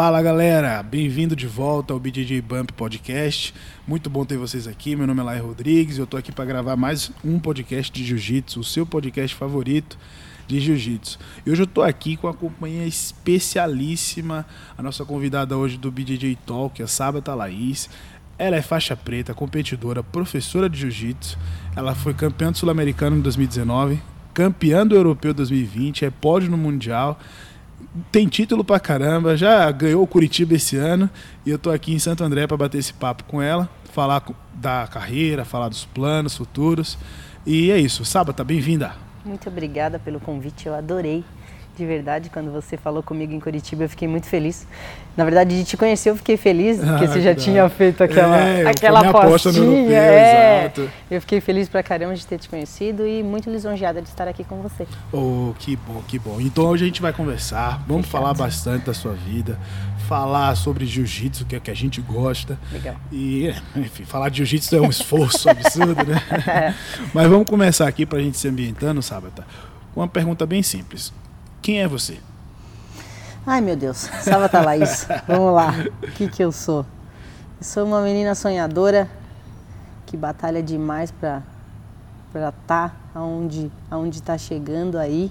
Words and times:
Fala 0.00 0.22
galera, 0.22 0.80
bem-vindo 0.80 1.34
de 1.34 1.48
volta 1.48 1.92
ao 1.92 1.98
BJJ 1.98 2.40
Bump 2.40 2.70
Podcast. 2.70 3.52
Muito 3.84 4.08
bom 4.08 4.24
ter 4.24 4.36
vocês 4.36 4.68
aqui. 4.68 4.94
Meu 4.94 5.08
nome 5.08 5.20
é 5.20 5.24
Lai 5.24 5.40
Rodrigues 5.40 5.96
e 5.96 6.00
eu 6.00 6.06
tô 6.06 6.16
aqui 6.16 6.30
para 6.30 6.44
gravar 6.44 6.76
mais 6.76 7.10
um 7.24 7.40
podcast 7.40 7.92
de 7.92 8.04
Jiu-Jitsu, 8.04 8.60
o 8.60 8.64
seu 8.64 8.86
podcast 8.86 9.34
favorito 9.34 9.98
de 10.46 10.60
Jiu-Jitsu. 10.60 11.18
E 11.44 11.50
hoje 11.50 11.64
eu 11.64 11.66
tô 11.66 11.82
aqui 11.82 12.16
com 12.16 12.28
a 12.28 12.32
companhia 12.32 12.86
especialíssima, 12.86 14.46
a 14.76 14.82
nossa 14.84 15.04
convidada 15.04 15.56
hoje 15.56 15.76
do 15.76 15.90
BJJ 15.90 16.38
Talk, 16.46 16.80
a 16.80 16.86
Sábata 16.86 17.34
Laís. 17.34 17.90
Ela 18.38 18.54
é 18.54 18.62
faixa 18.62 18.94
preta, 18.94 19.34
competidora, 19.34 20.00
professora 20.00 20.70
de 20.70 20.78
Jiu-Jitsu. 20.78 21.36
Ela 21.74 21.96
foi 21.96 22.14
campeã 22.14 22.54
sul-americano 22.54 23.16
em 23.16 23.20
2019, 23.20 24.00
campeã 24.32 24.86
do 24.86 24.94
europeu 24.94 25.34
2020, 25.34 26.04
é 26.04 26.10
pódio 26.10 26.48
no 26.48 26.56
Mundial 26.56 27.18
tem 28.10 28.26
título 28.26 28.64
pra 28.64 28.80
caramba, 28.80 29.36
já 29.36 29.70
ganhou 29.70 30.02
o 30.02 30.06
Curitiba 30.06 30.54
esse 30.54 30.76
ano 30.76 31.08
e 31.44 31.50
eu 31.50 31.58
tô 31.58 31.70
aqui 31.70 31.92
em 31.92 31.98
Santo 31.98 32.24
André 32.24 32.46
para 32.46 32.56
bater 32.56 32.78
esse 32.78 32.92
papo 32.92 33.24
com 33.24 33.40
ela, 33.40 33.68
falar 33.92 34.24
da 34.54 34.86
carreira, 34.86 35.44
falar 35.44 35.68
dos 35.68 35.84
planos 35.84 36.36
futuros. 36.36 36.98
E 37.46 37.70
é 37.70 37.78
isso. 37.78 38.04
Sábata, 38.04 38.44
bem-vinda. 38.44 38.94
Muito 39.24 39.48
obrigada 39.48 39.98
pelo 39.98 40.20
convite, 40.20 40.66
eu 40.66 40.74
adorei 40.74 41.24
de 41.78 41.86
verdade, 41.86 42.28
quando 42.28 42.50
você 42.50 42.76
falou 42.76 43.04
comigo 43.04 43.32
em 43.32 43.38
Curitiba, 43.38 43.84
eu 43.84 43.88
fiquei 43.88 44.08
muito 44.08 44.26
feliz. 44.26 44.66
Na 45.16 45.24
verdade, 45.24 45.56
de 45.56 45.64
te 45.64 45.76
conhecer, 45.76 46.10
eu 46.10 46.16
fiquei 46.16 46.36
feliz, 46.36 46.78
porque 46.78 47.04
ah, 47.04 47.08
você 47.08 47.20
já 47.20 47.34
tinha 47.36 47.68
feito 47.68 48.02
aquela, 48.02 48.36
é, 48.36 48.68
aquela 48.68 49.08
aposta 49.08 49.52
no 49.52 49.58
europeu, 49.58 49.96
é. 49.96 50.60
Exato. 50.62 50.90
Eu 51.08 51.20
fiquei 51.20 51.40
feliz 51.40 51.68
pra 51.68 51.80
caramba 51.80 52.16
de 52.16 52.26
ter 52.26 52.36
te 52.36 52.48
conhecido 52.48 53.06
e 53.06 53.22
muito 53.22 53.48
lisonjeada 53.48 54.02
de 54.02 54.08
estar 54.08 54.26
aqui 54.26 54.42
com 54.42 54.60
você. 54.60 54.88
Oh, 55.12 55.54
que 55.56 55.76
bom, 55.76 56.02
que 56.08 56.18
bom. 56.18 56.40
Então 56.40 56.66
hoje 56.66 56.82
a 56.82 56.86
gente 56.88 57.00
vai 57.00 57.12
conversar, 57.12 57.80
vamos 57.86 58.06
Fechado. 58.06 58.22
falar 58.22 58.34
bastante 58.34 58.86
da 58.86 58.94
sua 58.94 59.14
vida, 59.14 59.56
falar 60.08 60.56
sobre 60.56 60.84
jiu-jitsu, 60.84 61.46
que 61.46 61.54
é 61.54 61.58
o 61.58 61.60
que 61.60 61.70
a 61.70 61.76
gente 61.76 62.00
gosta. 62.00 62.58
Legal. 62.72 62.96
E, 63.12 63.54
enfim, 63.76 64.04
falar 64.04 64.30
de 64.30 64.38
jiu-jitsu 64.38 64.74
é 64.74 64.80
um 64.80 64.90
esforço 64.90 65.46
absurdo, 65.50 66.04
né? 66.04 66.20
É. 66.44 66.74
Mas 67.14 67.28
vamos 67.28 67.46
começar 67.48 67.86
aqui 67.86 68.04
pra 68.04 68.18
gente 68.18 68.36
se 68.36 68.48
ambientando, 68.48 69.00
Sábata. 69.00 69.46
Uma 69.94 70.08
pergunta 70.08 70.44
bem 70.44 70.62
simples. 70.62 71.12
Quem 71.68 71.82
é 71.82 71.86
você? 71.86 72.16
Ai, 73.46 73.60
meu 73.60 73.76
Deus. 73.76 74.08
Sábata 74.22 74.62
Laís. 74.62 75.06
Vamos 75.28 75.54
lá. 75.54 75.74
O 76.02 76.12
que, 76.12 76.26
que 76.26 76.42
eu 76.42 76.50
sou? 76.50 76.86
Eu 77.60 77.62
sou 77.62 77.84
uma 77.84 78.00
menina 78.00 78.34
sonhadora 78.34 79.06
que 80.06 80.16
batalha 80.16 80.62
demais 80.62 81.10
para 81.10 81.42
estar 82.34 82.52
tá 82.66 82.96
aonde 83.14 83.70
aonde 83.90 84.16
está 84.16 84.38
chegando 84.38 84.96
aí. 84.96 85.30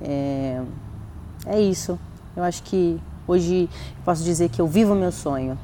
É, 0.00 0.62
é 1.44 1.60
isso. 1.60 1.98
Eu 2.36 2.44
acho 2.44 2.62
que 2.62 3.00
hoje 3.26 3.68
posso 4.04 4.22
dizer 4.22 4.50
que 4.50 4.60
eu 4.60 4.68
vivo 4.68 4.92
o 4.92 4.96
meu 4.96 5.10
sonho. 5.10 5.58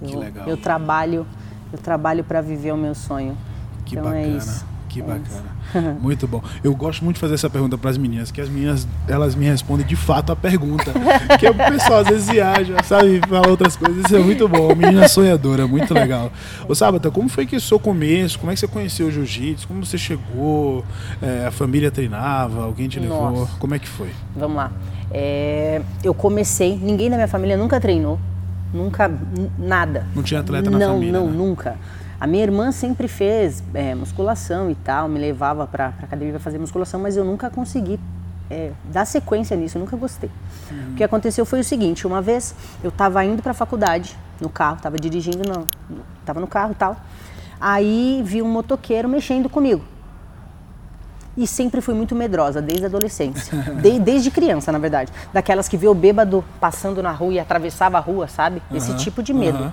Eu, 0.00 0.08
que 0.08 0.16
legal. 0.16 0.46
Eu 0.46 0.56
trabalho, 0.56 1.26
eu 1.72 1.78
trabalho 1.80 2.22
para 2.22 2.40
viver 2.40 2.70
o 2.70 2.76
meu 2.76 2.94
sonho. 2.94 3.36
Que 3.84 3.96
então 3.96 4.12
é 4.12 4.14
bacana. 4.14 4.32
é 4.32 4.38
isso. 4.38 4.75
Que 4.96 5.02
bacana. 5.02 5.98
Muito 6.00 6.26
bom. 6.26 6.42
Eu 6.64 6.74
gosto 6.74 7.04
muito 7.04 7.16
de 7.16 7.20
fazer 7.20 7.34
essa 7.34 7.50
pergunta 7.50 7.76
para 7.76 7.90
as 7.90 7.98
meninas, 7.98 8.30
que 8.30 8.40
as 8.40 8.48
meninas 8.48 8.88
elas 9.06 9.34
me 9.34 9.44
respondem 9.44 9.86
de 9.86 9.94
fato 9.94 10.32
a 10.32 10.36
pergunta. 10.36 10.90
que 11.38 11.46
o 11.46 11.54
pessoal 11.54 12.00
às 12.00 12.08
vezes 12.08 12.30
viaja, 12.30 12.82
sabe, 12.82 13.20
fala 13.28 13.46
outras 13.48 13.76
coisas. 13.76 14.06
Isso 14.06 14.16
é 14.16 14.18
muito 14.18 14.48
bom. 14.48 14.74
Menina 14.74 15.06
sonhadora, 15.06 15.66
muito 15.66 15.92
legal. 15.92 16.32
Ô 16.66 16.74
Sábata, 16.74 17.10
como 17.10 17.28
foi 17.28 17.44
que 17.44 17.54
o 17.54 17.60
seu 17.60 17.78
começo? 17.78 18.38
Como 18.38 18.50
é 18.50 18.54
que 18.54 18.60
você 18.60 18.66
conheceu 18.66 19.08
o 19.08 19.10
jiu-jitsu? 19.10 19.68
Como 19.68 19.84
você 19.84 19.98
chegou? 19.98 20.82
É, 21.20 21.46
a 21.46 21.50
família 21.50 21.90
treinava? 21.90 22.64
Alguém 22.64 22.88
te 22.88 22.98
levou? 22.98 23.30
Nossa. 23.30 23.56
Como 23.58 23.74
é 23.74 23.78
que 23.78 23.88
foi? 23.88 24.08
Vamos 24.34 24.56
lá. 24.56 24.72
É, 25.10 25.82
eu 26.02 26.14
comecei, 26.14 26.74
ninguém 26.74 27.10
da 27.10 27.16
minha 27.16 27.28
família 27.28 27.54
nunca 27.58 27.78
treinou. 27.78 28.18
Nunca, 28.72 29.10
nada. 29.58 30.06
Não 30.14 30.22
tinha 30.22 30.40
atleta 30.40 30.70
na 30.70 30.78
não, 30.78 30.94
família? 30.94 31.12
Não, 31.12 31.26
não, 31.26 31.32
né? 31.32 31.36
nunca. 31.36 31.76
A 32.18 32.26
minha 32.26 32.42
irmã 32.42 32.72
sempre 32.72 33.08
fez 33.08 33.62
é, 33.74 33.94
musculação 33.94 34.70
e 34.70 34.74
tal, 34.74 35.08
me 35.08 35.18
levava 35.18 35.66
para 35.66 35.86
a 35.86 36.04
academia 36.04 36.32
para 36.32 36.40
fazer 36.40 36.58
musculação, 36.58 36.98
mas 36.98 37.16
eu 37.16 37.24
nunca 37.24 37.50
consegui 37.50 38.00
é, 38.50 38.72
dar 38.84 39.04
sequência 39.04 39.56
nisso, 39.56 39.76
eu 39.76 39.80
nunca 39.80 39.96
gostei. 39.96 40.30
Uhum. 40.70 40.92
O 40.92 40.94
que 40.94 41.04
aconteceu 41.04 41.44
foi 41.44 41.60
o 41.60 41.64
seguinte: 41.64 42.06
uma 42.06 42.22
vez 42.22 42.54
eu 42.82 42.88
estava 42.88 43.24
indo 43.24 43.42
para 43.42 43.50
a 43.50 43.54
faculdade 43.54 44.16
no 44.40 44.48
carro, 44.48 44.76
estava 44.76 44.96
dirigindo, 44.98 45.42
não, 45.48 45.66
estava 46.20 46.40
no 46.40 46.46
carro 46.46 46.72
e 46.72 46.74
tal. 46.74 46.96
Aí 47.60 48.22
vi 48.24 48.42
um 48.42 48.48
motoqueiro 48.48 49.08
mexendo 49.08 49.48
comigo. 49.48 49.82
E 51.36 51.46
sempre 51.46 51.82
fui 51.82 51.94
muito 51.94 52.14
medrosa, 52.14 52.62
desde 52.62 52.84
a 52.84 52.88
adolescência. 52.88 53.54
De, 53.82 53.98
desde 53.98 54.30
criança, 54.30 54.72
na 54.72 54.78
verdade. 54.78 55.12
Daquelas 55.34 55.68
que 55.68 55.76
vê 55.76 55.86
o 55.86 55.94
bêbado 55.94 56.42
passando 56.58 57.02
na 57.02 57.12
rua 57.12 57.34
e 57.34 57.38
atravessava 57.38 57.98
a 57.98 58.00
rua, 58.00 58.26
sabe? 58.26 58.62
Esse 58.72 58.92
uhum. 58.92 58.96
tipo 58.96 59.22
de 59.22 59.34
medo. 59.34 59.64
Uhum. 59.64 59.72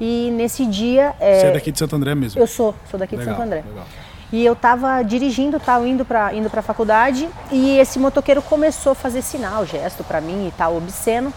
E 0.00 0.30
nesse 0.32 0.64
dia. 0.66 1.14
É, 1.18 1.40
Você 1.40 1.46
é 1.46 1.52
daqui 1.52 1.72
de 1.72 1.78
Santo 1.78 1.96
André 1.96 2.14
mesmo? 2.14 2.40
Eu 2.40 2.46
sou, 2.46 2.74
sou 2.90 2.98
daqui 2.98 3.16
legal, 3.16 3.34
de 3.34 3.38
Santo 3.38 3.46
André. 3.46 3.64
Legal. 3.66 3.84
E 4.30 4.44
eu 4.44 4.52
estava 4.52 5.02
dirigindo, 5.02 5.58
tal, 5.58 5.86
indo 5.86 6.04
para 6.04 6.34
indo 6.34 6.50
a 6.52 6.62
faculdade, 6.62 7.28
e 7.50 7.78
esse 7.78 7.98
motoqueiro 7.98 8.42
começou 8.42 8.92
a 8.92 8.94
fazer 8.94 9.22
sinal, 9.22 9.64
gesto 9.64 10.04
para 10.04 10.20
mim 10.20 10.48
e 10.48 10.52
tal, 10.52 10.76
obsceno. 10.76 11.32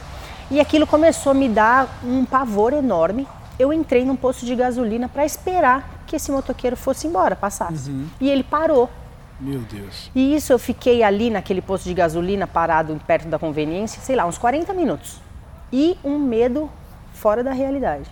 E 0.49 0.59
aquilo 0.59 0.85
começou 0.85 1.31
a 1.31 1.33
me 1.33 1.47
dar 1.47 2.01
um 2.03 2.25
pavor 2.25 2.73
enorme. 2.73 3.25
Eu 3.57 3.71
entrei 3.71 4.03
num 4.03 4.17
posto 4.17 4.45
de 4.45 4.53
gasolina 4.55 5.07
para 5.07 5.25
esperar 5.25 6.03
que 6.05 6.17
esse 6.17 6.29
motoqueiro 6.31 6.75
fosse 6.75 7.07
embora, 7.07 7.35
passasse. 7.37 7.89
Uhum. 7.89 8.07
E 8.19 8.29
ele 8.29 8.43
parou. 8.43 8.89
Meu 9.39 9.61
Deus. 9.61 10.11
E 10.13 10.35
isso 10.35 10.51
eu 10.51 10.59
fiquei 10.59 11.01
ali 11.01 11.29
naquele 11.29 11.61
posto 11.61 11.85
de 11.85 11.93
gasolina, 11.93 12.45
parado 12.45 12.99
perto 13.07 13.29
da 13.29 13.39
conveniência, 13.39 14.01
sei 14.01 14.17
lá, 14.17 14.25
uns 14.25 14.37
40 14.37 14.73
minutos. 14.73 15.21
E 15.71 15.97
um 16.03 16.19
medo 16.19 16.69
fora 17.13 17.41
da 17.41 17.53
realidade. 17.53 18.09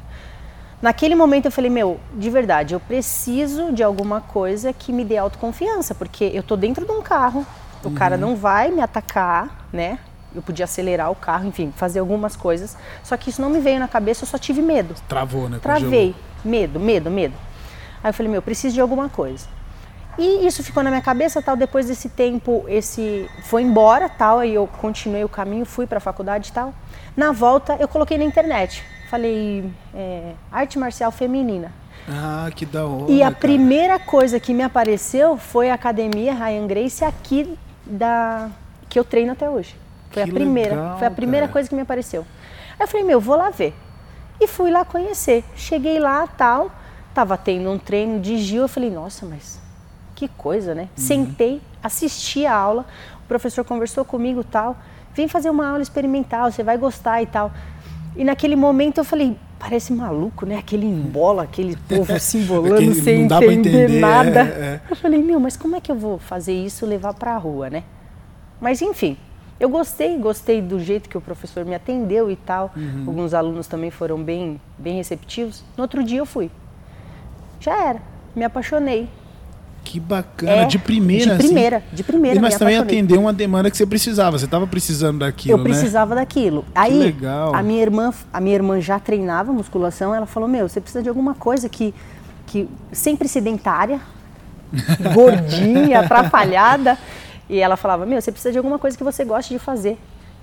Naquele 0.81 1.13
momento 1.13 1.45
eu 1.45 1.51
falei, 1.51 1.69
meu, 1.69 1.99
de 2.13 2.29
verdade, 2.29 2.73
eu 2.73 2.79
preciso 2.79 3.71
de 3.73 3.83
alguma 3.83 4.21
coisa 4.21 4.71
que 4.71 4.93
me 4.93 5.03
dê 5.03 5.17
autoconfiança, 5.17 5.93
porque 5.93 6.31
eu 6.33 6.41
tô 6.41 6.55
dentro 6.55 6.85
de 6.85 6.91
um 6.91 7.01
carro, 7.01 7.45
o 7.83 7.89
uhum. 7.89 7.93
cara 7.93 8.15
não 8.15 8.35
vai 8.35 8.71
me 8.71 8.81
atacar, 8.81 9.67
né? 9.73 9.99
Eu 10.33 10.41
podia 10.41 10.63
acelerar 10.63 11.11
o 11.11 11.15
carro, 11.15 11.47
enfim, 11.47 11.73
fazer 11.75 11.99
algumas 11.99 12.35
coisas. 12.35 12.77
Só 13.03 13.17
que 13.17 13.29
isso 13.29 13.41
não 13.41 13.49
me 13.49 13.59
veio 13.59 13.79
na 13.79 13.87
cabeça, 13.87 14.23
eu 14.23 14.27
só 14.27 14.37
tive 14.37 14.61
medo. 14.61 14.95
Travou, 15.07 15.49
né? 15.49 15.59
Travei. 15.61 16.15
Medo, 16.45 16.79
medo, 16.79 17.09
medo. 17.09 17.33
Aí 18.01 18.09
eu 18.09 18.13
falei, 18.13 18.31
meu, 18.31 18.41
preciso 18.41 18.75
de 18.75 18.79
alguma 18.81 19.09
coisa. 19.09 19.47
E 20.17 20.45
isso 20.45 20.63
ficou 20.63 20.83
na 20.83 20.89
minha 20.89 21.01
cabeça, 21.01 21.41
tal. 21.41 21.57
Depois 21.57 21.87
desse 21.87 22.09
tempo, 22.09 22.63
esse 22.67 23.29
foi 23.43 23.63
embora, 23.63 24.07
tal. 24.07 24.39
Aí 24.39 24.53
eu 24.53 24.67
continuei 24.67 25.23
o 25.23 25.29
caminho, 25.29 25.65
fui 25.65 25.87
para 25.87 25.97
a 25.97 26.01
faculdade, 26.01 26.51
tal. 26.51 26.73
Na 27.17 27.31
volta, 27.31 27.75
eu 27.79 27.87
coloquei 27.87 28.17
na 28.17 28.23
internet 28.23 28.83
falei 29.09 29.71
é, 29.93 30.33
arte 30.51 30.77
marcial 30.77 31.11
feminina. 31.11 31.71
Ah, 32.07 32.49
que 32.55 32.65
da 32.65 32.85
hora. 32.85 33.11
E 33.11 33.21
a 33.23 33.25
cara. 33.25 33.35
primeira 33.35 33.99
coisa 33.99 34.39
que 34.39 34.53
me 34.53 34.63
apareceu 34.63 35.35
foi 35.35 35.69
a 35.69 35.73
academia 35.73 36.33
Ryan 36.33 36.67
Grace 36.67 37.03
aqui 37.03 37.57
da 37.85 38.49
que 38.87 38.97
eu 38.99 39.03
treino 39.03 39.31
até 39.31 39.49
hoje. 39.49 39.75
Foi 40.11 40.23
que 40.23 40.29
a 40.29 40.33
primeira, 40.33 40.75
legal, 40.75 40.97
foi 40.97 41.07
a 41.07 41.11
primeira 41.11 41.45
cara. 41.47 41.53
coisa 41.53 41.69
que 41.69 41.75
me 41.75 41.81
apareceu. 41.81 42.25
Aí 42.79 42.83
eu 42.83 42.87
falei, 42.87 43.05
meu, 43.05 43.19
vou 43.19 43.35
lá 43.35 43.49
ver. 43.49 43.73
E 44.39 44.47
fui 44.47 44.71
lá 44.71 44.85
conhecer. 44.85 45.43
Cheguei 45.55 45.99
lá, 45.99 46.25
tal, 46.25 46.71
tava 47.13 47.37
tendo 47.37 47.69
um 47.69 47.77
treino 47.77 48.19
de 48.19 48.37
Gil, 48.37 48.63
eu 48.63 48.67
falei, 48.67 48.89
nossa, 48.89 49.25
mas 49.25 49.59
que 50.15 50.27
coisa, 50.27 50.73
né? 50.73 50.83
Uhum. 50.83 51.03
Sentei, 51.03 51.61
assisti 51.83 52.45
a 52.45 52.55
aula, 52.55 52.85
o 53.23 53.27
professor 53.27 53.63
conversou 53.63 54.03
comigo, 54.03 54.43
tal, 54.43 54.75
vem 55.13 55.27
fazer 55.27 55.49
uma 55.49 55.67
aula 55.67 55.81
experimental, 55.81 56.51
você 56.51 56.63
vai 56.63 56.77
gostar 56.77 57.21
e 57.21 57.25
tal. 57.25 57.51
E 58.19 58.23
naquele 58.25 58.57
momento 58.57 58.97
eu 58.97 59.05
falei, 59.05 59.37
parece 59.57 59.93
maluco, 59.93 60.45
né? 60.45 60.57
Aquele 60.57 60.85
embola, 60.85 61.43
aquele 61.43 61.77
povo 61.87 62.19
se 62.19 62.39
embolando 62.39 62.93
sem 62.95 63.21
entender, 63.21 63.53
entender, 63.53 63.99
nada. 64.01 64.41
É, 64.41 64.43
é. 64.43 64.81
Eu 64.89 64.95
falei, 64.97 65.23
meu, 65.23 65.39
mas 65.39 65.55
como 65.55 65.77
é 65.77 65.79
que 65.79 65.89
eu 65.89 65.95
vou 65.95 66.19
fazer 66.19 66.51
isso 66.51 66.85
levar 66.85 67.13
para 67.13 67.33
a 67.33 67.37
rua, 67.37 67.69
né? 67.69 67.81
Mas 68.59 68.81
enfim, 68.81 69.15
eu 69.57 69.69
gostei, 69.69 70.17
gostei 70.17 70.61
do 70.61 70.81
jeito 70.81 71.07
que 71.07 71.17
o 71.17 71.21
professor 71.21 71.63
me 71.63 71.73
atendeu 71.73 72.29
e 72.29 72.35
tal. 72.35 72.73
Uhum. 72.75 73.05
Alguns 73.07 73.33
alunos 73.33 73.67
também 73.67 73.89
foram 73.89 74.21
bem, 74.21 74.59
bem 74.77 74.97
receptivos. 74.97 75.63
No 75.77 75.83
outro 75.83 76.03
dia 76.03 76.19
eu 76.19 76.25
fui. 76.25 76.51
Já 77.61 77.87
era, 77.87 78.01
me 78.35 78.43
apaixonei. 78.43 79.07
Que 79.89 79.99
bacana, 79.99 80.51
é, 80.51 80.65
de 80.65 80.77
primeira. 80.77 81.25
De 81.25 81.31
assim. 81.31 81.47
primeira, 81.47 81.77
assim. 81.77 81.87
de 81.93 82.03
primeira. 82.03 82.39
Mas 82.39 82.55
também 82.59 82.77
atendeu 82.77 83.21
uma 83.21 83.33
demanda 83.33 83.71
que 83.71 83.75
você 83.75 83.87
precisava. 83.87 84.37
Você 84.37 84.45
estava 84.45 84.67
precisando 84.67 85.17
daquilo, 85.17 85.57
Eu 85.57 85.63
precisava 85.63 86.13
né? 86.13 86.21
daquilo. 86.21 86.63
Aí, 86.75 86.91
que 86.91 86.97
legal. 86.99 87.55
a 87.55 87.63
minha 87.63 87.81
irmã, 87.81 88.13
a 88.31 88.39
minha 88.39 88.53
irmã 88.53 88.79
já 88.79 88.99
treinava 88.99 89.51
musculação. 89.51 90.13
Ela 90.13 90.27
falou: 90.27 90.47
Meu, 90.47 90.69
você 90.69 90.79
precisa 90.79 91.01
de 91.01 91.09
alguma 91.09 91.33
coisa 91.33 91.67
que, 91.67 91.91
que 92.45 92.69
sempre 92.91 93.27
sedentária, 93.27 93.99
gordinha, 95.15 96.01
atrapalhada. 96.01 96.95
E 97.49 97.57
ela 97.57 97.75
falava: 97.75 98.05
Meu, 98.05 98.21
você 98.21 98.31
precisa 98.31 98.51
de 98.51 98.59
alguma 98.59 98.77
coisa 98.77 98.95
que 98.95 99.03
você 99.03 99.25
goste 99.25 99.55
de 99.55 99.59
fazer. 99.59 99.97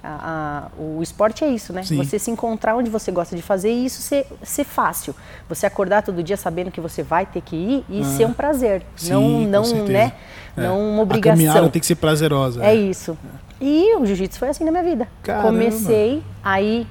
A, 0.07 0.71
a, 0.79 0.81
o 0.81 1.03
esporte 1.03 1.43
é 1.43 1.49
isso, 1.49 1.73
né? 1.73 1.83
Sim. 1.83 1.97
Você 1.97 2.19
se 2.19 2.31
encontrar 2.31 2.77
onde 2.77 2.89
você 2.89 3.11
gosta 3.11 3.35
de 3.35 3.43
fazer 3.43 3.73
e 3.73 3.87
isso 3.87 4.01
ser, 4.01 4.27
ser 4.43 4.65
fácil. 4.65 5.15
Você 5.49 5.67
acordar 5.67 6.03
todo 6.03 6.23
dia 6.23 6.37
sabendo 6.37 6.71
que 6.71 6.81
você 6.81 7.03
vai 7.03 7.27
ter 7.27 7.41
que 7.41 7.57
ir 7.57 7.85
e 7.89 8.01
ah, 8.01 8.05
ser 8.05 8.27
um 8.27 8.33
prazer. 8.33 8.83
Sim, 8.95 9.47
não, 9.49 9.63
não, 9.63 9.85
né? 9.85 10.13
É. 10.57 10.63
Não 10.63 10.81
uma 10.91 11.03
obrigação. 11.03 11.35
A 11.35 11.47
caminhada 11.47 11.69
tem 11.71 11.81
que 11.81 11.87
ser 11.87 11.97
prazerosa. 11.97 12.65
É, 12.65 12.69
é. 12.69 12.75
isso. 12.75 13.19
E 13.61 13.97
o 13.97 14.07
jiu-jitsu 14.07 14.39
foi 14.39 14.49
assim 14.49 14.65
na 14.65 14.71
minha 14.71 14.85
vida. 14.85 15.09
Caramba. 15.23 15.49
Comecei, 15.49 16.23
aí 16.45 16.87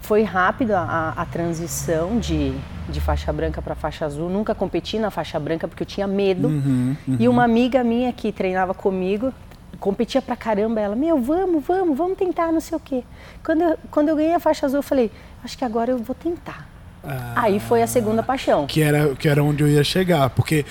foi 0.00 0.24
rápido 0.24 0.72
a, 0.72 1.14
a 1.16 1.24
transição 1.24 2.18
de, 2.18 2.52
de 2.88 3.00
faixa 3.00 3.32
branca 3.32 3.62
para 3.62 3.74
faixa 3.74 4.04
azul. 4.04 4.28
Nunca 4.28 4.54
competi 4.54 4.98
na 4.98 5.10
faixa 5.10 5.38
branca 5.38 5.68
porque 5.68 5.84
eu 5.84 5.86
tinha 5.86 6.06
medo. 6.06 6.48
Uhum, 6.48 6.96
uhum. 7.06 7.16
E 7.18 7.28
uma 7.28 7.44
amiga 7.44 7.84
minha 7.84 8.12
que 8.12 8.32
treinava 8.32 8.74
comigo 8.74 9.32
competia 9.82 10.22
pra 10.22 10.36
caramba. 10.36 10.80
Ela, 10.80 10.96
meu, 10.96 11.20
vamos, 11.20 11.62
vamos, 11.66 11.98
vamos 11.98 12.16
tentar, 12.16 12.50
não 12.52 12.60
sei 12.60 12.76
o 12.76 12.80
quê. 12.80 13.02
Quando 13.44 13.62
eu, 13.62 13.78
quando 13.90 14.08
eu 14.08 14.16
ganhei 14.16 14.34
a 14.34 14.40
faixa 14.40 14.64
azul, 14.64 14.78
eu 14.78 14.82
falei, 14.82 15.10
acho 15.44 15.58
que 15.58 15.64
agora 15.64 15.90
eu 15.90 15.98
vou 15.98 16.14
tentar. 16.14 16.68
Ah, 17.04 17.32
Aí 17.34 17.58
foi 17.58 17.82
a 17.82 17.86
segunda 17.86 18.22
paixão. 18.22 18.64
Que 18.66 18.80
era, 18.80 19.14
que 19.16 19.28
era 19.28 19.42
onde 19.42 19.64
eu 19.64 19.68
ia 19.68 19.82
chegar. 19.82 20.30
Porque 20.30 20.64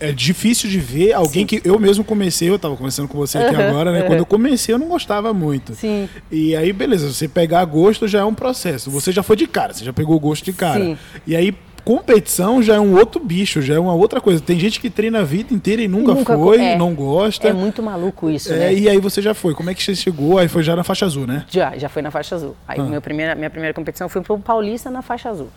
é 0.00 0.10
difícil 0.10 0.68
de 0.68 0.78
ver 0.78 1.12
alguém 1.12 1.42
Sim. 1.42 1.46
que 1.46 1.62
eu 1.64 1.78
mesmo 1.78 2.02
comecei, 2.02 2.50
eu 2.50 2.56
estava 2.56 2.76
conversando 2.76 3.08
com 3.08 3.16
você 3.16 3.38
aqui 3.38 3.54
uhum, 3.54 3.68
agora, 3.68 3.92
né? 3.92 4.00
Uhum. 4.00 4.06
Quando 4.06 4.18
eu 4.18 4.26
comecei 4.26 4.74
eu 4.74 4.78
não 4.78 4.88
gostava 4.88 5.32
muito. 5.32 5.74
Sim. 5.74 6.08
E 6.30 6.54
aí, 6.56 6.72
beleza, 6.72 7.12
você 7.12 7.28
pegar 7.28 7.64
gosto 7.64 8.08
já 8.08 8.20
é 8.20 8.24
um 8.24 8.34
processo. 8.34 8.90
Você 8.90 9.12
já 9.12 9.22
foi 9.22 9.36
de 9.36 9.46
cara, 9.46 9.72
você 9.72 9.84
já 9.84 9.92
pegou 9.92 10.16
o 10.16 10.20
gosto 10.20 10.44
de 10.44 10.52
cara. 10.52 10.84
Sim. 10.84 10.98
E 11.26 11.36
aí 11.36 11.54
competição 11.86 12.60
já 12.60 12.74
é 12.74 12.80
um 12.80 12.96
outro 12.96 13.24
bicho, 13.24 13.62
já 13.62 13.76
é 13.76 13.78
uma 13.78 13.94
outra 13.94 14.20
coisa. 14.20 14.40
Tem 14.42 14.58
gente 14.58 14.80
que 14.80 14.90
treina 14.90 15.20
a 15.20 15.22
vida 15.22 15.54
inteira 15.54 15.80
e 15.80 15.86
nunca, 15.86 16.14
nunca 16.14 16.36
foi, 16.36 16.60
é, 16.60 16.76
não 16.76 16.92
gosta. 16.92 17.46
É 17.46 17.52
muito 17.52 17.80
maluco 17.80 18.28
isso, 18.28 18.52
é, 18.52 18.56
né? 18.56 18.74
E 18.74 18.88
aí 18.88 18.98
você 18.98 19.22
já 19.22 19.32
foi. 19.32 19.54
Como 19.54 19.70
é 19.70 19.74
que 19.74 19.80
você 19.80 19.94
chegou? 19.94 20.36
Aí 20.36 20.48
foi 20.48 20.64
já 20.64 20.74
na 20.74 20.82
faixa 20.82 21.06
azul, 21.06 21.28
né? 21.28 21.46
Já, 21.48 21.78
já 21.78 21.88
foi 21.88 22.02
na 22.02 22.10
faixa 22.10 22.34
azul. 22.34 22.56
Aí 22.66 22.80
ah. 22.80 22.82
minha, 22.82 23.00
primeira, 23.00 23.36
minha 23.36 23.48
primeira 23.48 23.72
competição 23.72 24.08
foi 24.08 24.20
pro 24.20 24.36
Paulista 24.36 24.90
na 24.90 25.00
faixa 25.00 25.30
azul. 25.30 25.48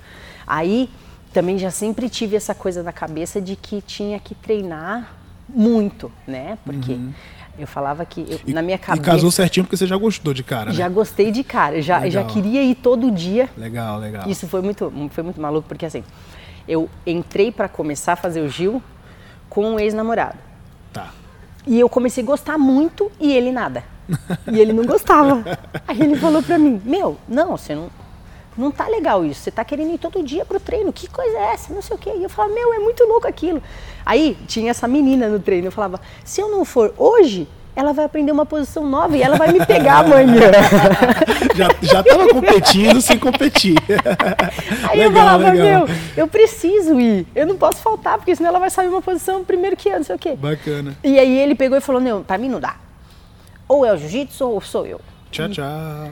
Aí 0.45 0.87
também 1.33 1.57
já 1.57 1.71
sempre 1.71 2.07
tive 2.07 2.35
essa 2.35 2.53
coisa 2.53 2.83
na 2.83 2.91
cabeça 2.91 3.41
de 3.41 3.55
que 3.55 3.81
tinha 3.81 4.19
que 4.19 4.35
treinar 4.35 5.11
muito, 5.49 6.11
né? 6.27 6.59
Porque 6.63 6.91
uhum. 6.91 7.11
Eu 7.59 7.67
falava 7.67 8.05
que 8.05 8.21
eu, 8.21 8.39
e, 8.45 8.53
na 8.53 8.61
minha 8.61 8.77
cabeça. 8.77 9.01
E 9.01 9.05
casou 9.05 9.31
certinho 9.31 9.65
porque 9.65 9.77
você 9.77 9.87
já 9.87 9.97
gostou 9.97 10.33
de 10.33 10.43
cara, 10.43 10.71
né? 10.71 10.75
Já 10.75 10.89
gostei 10.89 11.31
de 11.31 11.43
cara, 11.43 11.81
já, 11.81 12.09
já 12.09 12.23
queria 12.23 12.63
ir 12.63 12.75
todo 12.75 13.11
dia. 13.11 13.49
Legal, 13.57 13.99
legal. 13.99 14.29
Isso 14.29 14.47
foi 14.47 14.61
muito, 14.61 14.91
foi 15.11 15.23
muito 15.23 15.39
maluco, 15.41 15.67
porque 15.67 15.85
assim, 15.85 16.03
eu 16.67 16.89
entrei 17.05 17.51
para 17.51 17.67
começar 17.67 18.13
a 18.13 18.15
fazer 18.15 18.41
o 18.41 18.49
Gil 18.49 18.81
com 19.49 19.73
um 19.73 19.79
ex-namorado. 19.79 20.37
Tá. 20.93 21.11
E 21.65 21.79
eu 21.79 21.89
comecei 21.89 22.23
a 22.23 22.25
gostar 22.25 22.57
muito 22.57 23.11
e 23.19 23.33
ele 23.33 23.51
nada. 23.51 23.83
E 24.51 24.59
ele 24.59 24.73
não 24.73 24.85
gostava. 24.85 25.43
Aí 25.87 26.01
ele 26.01 26.15
falou 26.15 26.41
pra 26.41 26.57
mim: 26.57 26.81
Meu, 26.83 27.17
não, 27.27 27.57
você 27.57 27.75
não. 27.75 27.89
Não 28.57 28.71
tá 28.71 28.87
legal 28.87 29.23
isso. 29.25 29.41
Você 29.41 29.51
tá 29.51 29.63
querendo 29.63 29.93
ir 29.93 29.97
todo 29.97 30.23
dia 30.23 30.43
pro 30.45 30.59
treino. 30.59 30.91
Que 30.91 31.07
coisa 31.07 31.37
é 31.37 31.53
essa? 31.53 31.73
Não 31.73 31.81
sei 31.81 31.95
o 31.95 31.99
quê. 31.99 32.11
E 32.17 32.23
eu 32.23 32.29
falava, 32.29 32.53
meu, 32.53 32.73
é 32.73 32.79
muito 32.79 33.03
louco 33.05 33.27
aquilo. 33.27 33.61
Aí 34.05 34.37
tinha 34.47 34.71
essa 34.71 34.87
menina 34.87 35.27
no 35.29 35.39
treino. 35.39 35.67
Eu 35.67 35.71
falava, 35.71 35.99
se 36.25 36.41
eu 36.41 36.49
não 36.49 36.65
for 36.65 36.93
hoje, 36.97 37.47
ela 37.75 37.93
vai 37.93 38.03
aprender 38.03 38.31
uma 38.31 38.45
posição 38.45 38.85
nova 38.85 39.15
e 39.15 39.21
ela 39.21 39.37
vai 39.37 39.53
me 39.53 39.65
pegar 39.65 39.99
amanhã. 40.03 40.51
já, 41.55 41.67
já 41.81 42.03
tava 42.03 42.27
competindo 42.27 43.01
sem 43.01 43.17
competir. 43.17 43.75
Aí 44.89 44.99
legal, 44.99 45.03
eu 45.03 45.13
falava, 45.13 45.51
legal. 45.51 45.87
meu, 45.87 45.95
eu 46.17 46.27
preciso 46.27 46.99
ir, 46.99 47.25
eu 47.33 47.47
não 47.47 47.55
posso 47.55 47.81
faltar, 47.81 48.17
porque 48.17 48.35
senão 48.35 48.49
ela 48.49 48.59
vai 48.59 48.69
saber 48.69 48.89
uma 48.89 49.01
posição 49.01 49.45
primeiro 49.45 49.77
que 49.77 49.87
eu, 49.87 49.95
não 49.95 50.03
sei 50.03 50.15
o 50.15 50.19
quê. 50.19 50.35
Bacana. 50.35 50.97
E 51.03 51.17
aí 51.17 51.37
ele 51.37 51.55
pegou 51.55 51.77
e 51.77 51.81
falou, 51.81 52.01
não, 52.01 52.21
pra 52.21 52.37
mim 52.37 52.49
não 52.49 52.59
dá. 52.59 52.75
Ou 53.67 53.85
é 53.85 53.93
o 53.93 53.97
jiu-jitsu 53.97 54.45
ou 54.45 54.59
sou 54.59 54.85
eu. 54.85 54.99
Tchau, 55.31 55.47
tchau. 55.49 56.11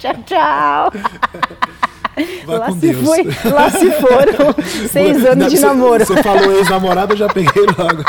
tchau, 0.00 0.14
tchau. 0.26 0.92
Vai 2.46 2.58
lá 2.58 2.70
se 2.72 2.78
Deus. 2.78 3.04
Foi, 3.04 3.24
lá 3.52 3.70
se 3.70 3.90
foram 3.92 4.54
seis 4.88 5.24
anos 5.24 5.52
de 5.52 5.60
namoro. 5.60 6.04
Você 6.04 6.22
falou 6.22 6.52
ex-namorada, 6.52 7.12
eu 7.12 7.16
já 7.16 7.28
peguei 7.28 7.66
logo. 7.66 8.02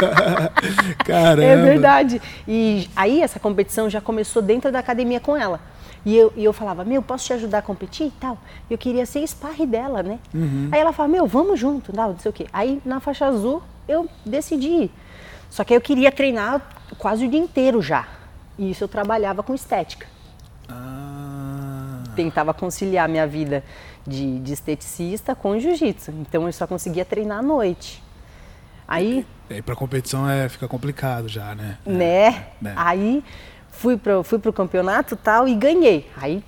Caramba. 1.04 1.44
É 1.44 1.58
verdade. 1.58 2.22
E 2.48 2.90
aí 2.96 3.22
essa 3.22 3.40
competição 3.40 3.90
já 3.90 4.00
começou 4.00 4.42
dentro 4.42 4.72
da 4.72 4.80
academia 4.80 5.20
com 5.20 5.36
ela. 5.36 5.60
E 6.06 6.16
eu, 6.16 6.32
e 6.38 6.44
eu 6.46 6.54
falava, 6.54 6.86
meu, 6.86 7.02
posso 7.02 7.26
te 7.26 7.34
ajudar 7.34 7.58
a 7.58 7.62
competir 7.62 8.08
e 8.08 8.12
tal? 8.12 8.38
Eu 8.70 8.78
queria 8.78 9.06
ser 9.06 9.28
sparre 9.28 9.66
dela, 9.66 10.02
né? 10.02 10.20
Uhum. 10.34 10.70
Aí 10.72 10.80
ela 10.80 10.94
falava, 10.94 11.14
meu, 11.14 11.28
vamos 11.28 11.60
junto, 11.60 11.94
não, 11.94 12.12
não 12.12 12.20
sei 12.20 12.30
o 12.30 12.34
quê. 12.34 12.48
Aí 12.54 12.82
na 12.86 13.02
faixa 13.02 13.26
azul 13.26 13.62
eu 13.90 14.08
decidi 14.26 14.68
ir. 14.68 14.92
Só 15.50 15.66
que 15.66 15.74
eu 15.74 15.82
queria 15.82 16.12
treinar 16.12 16.62
quase 16.98 17.26
o 17.26 17.30
dia 17.30 17.40
inteiro 17.40 17.82
já. 17.82 18.08
E 18.58 18.72
isso 18.72 18.84
eu 18.84 18.88
trabalhava 18.88 19.44
com 19.44 19.54
estética. 19.54 20.08
Ah. 20.70 22.04
Tentava 22.16 22.54
conciliar 22.54 23.08
minha 23.08 23.28
vida 23.28 23.64
de, 24.06 24.40
de 24.40 24.54
esteticista 24.54 25.36
com 25.36 25.60
jiu-jitsu. 25.60 26.12
Então 26.12 26.46
eu 26.48 26.54
só 26.54 26.66
conseguia 26.66 27.06
treinar 27.06 27.40
à 27.40 27.42
noite. 27.42 28.04
Aí. 28.88 29.26
E 29.50 29.62
para 29.62 29.76
competição 29.76 30.30
é, 30.30 30.48
fica 30.48 30.68
complicado 30.68 31.28
já, 31.28 31.54
né? 31.54 31.78
Né? 31.86 32.06
É, 32.06 32.48
né? 32.62 32.74
Aí 32.76 33.24
fui 33.70 33.98
pro, 33.98 34.24
fui 34.24 34.40
pro 34.40 34.54
campeonato 34.54 35.16
tal 35.16 35.48
e 35.48 35.56
ganhei. 35.56 36.10
Aí 36.18 36.44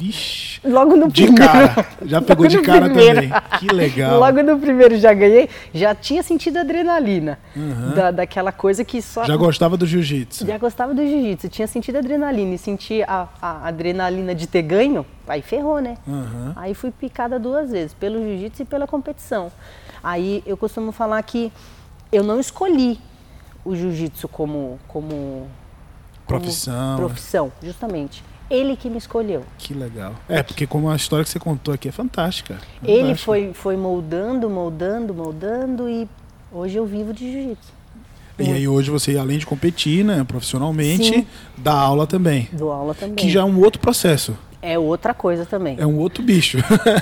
Vixe. 0.00 0.60
Logo 0.64 0.96
no 0.96 1.08
de 1.08 1.24
primeiro. 1.24 1.52
cara. 1.52 1.86
Já 2.06 2.22
pegou 2.22 2.46
de 2.46 2.58
cara 2.62 2.86
primeiro. 2.86 3.20
também. 3.20 3.32
Que 3.58 3.66
legal. 3.66 4.18
Logo 4.18 4.42
no 4.42 4.58
primeiro 4.58 4.96
já 4.96 5.12
ganhei. 5.12 5.50
Já 5.74 5.94
tinha 5.94 6.22
sentido 6.22 6.58
adrenalina. 6.58 7.38
Uhum. 7.54 7.94
Da, 7.94 8.10
daquela 8.10 8.50
coisa 8.50 8.82
que 8.82 9.02
só. 9.02 9.24
Já 9.24 9.36
gostava 9.36 9.76
do 9.76 9.84
jiu-jitsu. 9.84 10.46
Já 10.46 10.56
gostava 10.56 10.94
do 10.94 11.02
jiu-jitsu. 11.02 11.50
Tinha 11.50 11.66
sentido 11.66 11.98
adrenalina. 11.98 12.54
E 12.54 12.58
senti 12.58 13.02
a, 13.02 13.28
a, 13.42 13.68
adrenalina 13.68 14.34
de 14.34 14.46
ter 14.46 14.62
ganho. 14.62 15.04
Aí 15.28 15.42
ferrou, 15.42 15.80
né? 15.80 15.98
Uhum. 16.06 16.52
Aí 16.56 16.72
fui 16.72 16.90
picada 16.90 17.38
duas 17.38 17.70
vezes. 17.70 17.92
Pelo 17.92 18.18
jiu-jitsu 18.20 18.62
e 18.62 18.64
pela 18.64 18.86
competição. 18.86 19.52
Aí 20.02 20.42
eu 20.46 20.56
costumo 20.56 20.92
falar 20.92 21.22
que 21.22 21.52
eu 22.10 22.24
não 22.24 22.40
escolhi 22.40 22.98
o 23.62 23.76
jiu-jitsu 23.76 24.28
como, 24.28 24.80
como 24.88 25.46
profissão. 26.26 26.96
profissão, 26.96 27.52
justamente 27.62 28.29
ele 28.50 28.76
que 28.76 28.90
me 28.90 28.98
escolheu. 28.98 29.44
Que 29.56 29.72
legal. 29.72 30.14
É, 30.28 30.42
porque 30.42 30.66
como 30.66 30.90
a 30.90 30.96
história 30.96 31.24
que 31.24 31.30
você 31.30 31.38
contou 31.38 31.72
aqui 31.72 31.88
é 31.88 31.92
fantástica. 31.92 32.54
fantástica. 32.54 32.90
Ele 32.90 33.14
foi, 33.14 33.52
foi 33.54 33.76
moldando, 33.76 34.50
moldando, 34.50 35.14
moldando 35.14 35.88
e 35.88 36.08
hoje 36.52 36.76
eu 36.76 36.84
vivo 36.84 37.12
de 37.12 37.30
jiu-jitsu. 37.30 37.80
E 38.38 38.50
aí 38.50 38.66
hoje 38.66 38.90
você, 38.90 39.18
além 39.18 39.38
de 39.38 39.44
competir 39.44 40.02
né, 40.02 40.24
profissionalmente, 40.24 41.12
Sim. 41.12 41.26
dá 41.58 41.74
aula 41.74 42.06
também. 42.06 42.48
Dou 42.52 42.72
aula 42.72 42.94
também. 42.94 43.16
Que 43.16 43.30
já 43.30 43.40
é 43.40 43.44
um 43.44 43.60
outro 43.60 43.80
processo 43.80 44.34
é 44.62 44.78
outra 44.78 45.14
coisa 45.14 45.46
também. 45.46 45.76
É 45.78 45.86
um 45.86 45.98
outro 45.98 46.22
bicho. 46.22 46.58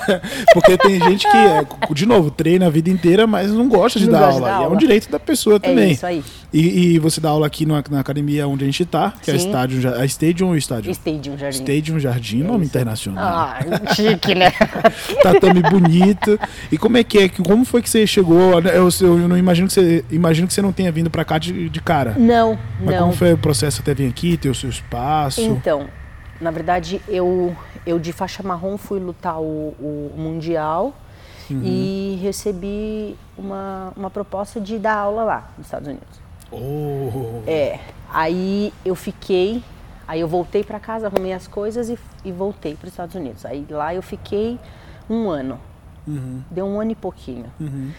Porque 0.53 0.77
tem 0.77 0.99
gente 1.01 1.29
que, 1.29 1.37
é, 1.37 1.65
de 1.93 2.05
novo, 2.05 2.31
treina 2.31 2.67
a 2.67 2.69
vida 2.69 2.89
inteira, 2.89 3.27
mas 3.27 3.51
não 3.51 3.67
gosta 3.67 3.99
de 3.99 4.05
não 4.05 4.13
dar 4.13 4.27
gosta 4.27 4.33
aula. 4.35 4.51
Aula. 4.51 4.65
é 4.65 4.69
um 4.69 4.77
direito 4.77 5.09
da 5.09 5.19
pessoa 5.19 5.57
é 5.57 5.59
também. 5.59 5.89
É 5.89 5.91
isso 5.91 6.05
aí. 6.05 6.23
E, 6.53 6.95
e 6.95 6.99
você 6.99 7.19
dá 7.19 7.29
aula 7.29 7.45
aqui 7.45 7.65
na, 7.65 7.83
na, 7.89 7.99
academia 7.99 8.47
onde 8.47 8.63
a 8.63 8.65
gente 8.65 8.83
está, 8.83 9.11
que 9.21 9.25
Sim. 9.25 9.31
é 9.31 9.35
estádio, 9.35 9.93
a 9.93 10.05
Stadium 10.05 10.47
ou 10.47 10.57
estádio? 10.57 10.91
Stadium 10.91 11.37
Jardim. 11.37 11.59
Stadium 11.59 11.99
Jardim, 11.99 12.41
é 12.41 12.43
nome 12.43 12.65
isso. 12.65 12.71
internacional. 12.71 13.23
Ah, 13.23 13.59
chique, 13.93 14.33
né? 14.33 14.51
Tatame 15.21 15.61
bonito. 15.61 16.39
E 16.71 16.77
como 16.77 16.97
é 16.97 17.03
que 17.03 17.19
é? 17.19 17.29
Como 17.29 17.65
foi 17.65 17.81
que 17.81 17.89
você 17.89 18.07
chegou? 18.07 18.59
Eu, 18.61 18.89
eu 19.01 19.27
não 19.27 19.37
imagino 19.37 19.67
que 19.67 19.73
você 19.73 20.03
imagino 20.09 20.47
que 20.47 20.53
você 20.53 20.61
não 20.61 20.71
tenha 20.71 20.91
vindo 20.91 21.09
para 21.09 21.25
cá 21.25 21.37
de, 21.37 21.69
de 21.69 21.81
cara. 21.81 22.15
Não, 22.17 22.57
mas 22.79 22.95
não. 22.95 23.01
como 23.01 23.13
foi 23.13 23.33
o 23.33 23.37
processo 23.37 23.81
até 23.81 23.93
vir 23.93 24.07
aqui, 24.07 24.37
ter 24.37 24.49
o 24.49 24.55
seu 24.55 24.69
espaço? 24.69 25.41
Então, 25.41 25.87
na 26.39 26.51
verdade, 26.51 27.01
eu, 27.07 27.55
eu 27.85 27.99
de 27.99 28.13
faixa 28.13 28.41
marrom 28.41 28.77
fui 28.77 28.99
lutar 28.99 29.41
o, 29.41 29.75
o 29.79 30.13
Mundial 30.15 30.93
uhum. 31.49 31.61
e 31.63 32.19
recebi 32.21 33.17
uma, 33.37 33.91
uma 33.95 34.09
proposta 34.09 34.59
de 34.59 34.79
dar 34.79 34.95
aula 34.95 35.23
lá 35.23 35.51
nos 35.57 35.67
Estados 35.67 35.87
Unidos. 35.87 36.19
Oh. 36.51 37.43
É, 37.45 37.79
aí 38.09 38.73
eu 38.85 38.95
fiquei, 38.95 39.61
aí 40.07 40.21
eu 40.21 40.27
voltei 40.27 40.63
para 40.63 40.79
casa, 40.79 41.07
arrumei 41.07 41.33
as 41.33 41.47
coisas 41.47 41.89
e, 41.89 41.99
e 42.23 42.31
voltei 42.31 42.75
para 42.75 42.87
os 42.87 42.93
Estados 42.93 43.15
Unidos. 43.15 43.45
Aí 43.45 43.65
lá 43.69 43.93
eu 43.93 44.01
fiquei 44.01 44.57
um 45.09 45.29
ano, 45.29 45.59
uhum. 46.07 46.41
deu 46.49 46.65
um 46.65 46.79
ano 46.79 46.91
e 46.91 46.95
pouquinho. 46.95 47.51
Uhum. 47.59 47.91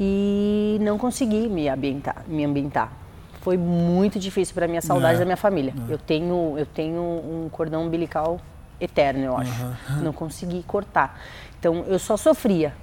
E 0.00 0.78
não 0.80 0.98
consegui 0.98 1.48
me 1.48 1.68
ambientar, 1.68 2.24
me 2.26 2.44
ambientar 2.44 3.03
foi 3.44 3.58
muito 3.58 4.18
difícil 4.18 4.54
para 4.54 4.66
mim 4.66 4.78
a 4.78 4.80
saudade 4.80 5.16
é, 5.16 5.18
da 5.18 5.24
minha 5.26 5.36
família. 5.36 5.74
É. 5.86 5.92
Eu 5.92 5.98
tenho 5.98 6.54
eu 6.56 6.64
tenho 6.64 7.00
um 7.02 7.48
cordão 7.52 7.84
umbilical 7.84 8.40
eterno, 8.80 9.22
eu 9.22 9.36
acho. 9.36 9.62
Uhum. 9.62 10.02
Não 10.02 10.12
consegui 10.14 10.62
cortar. 10.62 11.20
Então 11.60 11.84
eu 11.86 11.98
só 11.98 12.16
sofria. 12.16 12.74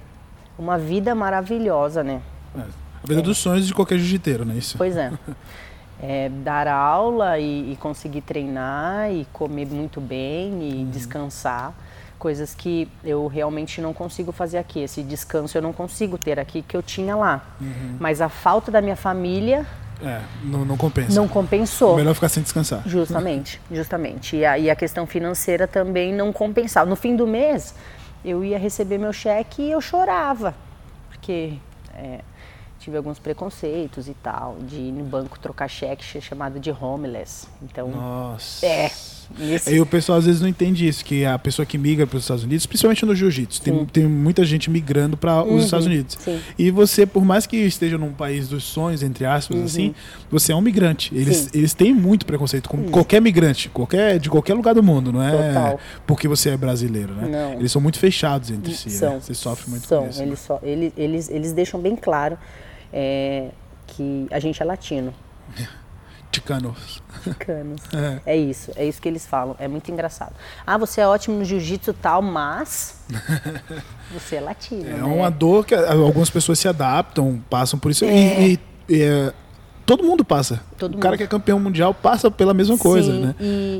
Uma 0.56 0.78
vida 0.78 1.14
maravilhosa, 1.16 2.04
né? 2.04 2.22
É. 2.56 2.60
A 2.60 3.06
vida 3.06 3.20
dos 3.20 3.38
sonhos 3.38 3.66
de 3.66 3.74
qualquer 3.74 3.98
jiu-jiteiro, 3.98 4.44
né? 4.44 4.54
Isso. 4.54 4.78
Pois 4.78 4.96
é. 4.96 5.12
é 6.00 6.28
dar 6.28 6.68
aula 6.68 7.40
e, 7.40 7.72
e, 7.72 7.76
conseguir 7.76 8.20
treinar 8.20 9.10
e 9.10 9.26
comer 9.32 9.66
muito 9.66 10.00
bem 10.00 10.62
e 10.62 10.74
uhum. 10.74 10.90
descansar. 10.90 11.74
Coisas 12.20 12.54
que 12.54 12.88
eu 13.02 13.26
realmente 13.26 13.80
não 13.80 13.92
consigo 13.92 14.30
fazer 14.30 14.58
aqui. 14.58 14.78
Esse 14.78 15.02
descanso 15.02 15.58
eu 15.58 15.62
não 15.62 15.72
consigo 15.72 16.16
ter 16.16 16.38
aqui 16.38 16.62
que 16.62 16.76
eu 16.76 16.82
tinha 16.82 17.16
lá. 17.16 17.44
Uhum. 17.60 17.96
Mas 17.98 18.20
a 18.20 18.28
falta 18.28 18.70
da 18.70 18.80
minha 18.80 18.94
família 18.94 19.66
é, 20.02 20.20
não, 20.42 20.64
não 20.64 20.76
compensa. 20.76 21.14
Não 21.14 21.28
compensou. 21.28 21.96
Melhor 21.96 22.14
ficar 22.14 22.28
sem 22.28 22.42
descansar. 22.42 22.82
Justamente, 22.86 23.60
justamente. 23.70 24.36
E 24.36 24.44
a, 24.44 24.58
e 24.58 24.70
a 24.70 24.76
questão 24.76 25.06
financeira 25.06 25.66
também 25.66 26.12
não 26.12 26.32
compensava. 26.32 26.88
No 26.88 26.96
fim 26.96 27.14
do 27.14 27.26
mês, 27.26 27.74
eu 28.24 28.44
ia 28.44 28.58
receber 28.58 28.98
meu 28.98 29.12
cheque 29.12 29.62
e 29.62 29.70
eu 29.70 29.80
chorava. 29.80 30.54
Porque 31.08 31.54
é, 31.94 32.20
tive 32.78 32.96
alguns 32.96 33.18
preconceitos 33.18 34.08
e 34.08 34.14
tal, 34.14 34.56
de 34.60 34.76
ir 34.76 34.92
no 34.92 35.04
banco 35.04 35.38
trocar 35.38 35.68
cheque 35.68 36.20
chamado 36.20 36.58
de 36.58 36.70
homeless. 36.70 37.46
Então, 37.62 37.88
Nossa. 37.88 38.66
É, 38.66 38.90
Esse... 39.40 39.74
E 39.74 39.80
o 39.80 39.86
pessoal 39.86 40.18
às 40.18 40.26
vezes 40.26 40.40
não 40.40 40.48
entende 40.48 40.86
isso, 40.86 41.04
que 41.04 41.24
a 41.24 41.38
pessoa 41.38 41.64
que 41.64 41.78
migra 41.78 42.06
para 42.06 42.16
os 42.16 42.24
Estados 42.24 42.44
Unidos, 42.44 42.66
principalmente 42.66 43.04
no 43.04 43.14
jiu-jitsu, 43.14 43.62
tem, 43.62 43.84
tem 43.86 44.06
muita 44.06 44.44
gente 44.44 44.70
migrando 44.70 45.16
para 45.16 45.42
uhum, 45.42 45.56
os 45.56 45.64
Estados 45.64 45.86
Unidos. 45.86 46.16
Sim. 46.20 46.40
E 46.58 46.70
você, 46.70 47.06
por 47.06 47.24
mais 47.24 47.46
que 47.46 47.56
esteja 47.56 47.98
num 47.98 48.12
país 48.12 48.48
dos 48.48 48.64
sonhos, 48.64 49.02
entre 49.02 49.24
aspas, 49.24 49.56
uhum. 49.56 49.64
assim, 49.64 49.94
você 50.30 50.52
é 50.52 50.56
um 50.56 50.60
migrante. 50.60 51.14
Eles, 51.14 51.48
eles 51.52 51.74
têm 51.74 51.92
muito 51.92 52.26
preconceito 52.26 52.68
com 52.68 52.84
qualquer 52.84 53.20
migrante, 53.20 53.68
qualquer, 53.68 54.18
de 54.18 54.28
qualquer 54.28 54.54
lugar 54.54 54.74
do 54.74 54.82
mundo, 54.82 55.12
não 55.12 55.22
é 55.22 55.30
Total. 55.30 55.80
porque 56.06 56.28
você 56.28 56.50
é 56.50 56.56
brasileiro, 56.56 57.14
né? 57.14 57.28
Não. 57.28 57.52
Eles 57.58 57.72
são 57.72 57.80
muito 57.80 57.98
fechados 57.98 58.50
entre 58.50 58.74
si. 58.74 58.90
São. 58.90 59.14
Né? 59.14 59.20
Você 59.20 59.34
sofre 59.34 59.70
muito 59.70 59.86
são. 59.86 60.04
com 60.04 60.10
isso. 60.10 60.22
Eles, 60.22 60.30
né? 60.30 60.36
só, 60.36 60.60
eles, 60.62 60.92
eles, 60.96 61.30
eles 61.30 61.52
deixam 61.52 61.80
bem 61.80 61.96
claro 61.96 62.38
é, 62.92 63.48
que 63.86 64.26
a 64.30 64.38
gente 64.38 64.62
é 64.62 64.64
latino. 64.64 65.12
Ticanos. 66.32 67.02
Ticanos. 67.22 67.80
É. 68.26 68.34
é. 68.34 68.36
isso, 68.36 68.72
é 68.74 68.84
isso 68.84 69.00
que 69.00 69.08
eles 69.08 69.26
falam. 69.26 69.54
É 69.58 69.68
muito 69.68 69.92
engraçado. 69.92 70.32
Ah, 70.66 70.76
você 70.78 71.00
é 71.00 71.06
ótimo 71.06 71.38
no 71.38 71.44
jiu-jitsu 71.44 71.92
tal, 71.92 72.22
mas 72.22 72.96
você 74.12 74.36
é 74.36 74.40
latino. 74.40 74.88
É 74.88 74.94
né? 74.94 75.02
uma 75.02 75.30
dor 75.30 75.64
que 75.64 75.74
algumas 75.74 76.30
pessoas 76.30 76.58
se 76.58 76.66
adaptam, 76.66 77.42
passam 77.48 77.78
por 77.78 77.90
isso. 77.90 78.04
É. 78.04 78.48
E, 78.48 78.60
e, 78.88 79.02
é, 79.02 79.32
todo 79.84 80.04
mundo 80.04 80.24
passa. 80.24 80.62
Todo 80.78 80.96
o 80.96 80.98
cara 80.98 81.16
que 81.16 81.22
é 81.22 81.26
campeão 81.26 81.58
mundial 81.58 81.92
passa 81.94 82.30
pela 82.30 82.54
mesma 82.54 82.78
coisa, 82.78 83.12
Sim, 83.12 83.20
né? 83.20 83.34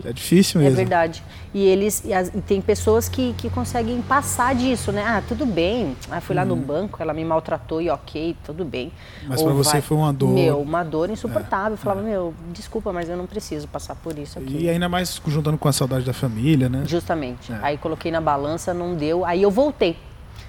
é 0.04 0.12
difícil 0.12 0.60
é 0.60 0.64
mesmo. 0.64 0.78
É 0.78 0.82
verdade. 0.82 1.22
E 1.54 1.64
eles 1.64 2.02
e, 2.04 2.14
as, 2.14 2.28
e, 2.28 2.40
tem 2.40 2.60
pessoas 2.62 3.08
que, 3.08 3.34
que 3.34 3.50
conseguem 3.50 4.00
passar 4.00 4.54
disso, 4.54 4.90
né? 4.90 5.04
Ah, 5.04 5.22
tudo 5.26 5.44
bem. 5.44 5.96
Ah, 6.10 6.20
fui 6.20 6.34
lá 6.34 6.44
no 6.44 6.54
uhum. 6.54 6.60
banco, 6.60 7.02
ela 7.02 7.12
me 7.12 7.24
maltratou 7.24 7.80
e 7.80 7.90
ok, 7.90 8.36
tudo 8.42 8.64
bem. 8.64 8.90
Mas 9.26 9.42
para 9.42 9.52
você 9.52 9.80
foi 9.82 9.96
uma 9.96 10.12
dor. 10.12 10.30
Meu, 10.30 10.60
uma 10.60 10.82
dor 10.82 11.10
insuportável. 11.10 11.72
É, 11.72 11.74
eu 11.74 11.76
falava, 11.76 12.00
é. 12.00 12.10
meu, 12.10 12.34
desculpa, 12.52 12.92
mas 12.92 13.08
eu 13.08 13.16
não 13.16 13.26
preciso 13.26 13.68
passar 13.68 13.94
por 13.96 14.18
isso 14.18 14.38
aqui. 14.38 14.62
E 14.62 14.68
ainda 14.70 14.88
mais 14.88 15.20
juntando 15.26 15.58
com 15.58 15.68
a 15.68 15.72
saudade 15.72 16.04
da 16.04 16.14
família, 16.14 16.68
né? 16.68 16.84
Justamente. 16.86 17.52
É. 17.52 17.58
Aí 17.62 17.76
coloquei 17.76 18.10
na 18.10 18.20
balança, 18.20 18.72
não 18.72 18.94
deu. 18.94 19.24
Aí 19.24 19.42
eu 19.42 19.50
voltei. 19.50 19.96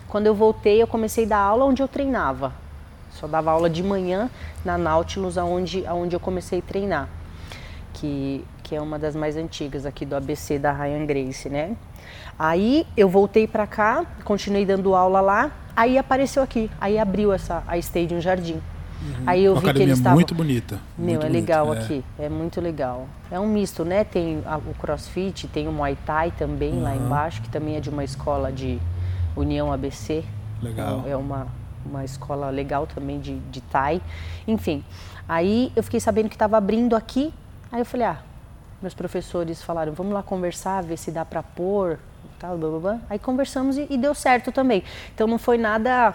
Quando 0.07 0.27
eu 0.27 0.35
voltei, 0.35 0.81
eu 0.81 0.87
comecei 0.87 1.25
a 1.25 1.27
dar 1.27 1.39
aula 1.39 1.65
onde 1.65 1.81
eu 1.81 1.87
treinava. 1.87 2.62
Só 3.13 3.27
dava 3.27 3.51
aula 3.51 3.69
de 3.69 3.83
manhã 3.83 4.29
na 4.65 4.77
Nautilus, 4.77 5.37
aonde, 5.37 5.85
aonde 5.85 6.15
eu 6.15 6.19
comecei 6.19 6.59
a 6.59 6.61
treinar. 6.61 7.09
Que, 7.93 8.43
que 8.63 8.75
é 8.75 8.81
uma 8.81 8.97
das 8.97 9.15
mais 9.15 9.37
antigas 9.37 9.85
aqui 9.85 10.05
do 10.05 10.15
ABC 10.15 10.57
da 10.57 10.71
Ryan 10.71 11.05
Grace, 11.05 11.47
né? 11.47 11.75
Aí 12.37 12.87
eu 12.97 13.07
voltei 13.07 13.47
para 13.47 13.67
cá, 13.67 14.05
continuei 14.23 14.65
dando 14.65 14.95
aula 14.95 15.21
lá, 15.21 15.51
aí 15.75 15.97
apareceu 15.97 16.41
aqui, 16.41 16.69
aí 16.81 16.97
abriu 16.97 17.31
essa 17.31 17.63
a 17.67 17.77
Stadium 17.77 18.19
Jardim. 18.19 18.59
Uhum. 19.03 19.23
Aí 19.27 19.43
eu 19.43 19.53
Uma 19.53 19.61
vi 19.61 19.73
que 19.73 19.81
eles 19.81 19.97
estavam 19.97 20.15
muito 20.15 20.33
bonita. 20.33 20.79
Meu, 20.97 21.19
muito 21.19 21.25
é 21.25 21.29
legal 21.29 21.73
é. 21.73 21.77
aqui, 21.77 22.03
é 22.17 22.29
muito 22.29 22.61
legal. 22.61 23.07
É 23.29 23.39
um 23.39 23.47
misto, 23.47 23.83
né? 23.83 24.03
Tem 24.03 24.41
a, 24.45 24.57
o 24.57 24.73
CrossFit, 24.79 25.47
tem 25.47 25.67
o 25.67 25.71
Muay 25.71 25.97
Thai 26.05 26.31
também 26.31 26.73
uhum. 26.73 26.83
lá 26.83 26.95
embaixo, 26.95 27.41
que 27.41 27.49
também 27.49 27.75
é 27.75 27.79
de 27.79 27.89
uma 27.89 28.03
escola 28.03 28.51
de 28.51 28.79
União 29.35 29.71
ABC. 29.71 30.23
Legal. 30.61 31.03
É 31.05 31.15
uma 31.15 31.47
uma 31.85 32.03
escola 32.03 32.49
legal 32.49 32.87
também 32.87 33.19
de, 33.19 33.39
de 33.39 33.61
Thai. 33.61 34.01
Enfim, 34.47 34.83
aí 35.27 35.71
eu 35.75 35.83
fiquei 35.83 35.99
sabendo 35.99 36.29
que 36.29 36.35
estava 36.35 36.57
abrindo 36.57 36.95
aqui, 36.95 37.33
aí 37.71 37.81
eu 37.81 37.85
falei, 37.85 38.07
ah, 38.07 38.17
meus 38.81 38.93
professores 38.93 39.61
falaram, 39.61 39.93
vamos 39.93 40.13
lá 40.13 40.21
conversar, 40.21 40.83
ver 40.83 40.97
se 40.97 41.11
dá 41.11 41.23
para 41.23 41.41
pôr, 41.41 41.99
tal, 42.39 42.57
blá, 42.57 42.69
blá, 42.69 42.79
blá. 42.79 42.99
Aí 43.09 43.17
conversamos 43.17 43.77
e, 43.77 43.87
e 43.89 43.97
deu 43.97 44.13
certo 44.13 44.51
também. 44.51 44.83
Então 45.13 45.25
não 45.27 45.37
foi 45.37 45.57
nada 45.57 46.13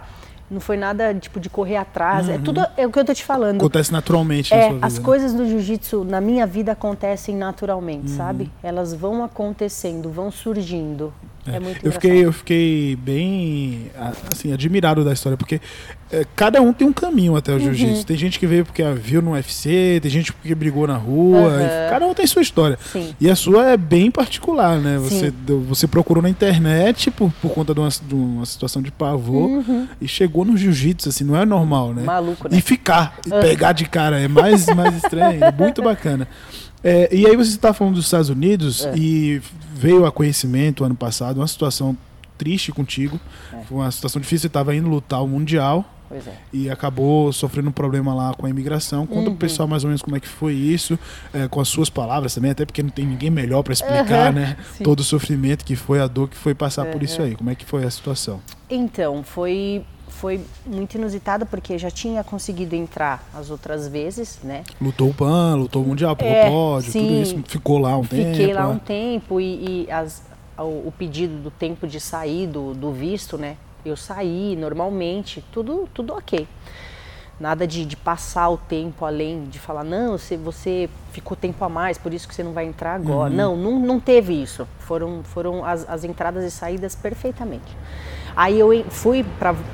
não 0.50 0.60
foi 0.60 0.76
nada 0.76 1.14
tipo 1.14 1.38
de 1.38 1.50
correr 1.50 1.76
atrás. 1.76 2.28
É 2.28 2.32
uhum. 2.32 2.38
É 2.38 2.42
tudo 2.42 2.66
é 2.76 2.86
o 2.86 2.90
que 2.90 2.98
eu 2.98 3.04
tô 3.04 3.14
te 3.14 3.24
falando. 3.24 3.56
Acontece 3.56 3.92
naturalmente 3.92 4.52
é, 4.52 4.72
vida, 4.72 4.86
As 4.86 4.98
né? 4.98 5.04
coisas 5.04 5.32
do 5.32 5.46
jiu-jitsu 5.46 6.04
na 6.04 6.20
minha 6.20 6.46
vida 6.46 6.72
acontecem 6.72 7.36
naturalmente, 7.36 8.10
uhum. 8.10 8.16
sabe? 8.16 8.50
Elas 8.62 8.94
vão 8.94 9.22
acontecendo, 9.24 10.10
vão 10.10 10.30
surgindo. 10.30 11.12
É, 11.46 11.56
é 11.56 11.60
muito 11.60 11.84
eu 11.84 11.92
fiquei 11.92 12.24
Eu 12.24 12.32
fiquei 12.32 12.96
bem 12.96 13.90
assim, 14.30 14.52
admirado 14.52 15.04
da 15.04 15.12
história, 15.12 15.36
porque 15.36 15.60
é, 16.10 16.24
cada 16.34 16.60
um 16.60 16.72
tem 16.72 16.86
um 16.86 16.92
caminho 16.92 17.36
até 17.36 17.54
o 17.54 17.60
jiu-jitsu. 17.60 17.98
Uhum. 17.98 18.02
Tem 18.04 18.16
gente 18.16 18.38
que 18.38 18.46
veio 18.46 18.64
porque 18.64 18.82
viu 18.94 19.20
no 19.20 19.32
UFC, 19.32 19.98
tem 20.00 20.10
gente 20.10 20.32
que 20.32 20.54
brigou 20.54 20.86
na 20.86 20.96
rua, 20.96 21.50
uhum. 21.50 21.90
cada 21.90 22.06
um 22.06 22.14
tem 22.14 22.26
sua 22.26 22.42
história. 22.42 22.78
Sim. 22.92 23.14
E 23.20 23.30
a 23.30 23.36
sua 23.36 23.70
é 23.70 23.76
bem 23.76 24.10
particular, 24.10 24.78
né? 24.78 24.98
Você, 24.98 25.32
você 25.66 25.86
procurou 25.86 26.22
na 26.22 26.30
internet 26.30 27.10
por, 27.10 27.30
por 27.42 27.50
conta 27.52 27.74
de 27.74 27.80
uma, 27.80 27.88
de 27.88 28.14
uma 28.14 28.46
situação 28.46 28.80
de 28.80 28.90
pavor 28.90 29.48
uhum. 29.48 29.86
e 30.00 30.08
chegou 30.08 30.37
no 30.44 30.56
jiu-jitsu, 30.56 31.08
assim, 31.08 31.24
não 31.24 31.36
é 31.36 31.44
normal, 31.44 31.94
né? 31.94 32.02
Maluco, 32.02 32.48
né? 32.48 32.58
E 32.58 32.60
ficar, 32.60 33.18
e 33.26 33.30
pegar 33.30 33.72
de 33.72 33.86
cara, 33.86 34.18
é 34.18 34.28
mais, 34.28 34.66
mais 34.66 34.96
estranho, 34.96 35.42
é 35.42 35.52
muito 35.52 35.82
bacana. 35.82 36.28
É, 36.82 37.14
e 37.14 37.26
aí 37.26 37.36
você 37.36 37.50
está 37.50 37.72
falando 37.72 37.94
dos 37.94 38.04
Estados 38.04 38.28
Unidos 38.28 38.84
é. 38.84 38.96
e 38.96 39.42
veio 39.74 40.06
a 40.06 40.12
conhecimento 40.12 40.84
ano 40.84 40.94
passado 40.94 41.38
uma 41.38 41.46
situação 41.48 41.96
triste 42.36 42.70
contigo, 42.70 43.18
é. 43.52 43.64
foi 43.64 43.78
uma 43.78 43.90
situação 43.90 44.20
difícil, 44.20 44.42
você 44.42 44.46
estava 44.46 44.74
indo 44.74 44.88
lutar 44.88 45.22
o 45.22 45.26
Mundial 45.26 45.84
é. 46.10 46.20
e 46.52 46.70
acabou 46.70 47.32
sofrendo 47.32 47.68
um 47.68 47.72
problema 47.72 48.14
lá 48.14 48.32
com 48.32 48.46
a 48.46 48.50
imigração. 48.50 49.06
Conta 49.06 49.30
uhum. 49.30 49.36
pro 49.36 49.46
pessoal 49.46 49.68
mais 49.68 49.84
ou 49.84 49.88
menos 49.88 50.02
como 50.02 50.16
é 50.16 50.20
que 50.20 50.28
foi 50.28 50.54
isso, 50.54 50.98
é, 51.32 51.48
com 51.48 51.60
as 51.60 51.68
suas 51.68 51.90
palavras 51.90 52.34
também, 52.34 52.50
até 52.50 52.64
porque 52.64 52.82
não 52.82 52.90
tem 52.90 53.04
ninguém 53.04 53.30
melhor 53.30 53.62
para 53.62 53.72
explicar, 53.72 54.32
uhum. 54.32 54.40
né? 54.40 54.56
Sim. 54.78 54.84
Todo 54.84 55.00
o 55.00 55.04
sofrimento 55.04 55.64
que 55.64 55.76
foi, 55.76 56.00
a 56.00 56.06
dor 56.06 56.28
que 56.28 56.36
foi 56.36 56.54
passar 56.54 56.86
uhum. 56.86 56.92
por 56.92 57.02
isso 57.02 57.20
aí. 57.20 57.34
Como 57.34 57.50
é 57.50 57.54
que 57.54 57.64
foi 57.64 57.84
a 57.84 57.90
situação? 57.90 58.40
Então, 58.70 59.22
foi 59.22 59.84
foi 60.18 60.40
muito 60.66 60.96
inusitado 60.96 61.46
porque 61.46 61.78
já 61.78 61.90
tinha 61.90 62.24
conseguido 62.24 62.74
entrar 62.74 63.22
as 63.32 63.50
outras 63.50 63.86
vezes, 63.86 64.40
né? 64.42 64.64
Lutou 64.80 65.10
o 65.10 65.14
PAN, 65.14 65.54
lutou 65.54 65.82
o 65.82 65.86
Mundial, 65.86 66.16
pelo 66.16 66.30
é, 66.30 66.50
pódio, 66.50 66.90
sim, 66.90 67.06
tudo 67.06 67.22
isso. 67.22 67.44
Ficou 67.46 67.78
lá 67.78 67.96
um 67.96 68.02
fiquei 68.02 68.24
tempo. 68.24 68.36
Fiquei 68.36 68.54
lá 68.54 68.68
um 68.68 68.78
tempo 68.78 69.40
e, 69.40 69.84
e 69.86 69.90
as, 69.90 70.22
o, 70.58 70.88
o, 70.88 70.94
pedido 70.96 71.40
do 71.40 71.50
tempo 71.50 71.86
de 71.86 72.00
sair 72.00 72.48
do, 72.48 72.74
do 72.74 72.92
visto, 72.92 73.38
né? 73.38 73.56
Eu 73.84 73.96
saí 73.96 74.56
normalmente, 74.56 75.44
tudo, 75.52 75.88
tudo 75.94 76.12
ok. 76.12 76.48
Nada 77.38 77.64
de, 77.64 77.86
de, 77.86 77.96
passar 77.96 78.48
o 78.48 78.56
tempo 78.56 79.04
além, 79.04 79.44
de 79.44 79.60
falar, 79.60 79.84
não, 79.84 80.18
você, 80.18 80.36
você 80.36 80.90
ficou 81.12 81.36
tempo 81.36 81.64
a 81.64 81.68
mais, 81.68 81.96
por 81.96 82.12
isso 82.12 82.26
que 82.26 82.34
você 82.34 82.42
não 82.42 82.52
vai 82.52 82.66
entrar 82.66 82.96
agora. 82.96 83.30
Uhum. 83.30 83.36
Não, 83.36 83.56
não, 83.56 83.78
não 83.78 84.00
teve 84.00 84.34
isso. 84.42 84.66
Foram, 84.80 85.22
foram 85.22 85.64
as, 85.64 85.88
as 85.88 86.02
entradas 86.02 86.44
e 86.44 86.50
saídas 86.50 86.96
perfeitamente. 86.96 87.76
Aí 88.38 88.60
eu 88.60 88.84
fui 88.88 89.26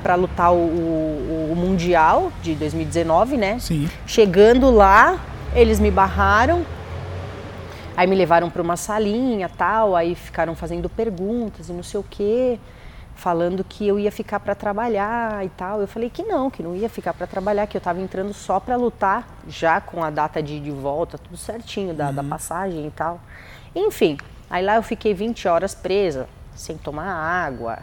para 0.03 0.15
lutar 0.15 0.51
o, 0.51 0.55
o, 0.55 1.51
o, 1.51 1.55
Mundial 1.55 2.31
de 2.41 2.55
2019, 2.55 3.37
né? 3.37 3.59
Sim. 3.59 3.87
Chegando 4.07 4.71
lá, 4.71 5.19
eles 5.53 5.79
me 5.79 5.91
barraram. 5.91 6.65
Aí 7.95 8.07
me 8.07 8.15
levaram 8.15 8.49
para 8.49 8.63
uma 8.63 8.75
salinha 8.75 9.47
tal, 9.47 9.95
aí 9.95 10.15
ficaram 10.15 10.55
fazendo 10.55 10.89
perguntas 10.89 11.69
e 11.69 11.73
não 11.73 11.83
sei 11.83 11.99
o 11.99 12.03
quê, 12.09 12.57
falando 13.13 13.63
que 13.63 13.87
eu 13.87 13.99
ia 13.99 14.11
ficar 14.11 14.39
para 14.39 14.55
trabalhar 14.55 15.45
e 15.45 15.49
tal. 15.49 15.79
Eu 15.79 15.87
falei 15.87 16.09
que 16.09 16.23
não, 16.23 16.49
que 16.49 16.63
não 16.63 16.75
ia 16.75 16.89
ficar 16.89 17.13
para 17.13 17.27
trabalhar, 17.27 17.67
que 17.67 17.77
eu 17.77 17.79
estava 17.79 18.01
entrando 18.01 18.33
só 18.33 18.59
para 18.59 18.75
lutar, 18.75 19.27
já 19.47 19.79
com 19.79 20.03
a 20.03 20.09
data 20.09 20.41
de, 20.41 20.59
de 20.59 20.71
volta, 20.71 21.19
tudo 21.19 21.37
certinho, 21.37 21.93
da, 21.93 22.07
uhum. 22.07 22.15
da 22.15 22.23
passagem 22.23 22.87
e 22.87 22.89
tal. 22.89 23.19
Enfim, 23.75 24.17
aí 24.49 24.65
lá 24.65 24.77
eu 24.77 24.81
fiquei 24.81 25.13
20 25.13 25.47
horas 25.47 25.75
presa, 25.75 26.27
sem 26.55 26.75
tomar 26.75 27.05
água, 27.05 27.77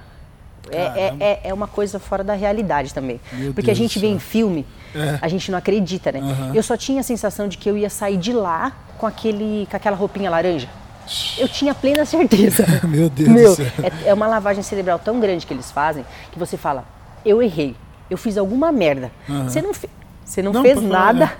é, 0.70 0.76
é, 0.78 1.16
é, 1.18 1.40
é, 1.44 1.54
uma 1.54 1.66
coisa 1.66 1.98
fora 1.98 2.22
da 2.22 2.34
realidade 2.34 2.94
também. 2.94 3.20
Meu 3.32 3.52
Porque 3.52 3.66
Deus 3.66 3.78
a 3.78 3.80
gente 3.80 3.98
vê 3.98 4.06
em 4.06 4.18
filme, 4.18 4.66
é. 4.94 5.18
a 5.20 5.28
gente 5.28 5.50
não 5.50 5.58
acredita, 5.58 6.12
né? 6.12 6.20
Uhum. 6.20 6.54
Eu 6.54 6.62
só 6.62 6.76
tinha 6.76 7.00
a 7.00 7.02
sensação 7.02 7.48
de 7.48 7.58
que 7.58 7.68
eu 7.68 7.76
ia 7.76 7.90
sair 7.90 8.16
de 8.16 8.32
lá 8.32 8.72
com, 8.98 9.06
aquele, 9.06 9.66
com 9.70 9.76
aquela 9.76 9.96
roupinha 9.96 10.30
laranja. 10.30 10.68
Eu 11.36 11.48
tinha 11.48 11.74
plena 11.74 12.04
certeza. 12.04 12.64
Meu 12.86 13.10
Deus 13.10 13.28
Meu, 13.28 13.50
do 13.50 13.56
céu. 13.56 13.66
É, 13.82 14.10
é, 14.10 14.14
uma 14.14 14.26
lavagem 14.26 14.62
cerebral 14.62 14.98
tão 14.98 15.18
grande 15.18 15.46
que 15.46 15.52
eles 15.52 15.70
fazem 15.70 16.04
que 16.30 16.38
você 16.38 16.56
fala, 16.56 16.84
eu 17.24 17.42
errei, 17.42 17.74
eu 18.08 18.16
fiz 18.16 18.38
alguma 18.38 18.70
merda. 18.70 19.10
Uhum. 19.28 19.44
Você 19.44 19.60
não, 19.60 19.72
você 20.24 20.42
não, 20.42 20.52
não 20.52 20.62
fez 20.62 20.80
nada, 20.80 21.32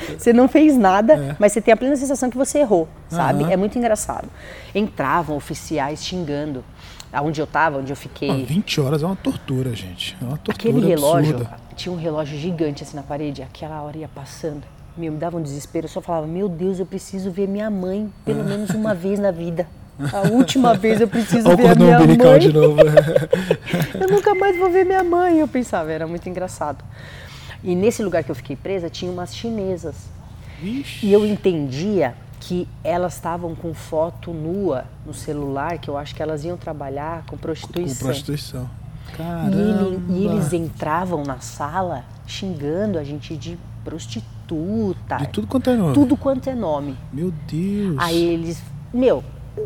é. 0.00 0.14
você 0.18 0.32
não 0.32 0.48
fez 0.48 0.76
nada, 0.76 1.14
é. 1.14 1.36
mas 1.38 1.52
você 1.52 1.60
tem 1.60 1.72
a 1.72 1.76
plena 1.76 1.96
sensação 1.96 2.28
que 2.28 2.36
você 2.36 2.58
errou, 2.58 2.88
sabe? 3.08 3.44
Uhum. 3.44 3.50
É 3.50 3.56
muito 3.56 3.78
engraçado. 3.78 4.28
Entravam 4.74 5.36
oficiais 5.36 6.04
xingando 6.04 6.64
aonde 7.12 7.40
eu 7.40 7.44
estava, 7.44 7.78
onde 7.78 7.92
eu 7.92 7.96
fiquei. 7.96 8.30
Ah, 8.30 8.44
20 8.46 8.80
horas 8.80 9.02
é 9.02 9.06
uma 9.06 9.16
tortura, 9.16 9.74
gente. 9.74 10.16
É 10.20 10.24
uma 10.24 10.36
tortura 10.38 10.56
Aquele 10.70 10.86
relógio, 10.86 11.36
absurda. 11.36 11.56
tinha 11.76 11.92
um 11.92 11.96
relógio 11.98 12.38
gigante 12.38 12.82
assim 12.82 12.96
na 12.96 13.02
parede, 13.02 13.42
aquela 13.42 13.80
hora 13.82 13.96
ia 13.98 14.08
passando. 14.08 14.62
Meu, 14.96 15.12
me 15.12 15.18
dava 15.18 15.36
um 15.36 15.42
desespero, 15.42 15.86
eu 15.86 15.90
só 15.90 16.00
falava, 16.00 16.26
meu 16.26 16.48
Deus, 16.48 16.80
eu 16.80 16.86
preciso 16.86 17.30
ver 17.30 17.46
minha 17.48 17.70
mãe 17.70 18.12
pelo 18.24 18.44
menos 18.44 18.70
uma 18.70 18.92
vez 18.94 19.18
na 19.18 19.30
vida. 19.30 19.66
A 20.12 20.28
última 20.28 20.74
vez 20.74 21.00
eu 21.00 21.08
preciso 21.08 21.56
ver 21.56 21.70
a 21.70 21.74
minha 21.74 21.98
mãe. 21.98 22.38
de 22.38 22.52
novo. 22.52 22.78
eu 24.00 24.08
nunca 24.08 24.32
mais 24.34 24.56
vou 24.56 24.70
ver 24.70 24.84
minha 24.84 25.02
mãe, 25.02 25.38
eu 25.40 25.48
pensava, 25.48 25.90
era 25.90 26.06
muito 26.06 26.28
engraçado. 26.28 26.84
E 27.64 27.74
nesse 27.74 28.02
lugar 28.02 28.22
que 28.22 28.30
eu 28.30 28.34
fiquei 28.34 28.54
presa, 28.54 28.88
tinha 28.88 29.10
umas 29.10 29.34
chinesas. 29.34 29.96
Ixi. 30.62 31.06
E 31.06 31.12
eu 31.12 31.26
entendia 31.26 32.14
que 32.40 32.68
elas 32.82 33.14
estavam 33.14 33.54
com 33.54 33.74
foto 33.74 34.32
nua 34.32 34.84
no 35.04 35.12
celular, 35.12 35.78
que 35.78 35.88
eu 35.88 35.96
acho 35.96 36.14
que 36.14 36.22
elas 36.22 36.44
iam 36.44 36.56
trabalhar 36.56 37.24
com 37.26 37.36
prostituição. 37.36 37.98
Com 37.98 38.04
prostituição. 38.04 38.70
Caramba. 39.16 39.56
E, 39.56 39.60
ele, 39.60 40.02
e 40.10 40.26
eles 40.26 40.52
entravam 40.52 41.22
na 41.24 41.40
sala 41.40 42.04
xingando 42.26 42.98
a 42.98 43.04
gente 43.04 43.36
de 43.36 43.58
prostituta. 43.84 45.16
De 45.16 45.28
tudo 45.28 45.46
quanto 45.46 45.70
é 45.70 45.76
nome. 45.76 45.94
Tudo 45.94 46.16
quanto 46.16 46.50
é 46.50 46.54
nome. 46.54 46.96
Meu 47.12 47.32
Deus. 47.46 47.96
Aí 47.98 48.22
eles 48.22 48.62
Meu, 48.92 49.24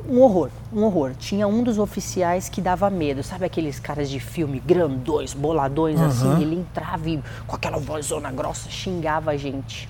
um 0.09 0.21
horror, 0.21 0.51
um 0.73 0.83
horror. 0.85 1.13
Tinha 1.19 1.47
um 1.47 1.63
dos 1.63 1.79
oficiais 1.79 2.49
que 2.49 2.61
dava 2.61 2.89
medo, 2.89 3.23
sabe 3.23 3.45
aqueles 3.45 3.79
caras 3.79 4.09
de 4.09 4.21
filme 4.21 4.61
grandões, 4.61 5.35
boladões 5.35 6.01
assim? 6.01 6.41
Ele 6.41 6.57
entrava 6.57 7.09
e 7.09 7.23
com 7.47 7.57
aquela 7.57 7.79
vozona 7.79 8.31
grossa 8.31 8.71
xingava 8.71 9.33
a 9.33 9.37
gente. 9.37 9.89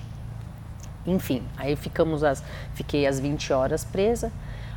Enfim, 1.05 1.41
aí 1.57 1.75
ficamos 1.75 2.23
as, 2.23 2.43
fiquei 2.75 3.05
as 3.05 3.19
20 3.19 3.51
horas 3.51 3.83
presa, 3.83 4.31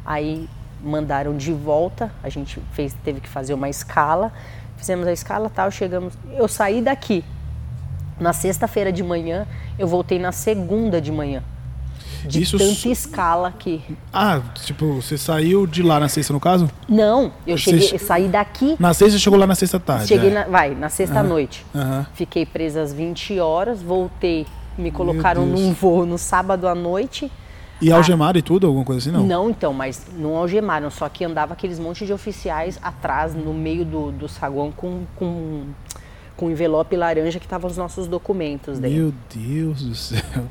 aí 0.04 0.48
mandaram 0.82 1.36
de 1.36 1.52
volta, 1.52 2.10
a 2.22 2.28
gente 2.28 2.60
fez, 2.72 2.94
teve 3.04 3.20
que 3.20 3.28
fazer 3.28 3.54
uma 3.54 3.68
escala, 3.68 4.32
fizemos 4.76 5.06
a 5.06 5.12
escala 5.12 5.48
tal, 5.48 5.70
chegamos, 5.70 6.14
eu 6.36 6.48
saí 6.48 6.82
daqui. 6.82 7.24
Na 8.18 8.32
sexta-feira 8.32 8.90
de 8.90 9.02
manhã, 9.02 9.46
eu 9.78 9.86
voltei 9.86 10.18
na 10.18 10.32
segunda 10.32 11.00
de 11.00 11.12
manhã. 11.12 11.42
De 12.26 12.42
Isso 12.42 12.56
tanta 12.58 12.74
su- 12.74 12.90
escala 12.90 13.52
que. 13.56 13.82
Ah, 14.12 14.40
tipo, 14.54 14.94
você 14.94 15.16
saiu 15.18 15.66
de 15.66 15.82
lá 15.82 16.00
na 16.00 16.08
sexta, 16.08 16.32
no 16.32 16.40
caso? 16.40 16.68
Não, 16.88 17.30
eu 17.46 17.56
Você 17.58 17.64
cheguei, 17.72 17.88
che- 17.88 17.98
saí 17.98 18.26
daqui, 18.26 18.74
Na 18.80 18.92
sexta 18.94 19.18
chegou 19.18 19.38
lá 19.38 19.46
na 19.46 19.54
sexta 19.54 19.78
tarde. 19.78 20.08
cheguei 20.08 20.30
é. 20.30 20.34
na, 20.34 20.44
vai, 20.44 20.74
na 20.74 20.88
sexta 20.88 21.22
noite. 21.22 21.64
Fiquei 22.14 22.44
presa 22.46 22.80
às 22.82 22.92
20 22.92 23.38
horas, 23.38 23.82
voltei, 23.82 24.46
me 24.76 24.90
colocaram 24.90 25.46
num 25.46 25.72
voo 25.72 26.04
no 26.06 26.18
sábado 26.18 26.66
à 26.68 26.74
noite. 26.74 27.30
E 27.80 27.92
algemado 27.92 28.38
e 28.38 28.42
tudo, 28.42 28.66
alguma 28.66 28.84
coisa 28.84 29.00
assim, 29.00 29.16
não? 29.16 29.26
Não, 29.26 29.50
então, 29.50 29.72
mas 29.72 30.06
não 30.16 30.36
algemaram, 30.36 30.90
só 30.90 31.08
que 31.08 31.24
andava 31.24 31.52
aqueles 31.52 31.78
monte 31.78 32.06
de 32.06 32.12
oficiais 32.12 32.78
atrás, 32.82 33.34
no 33.34 33.52
meio 33.52 33.84
do, 33.84 34.10
do 34.10 34.28
saguão, 34.28 34.72
com, 34.72 35.02
com, 35.14 35.64
com 36.36 36.50
envelope 36.50 36.96
laranja 36.96 37.38
que 37.38 37.44
estavam 37.44 37.70
os 37.70 37.76
nossos 37.76 38.06
documentos 38.06 38.78
dentro. 38.78 38.98
Meu 38.98 39.14
Deus 39.34 39.82
do 39.82 39.94
céu. 39.94 40.44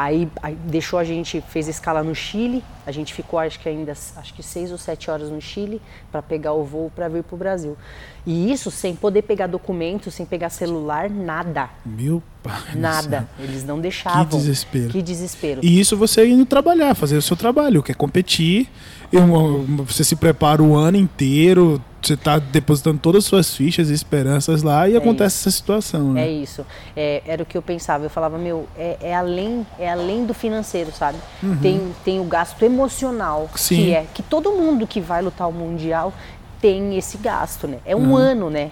Aí, 0.00 0.28
aí 0.40 0.54
deixou 0.54 0.96
a 0.96 1.02
gente, 1.02 1.42
fez 1.48 1.66
escala 1.66 2.04
no 2.04 2.14
Chile, 2.14 2.62
a 2.86 2.92
gente 2.92 3.12
ficou 3.12 3.36
acho 3.40 3.58
que 3.58 3.68
ainda, 3.68 3.90
acho 3.90 4.32
que 4.32 4.44
seis 4.44 4.70
ou 4.70 4.78
sete 4.78 5.10
horas 5.10 5.28
no 5.28 5.40
Chile 5.40 5.82
para 6.12 6.22
pegar 6.22 6.52
o 6.52 6.62
voo 6.62 6.88
para 6.94 7.08
vir 7.08 7.24
para 7.24 7.34
o 7.34 7.36
Brasil. 7.38 7.76
E 8.24 8.52
isso 8.52 8.70
sem 8.70 8.94
poder 8.94 9.22
pegar 9.22 9.48
documentos, 9.48 10.14
sem 10.14 10.24
pegar 10.24 10.50
celular, 10.50 11.10
nada. 11.10 11.68
Meu 11.84 12.22
pai. 12.44 12.76
Nada. 12.76 13.28
Eles 13.40 13.64
não 13.64 13.80
deixavam. 13.80 14.24
Que 14.26 14.36
desespero. 14.36 14.88
Que 14.90 15.02
desespero. 15.02 15.60
E 15.64 15.80
isso 15.80 15.96
você 15.96 16.24
indo 16.28 16.46
trabalhar, 16.46 16.94
fazer 16.94 17.16
o 17.16 17.22
seu 17.22 17.36
trabalho, 17.36 17.82
que 17.82 17.90
é 17.90 17.94
competir. 17.94 18.68
e 19.12 19.16
uma- 19.16 19.64
Você 19.84 20.04
se 20.04 20.14
prepara 20.14 20.62
o 20.62 20.76
ano 20.76 20.96
inteiro, 20.98 21.82
você 22.00 22.14
está 22.14 22.38
depositando 22.38 22.98
todas 22.98 23.24
as 23.24 23.28
suas 23.28 23.54
fichas 23.54 23.90
e 23.90 23.92
esperanças 23.94 24.62
lá 24.62 24.88
e 24.88 24.96
acontece 24.96 25.40
essa 25.40 25.50
situação, 25.50 26.12
né? 26.12 26.26
É 26.26 26.30
isso. 26.30 26.64
É, 26.96 27.22
era 27.26 27.42
o 27.42 27.46
que 27.46 27.56
eu 27.58 27.62
pensava. 27.62 28.04
Eu 28.04 28.10
falava, 28.10 28.38
meu, 28.38 28.68
é, 28.76 28.96
é 29.00 29.14
além, 29.14 29.66
é 29.78 29.90
além 29.90 30.24
do 30.24 30.32
financeiro, 30.34 30.92
sabe? 30.92 31.18
Tem, 31.60 31.92
tem 32.04 32.20
o 32.20 32.24
gasto 32.24 32.62
emocional, 32.62 33.42
Uhum. 33.42 33.48
Sim. 33.56 33.76
que 33.76 33.94
é 33.94 34.06
que 34.14 34.22
todo 34.22 34.52
mundo 34.52 34.86
que 34.86 35.00
vai 35.00 35.22
lutar 35.22 35.48
o 35.48 35.52
mundial 35.52 36.12
tem 36.60 36.96
esse 36.96 37.18
gasto, 37.18 37.66
né? 37.66 37.78
É 37.84 37.94
um 37.94 38.16
ano, 38.16 38.50
né? 38.50 38.70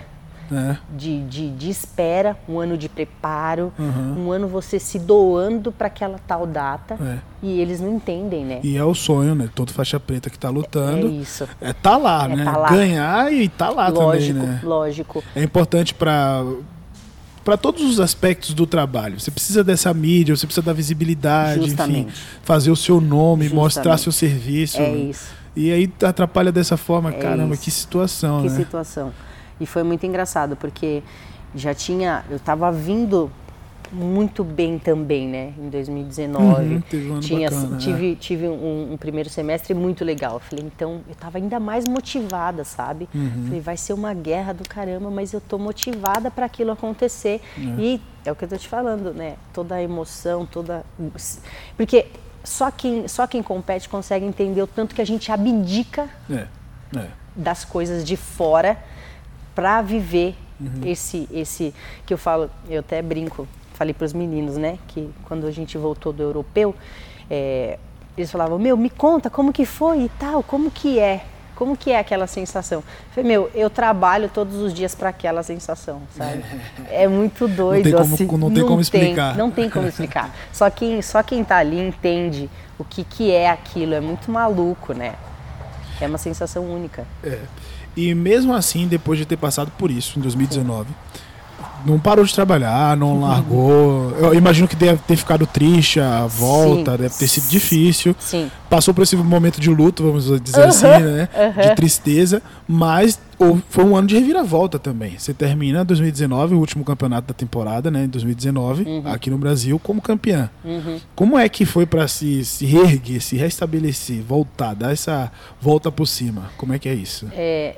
É. 0.51 0.77
De, 0.97 1.23
de, 1.25 1.51
de 1.51 1.71
espera, 1.71 2.37
um 2.49 2.59
ano 2.59 2.77
de 2.79 2.89
preparo, 2.89 3.73
Uhum. 3.79 4.27
um 4.27 4.33
ano 4.33 4.49
você 4.49 4.79
se 4.79 4.99
doando 4.99 5.73
para 5.73 5.87
aquela 5.89 6.19
tal 6.27 6.47
data 6.47 6.95
É. 7.01 7.19
e 7.43 7.61
eles 7.61 7.81
não 7.81 7.95
entendem, 7.97 8.45
né? 8.45 8.61
E 8.63 8.77
é 8.77 8.85
o 8.85 8.95
sonho, 8.95 9.35
né? 9.35 9.49
Todo 9.55 9.73
faixa 9.73 9.99
preta 9.99 10.29
que 10.31 10.39
tá 10.39 10.49
É 10.49 10.51
lutando. 10.51 11.09
isso. 11.09 11.49
É, 11.61 11.73
tá 11.73 11.97
lá, 11.97 12.25
É 12.31 12.37
né? 12.37 12.45
tá 12.45 12.57
lá. 12.57 12.69
Ganhar 12.71 13.33
e 13.33 13.49
tá 13.49 13.71
lá 13.71 13.89
lógico, 13.89 14.39
também, 14.39 14.53
né? 14.55 14.61
lógico. 14.63 15.25
É 15.35 15.43
importante 15.43 15.95
para 15.95 16.43
para 17.45 17.57
todos 17.57 17.85
os 17.85 18.01
aspectos 18.01 18.53
do 18.55 18.67
trabalho. 18.67 19.21
Você 19.21 19.31
precisa 19.31 19.63
dessa 19.63 19.95
mídia, 19.95 20.35
você 20.37 20.47
precisa 20.49 20.67
da 20.67 20.73
visibilidade, 20.73 21.61
enfim, 21.61 21.69
Justamente. 21.69 22.13
fazer 22.43 22.73
o 22.73 22.77
seu 22.77 23.01
nome, 23.01 23.45
Justamente. 23.45 23.55
mostrar 23.55 23.99
seu 23.99 24.11
serviço. 24.11 24.81
É 24.81 24.91
isso. 24.91 25.27
E 25.55 25.71
aí 25.71 25.89
atrapalha 26.03 26.51
dessa 26.51 26.77
forma, 26.77 27.11
É 27.11 27.13
caramba, 27.13 27.55
isso. 27.55 27.63
que 27.63 27.71
situação, 27.71 28.43
Que 28.43 28.49
né? 28.49 28.57
situação. 28.57 29.13
E 29.61 29.67
foi 29.67 29.83
muito 29.83 30.05
engraçado, 30.07 30.57
porque 30.57 31.03
já 31.55 31.75
tinha. 31.75 32.25
Eu 32.29 32.37
estava 32.37 32.71
vindo 32.71 33.31
muito 33.93 34.43
bem 34.43 34.79
também, 34.79 35.29
né? 35.29 35.53
Em 35.59 35.69
2019. 35.69 36.65
Uhum, 36.65 36.83
um 37.17 37.21
tinha, 37.21 37.51
bacana, 37.51 37.77
tive 37.79 38.17
tive 38.17 38.49
um, 38.49 38.93
um 38.93 38.97
primeiro 38.97 39.29
semestre 39.29 39.75
muito 39.75 40.05
legal. 40.05 40.35
Eu 40.35 40.41
falei, 40.41 40.65
então, 40.65 41.01
eu 41.07 41.13
estava 41.13 41.39
ainda 41.39 41.59
mais 41.61 41.87
motivada, 41.87 42.65
sabe? 42.65 43.09
Uhum. 43.15 43.45
Falei, 43.47 43.61
vai 43.61 43.77
ser 43.77 43.93
uma 43.93 44.13
guerra 44.13 44.53
do 44.53 44.69
caramba, 44.69 45.11
mas 45.11 45.33
eu 45.33 45.41
tô 45.41 45.59
motivada 45.59 46.31
para 46.31 46.47
aquilo 46.47 46.73
acontecer. 46.73 47.41
E 47.79 48.01
é 48.25 48.33
o 48.33 48.35
que 48.35 48.45
eu 48.45 48.49
tô 48.49 48.57
te 48.57 48.69
falando, 48.69 49.15
né? 49.15 49.37
Toda 49.53 49.77
a 49.77 49.83
emoção, 49.83 50.45
toda. 50.45 50.85
Porque 51.77 52.07
só 52.43 52.71
quem, 52.71 53.09
só 53.09 53.27
quem 53.27 53.43
compete 53.43 53.89
consegue 53.89 54.25
entender 54.25 54.63
o 54.63 54.67
tanto 54.67 54.95
que 54.95 55.01
a 55.01 55.07
gente 55.07 55.31
abdica 55.33 56.09
É, 56.31 56.47
é. 56.97 57.07
das 57.35 57.65
coisas 57.65 58.05
de 58.05 58.17
fora 58.17 58.79
para 59.57 59.83
viver 59.83 60.37
Uhum. 60.59 60.71
esse 60.87 61.29
esse 61.31 61.75
que 62.07 62.15
eu 62.15 62.17
falo 62.17 62.49
eu 62.71 62.81
até 62.81 63.03
brinco 63.03 63.47
falei 63.75 63.93
para 63.93 64.07
os 64.07 64.15
meninos 64.15 64.57
né 64.57 64.79
que 64.89 65.11
quando 65.27 65.47
a 65.47 65.51
gente 65.51 65.77
voltou 65.77 66.15
do 66.15 66.23
europeu 66.23 66.75
é, 67.31 67.79
eles 68.17 68.31
falavam 68.31 68.59
meu 68.59 68.75
me 68.75 68.89
conta 68.89 69.29
como 69.29 69.53
que 69.53 69.67
foi 69.67 70.05
e 70.05 70.09
tal 70.19 70.43
como 70.43 70.71
que 70.71 70.99
é 70.99 71.23
como 71.55 71.77
que 71.77 71.91
é 71.91 71.99
aquela 71.99 72.27
sensação 72.27 72.79
eu 72.79 72.85
falei 73.15 73.29
meu 73.29 73.51
eu 73.55 73.69
trabalho 73.69 74.31
todos 74.33 74.57
os 74.57 74.73
dias 74.73 74.95
para 74.95 75.11
aquela 75.11 75.43
sensação 75.43 76.01
sabe 76.17 76.43
é 76.91 77.07
muito 77.07 77.47
doido 77.47 77.91
como- 77.93 78.15
assim 78.15 78.27
não 78.27 78.51
tem 78.51 78.65
como 78.65 78.81
explicar. 78.81 79.37
não 79.37 79.51
tem 79.51 79.69
como 79.69 79.87
explicar 79.87 80.35
só 80.55 80.71
quem 80.71 81.03
só 81.03 81.23
quem 81.23 81.45
tá 81.45 81.59
ali 81.59 81.79
entende 81.79 82.49
o 82.79 82.85
que 82.85 83.05
que 83.05 83.31
é 83.31 83.51
aquilo 83.51 83.93
é 83.93 84.01
muito 84.01 84.31
maluco 84.31 84.95
né 84.95 85.17
é 86.01 86.07
uma 86.07 86.19
sensação 86.19 86.65
única 86.65 87.07
É. 87.23 87.41
E 87.97 88.15
mesmo 88.15 88.53
assim, 88.53 88.87
depois 88.87 89.19
de 89.19 89.25
ter 89.25 89.39
passado 89.39 89.73
por 89.79 89.91
isso 89.91 90.19
em 90.19 90.23
2019, 90.23 90.91
não 91.87 91.99
parou 91.99 92.25
de 92.25 92.35
trabalhar, 92.35 92.97
não 92.97 93.21
largou. 93.21 94.11
Eu 94.19 94.35
imagino 94.35 94.67
que 94.67 94.77
deve 94.77 95.01
ter 95.07 95.17
ficado 95.17 95.47
triste 95.47 96.01
a 96.01 96.27
volta, 96.27 96.93
Sim. 96.93 96.99
deve 96.99 97.15
ter 97.15 97.29
sido 97.29 97.49
difícil. 97.49 98.15
sim 98.19 98.51
Passou 98.69 98.93
por 98.93 99.03
esse 99.03 99.15
momento 99.15 99.61
de 99.61 99.71
luto, 99.71 100.03
vamos 100.03 100.25
dizer 100.43 100.61
Aham, 100.63 100.69
assim, 100.69 100.87
né? 100.89 101.29
aham. 101.35 101.69
De 101.69 101.77
tristeza, 101.77 102.43
mas 102.67 103.19
foi 103.69 103.85
um 103.85 103.95
ano 103.97 104.09
de 104.09 104.17
reviravolta 104.19 104.77
também. 104.79 105.17
Você 105.17 105.33
termina 105.33 105.85
2019, 105.85 106.55
o 106.57 106.59
último 106.59 106.85
campeonato 106.85 107.29
da 107.29 107.35
temporada, 107.35 107.91
né? 107.91 108.05
Em 108.05 108.09
2019, 108.09 108.83
Uhum. 108.83 109.03
aqui 109.07 109.31
no 109.31 109.39
Brasil, 109.39 109.79
como 109.79 110.03
campeã. 110.03 110.51
Como 111.15 111.39
é 111.39 111.49
que 111.49 111.65
foi 111.65 111.87
para 111.87 112.09
se, 112.09 112.45
se 112.45 112.67
reerguer, 112.67 113.21
se 113.23 113.37
restabelecer, 113.37 114.21
voltar, 114.23 114.75
dar 114.75 114.93
essa 114.93 115.31
volta 115.61 115.93
por 115.93 116.07
cima? 116.07 116.51
Como 116.57 116.73
é 116.73 116.79
que 116.79 116.89
é 116.89 116.95
isso? 116.95 117.29
É, 117.33 117.77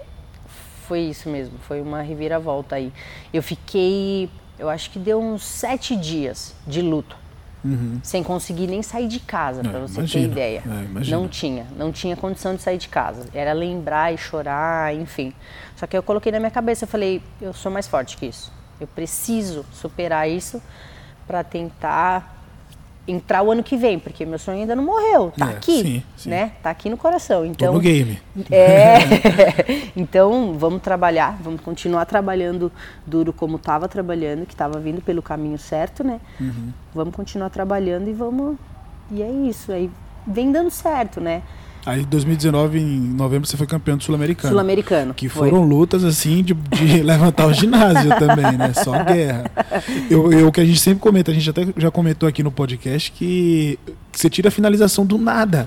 foi 0.89 1.01
isso 1.01 1.29
mesmo, 1.29 1.59
foi 1.69 1.81
uma 1.83 2.01
reviravolta 2.01 2.77
aí. 2.77 2.91
Eu 3.33 3.43
fiquei, 3.43 4.31
eu 4.59 4.69
acho 4.71 4.91
que 4.91 4.99
deu 4.99 5.21
uns 5.21 5.45
sete 5.45 5.95
dias 5.95 6.55
de 6.67 6.81
luto, 6.81 7.17
sem 8.03 8.23
conseguir 8.23 8.67
nem 8.67 8.83
sair 8.83 9.07
de 9.09 9.21
casa, 9.21 9.61
É, 9.61 9.69
para 9.69 9.81
você 9.81 9.99
imagino, 9.99 10.25
ter 10.25 10.31
ideia. 10.31 10.63
é, 10.65 11.11
não 11.11 11.29
tinha, 11.29 11.67
não 11.77 11.93
tinha 11.93 12.17
condição 12.17 12.55
de 12.55 12.63
sair 12.63 12.79
de 12.79 12.89
casa. 12.89 13.29
Era 13.35 13.53
lembrar 13.53 14.15
e 14.15 14.17
chorar, 14.17 14.95
enfim. 14.95 15.35
Só 15.77 15.87
que 15.87 15.95
eu 15.97 16.03
coloquei 16.03 16.33
na 16.33 16.39
minha 16.39 16.51
cabeça, 16.51 16.85
eu 16.85 16.89
falei, 16.89 17.21
eu 17.43 17.53
sou 17.53 17.71
mais 17.71 17.87
forte 17.87 18.17
que 18.17 18.25
isso. 18.27 18.51
Eu 18.81 18.87
preciso 18.87 19.67
superar 19.73 20.31
isso 20.31 20.63
para 21.27 21.45
tentar 21.45 22.38
entrar 23.09 23.43
o 23.43 23.51
ano 23.51 23.63
que 23.63 23.77
vem, 23.77 23.99
porque 23.99 24.25
meu 24.27 24.39
sonho 24.39 24.59
ainda 24.61 24.77
não 24.77 24.85
morreu, 24.85 25.33
tá 25.37 25.51
É, 25.51 25.57
aqui, 25.57 25.83
sim, 25.83 26.03
sim. 26.17 26.31
né? 26.31 26.53
Tá 26.63 26.71
aqui 26.71 26.91
no 26.91 26.97
coração. 26.97 27.41
Tô 27.41 27.45
Então, 27.47 27.73
no 27.73 27.81
game. 27.81 28.21
é. 28.51 28.99
então, 29.97 30.55
vamos 30.59 30.83
trabalhar, 30.83 31.39
vamos 31.43 31.61
continuar 31.63 32.05
trabalhando 32.05 32.71
duro 33.07 33.33
como 33.33 33.57
estava 33.57 33.89
trabalhando, 33.89 34.45
que 34.47 34.53
estava 34.55 34.79
vindo 34.79 35.01
pelo 35.01 35.23
caminho 35.23 35.59
certo, 35.59 36.05
né? 36.05 36.21
Uhum. 36.41 36.73
Vamos 36.95 37.15
continuar 37.15 37.51
trabalhando 37.51 38.09
e 38.09 38.13
vamos. 38.13 38.57
E 39.11 39.23
é 39.23 39.31
isso. 39.31 39.73
Aí 39.73 39.91
vem 40.27 40.53
dando 40.53 40.71
certo, 40.71 41.21
né? 41.21 41.43
Aí, 41.89 42.03
em 42.03 42.05
2019, 42.05 42.79
em 42.79 43.01
novembro, 43.01 43.49
você 43.49 43.57
foi 43.57 43.67
campeão 43.67 43.97
do 43.97 44.05
Sul-Americano. 44.05 44.53
Sul-americano. 44.53 45.15
Que 45.15 45.27
foi. 45.27 45.49
foram 45.49 45.65
lutas 45.65 46.05
assim 46.05 46.43
de, 46.43 46.53
de 46.53 47.01
levantar 47.03 47.47
o 47.47 47.53
ginásio 47.55 48.11
também, 48.19 48.59
né? 48.59 48.75
Só 48.75 48.93
guerra. 49.05 49.51
Eu, 50.11 50.31
eu 50.31 50.53
que 50.53 50.61
a 50.61 50.67
gente 50.67 50.81
sempre 50.81 51.01
comenta, 51.01 51.31
a 51.31 51.35
gente 51.35 51.49
até 51.49 51.67
já 51.79 51.91
comentou 51.91 52.29
aqui 52.29 52.43
no 52.43 52.53
podcast 52.53 53.11
que 53.13 53.79
você 54.13 54.29
tira 54.29 54.49
a 54.49 54.51
finalização 54.51 55.07
do 55.07 55.17
nada. 55.17 55.67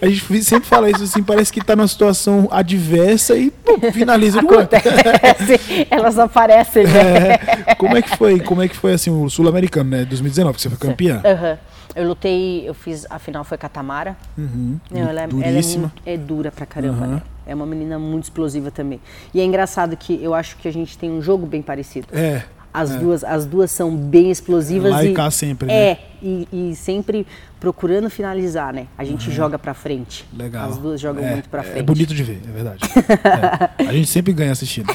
A 0.00 0.06
gente 0.06 0.42
sempre 0.44 0.66
fala 0.66 0.88
isso 0.88 1.04
assim, 1.04 1.22
parece 1.22 1.52
que 1.52 1.62
tá 1.62 1.76
numa 1.76 1.88
situação 1.88 2.48
adversa 2.50 3.36
e 3.36 3.50
pum, 3.50 3.92
finaliza. 3.92 4.40
Acontece, 4.40 5.86
elas 5.90 6.18
aparecem, 6.18 6.84
né? 6.86 7.38
É, 7.66 7.74
como 7.74 7.94
é 7.94 8.00
que 8.00 8.16
foi? 8.16 8.40
Como 8.40 8.62
é 8.62 8.68
que 8.68 8.74
foi 8.74 8.94
assim 8.94 9.10
o 9.10 9.28
sul-americano, 9.28 9.90
né? 9.90 10.06
2019, 10.06 10.56
que 10.56 10.62
você 10.62 10.70
foi 10.70 10.78
campeã? 10.78 11.20
Aham. 11.22 11.58
Eu 11.96 12.08
lutei, 12.08 12.68
eu 12.68 12.74
fiz, 12.74 13.06
a 13.08 13.18
final 13.18 13.44
foi 13.44 13.56
Catamara. 13.56 14.16
Uhum. 14.36 14.78
Não, 14.90 15.00
ela, 15.00 15.20
é- 15.20 15.24
ela 15.24 15.24
é, 15.24 15.26
Duríssima. 15.26 15.82
muito- 15.82 16.02
é 16.04 16.16
dura 16.16 16.50
pra 16.50 16.66
caramba, 16.66 17.04
Aham. 17.04 17.14
né? 17.14 17.22
É 17.46 17.54
uma 17.54 17.66
menina 17.66 17.98
muito 17.98 18.24
explosiva 18.24 18.70
também. 18.70 19.00
E 19.32 19.40
é 19.40 19.44
engraçado 19.44 19.96
que 19.96 20.22
eu 20.22 20.34
acho 20.34 20.56
que 20.56 20.66
a 20.66 20.72
gente 20.72 20.98
tem 20.98 21.10
um 21.10 21.22
jogo 21.22 21.46
bem 21.46 21.62
parecido. 21.62 22.08
É. 22.12 22.42
As, 22.72 22.90
é. 22.90 22.98
duas, 22.98 23.22
as 23.22 23.46
duas 23.46 23.70
são 23.70 23.94
bem 23.94 24.32
explosivas. 24.32 24.90
Lá 24.90 25.04
e, 25.04 25.14
cá 25.14 25.30
sempre, 25.30 25.68
né? 25.68 25.74
É, 25.74 25.98
e, 26.20 26.48
e 26.52 26.74
sempre 26.74 27.24
procurando 27.60 28.10
finalizar, 28.10 28.74
né? 28.74 28.88
A 28.98 29.04
gente 29.04 29.28
uhum. 29.28 29.34
joga 29.34 29.56
pra 29.56 29.72
frente. 29.74 30.26
Legal. 30.36 30.70
As 30.70 30.78
duas 30.78 31.00
jogam 31.00 31.24
é, 31.24 31.30
muito 31.30 31.48
pra 31.48 31.62
frente. 31.62 31.78
É 31.78 31.82
bonito 31.84 32.12
de 32.12 32.24
ver, 32.24 32.42
é 32.44 32.50
verdade. 32.50 32.80
é. 33.78 33.86
A 33.86 33.92
gente 33.92 34.08
sempre 34.08 34.32
ganha 34.32 34.50
assistindo. 34.50 34.92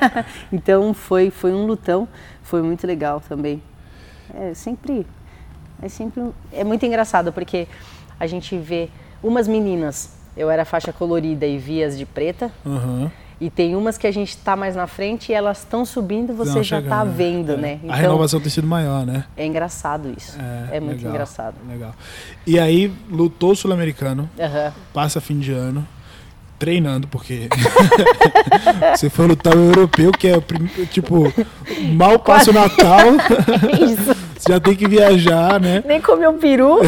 então 0.50 0.94
foi, 0.94 1.30
foi 1.30 1.52
um 1.52 1.66
lutão, 1.66 2.08
foi 2.42 2.62
muito 2.62 2.86
legal 2.86 3.20
também. 3.20 3.62
É 4.34 4.54
sempre. 4.54 5.06
É 5.82 5.88
sempre. 5.88 6.22
É 6.52 6.64
muito 6.64 6.84
engraçado, 6.84 7.32
porque 7.32 7.66
a 8.18 8.26
gente 8.26 8.56
vê 8.56 8.88
umas 9.22 9.46
meninas, 9.46 10.10
eu 10.36 10.50
era 10.50 10.64
faixa 10.64 10.92
colorida 10.92 11.46
e 11.46 11.58
vias 11.58 11.96
de 11.96 12.06
preta. 12.06 12.50
Uhum. 12.64 13.10
E 13.40 13.48
tem 13.48 13.76
umas 13.76 13.96
que 13.96 14.06
a 14.06 14.10
gente 14.10 14.30
está 14.30 14.56
mais 14.56 14.74
na 14.74 14.88
frente 14.88 15.30
e 15.30 15.34
elas 15.34 15.58
estão 15.58 15.84
subindo 15.84 16.34
você 16.34 16.56
Não, 16.56 16.62
já 16.62 16.80
está 16.80 17.04
vendo, 17.04 17.52
é. 17.52 17.56
né? 17.56 17.80
Então, 17.84 17.94
a 17.94 17.96
renovação 17.96 18.40
tem 18.40 18.50
sido 18.50 18.66
maior, 18.66 19.06
né? 19.06 19.24
É 19.36 19.46
engraçado 19.46 20.12
isso. 20.16 20.36
É, 20.40 20.78
é 20.78 20.80
muito 20.80 20.96
legal, 20.96 21.12
engraçado. 21.12 21.54
Legal. 21.68 21.94
E 22.44 22.58
aí, 22.58 22.92
lutou 23.08 23.54
sul-americano, 23.54 24.28
uhum. 24.36 24.72
passa 24.92 25.20
fim 25.20 25.38
de 25.38 25.52
ano, 25.52 25.86
treinando, 26.58 27.06
porque 27.06 27.48
você 28.94 29.08
foi 29.08 29.28
lutar 29.28 29.56
o 29.56 29.66
europeu, 29.66 30.10
que 30.10 30.26
é 30.26 30.40
tipo, 30.90 31.32
mal 31.94 32.18
passa 32.18 32.50
o 32.50 32.54
Natal. 32.54 32.98
É 33.78 33.84
isso. 33.84 34.17
Já 34.48 34.58
tem 34.58 34.74
que 34.74 34.88
viajar, 34.88 35.60
né? 35.60 35.82
Nem 35.86 36.00
comeu 36.00 36.30
um 36.30 36.38
peru. 36.38 36.78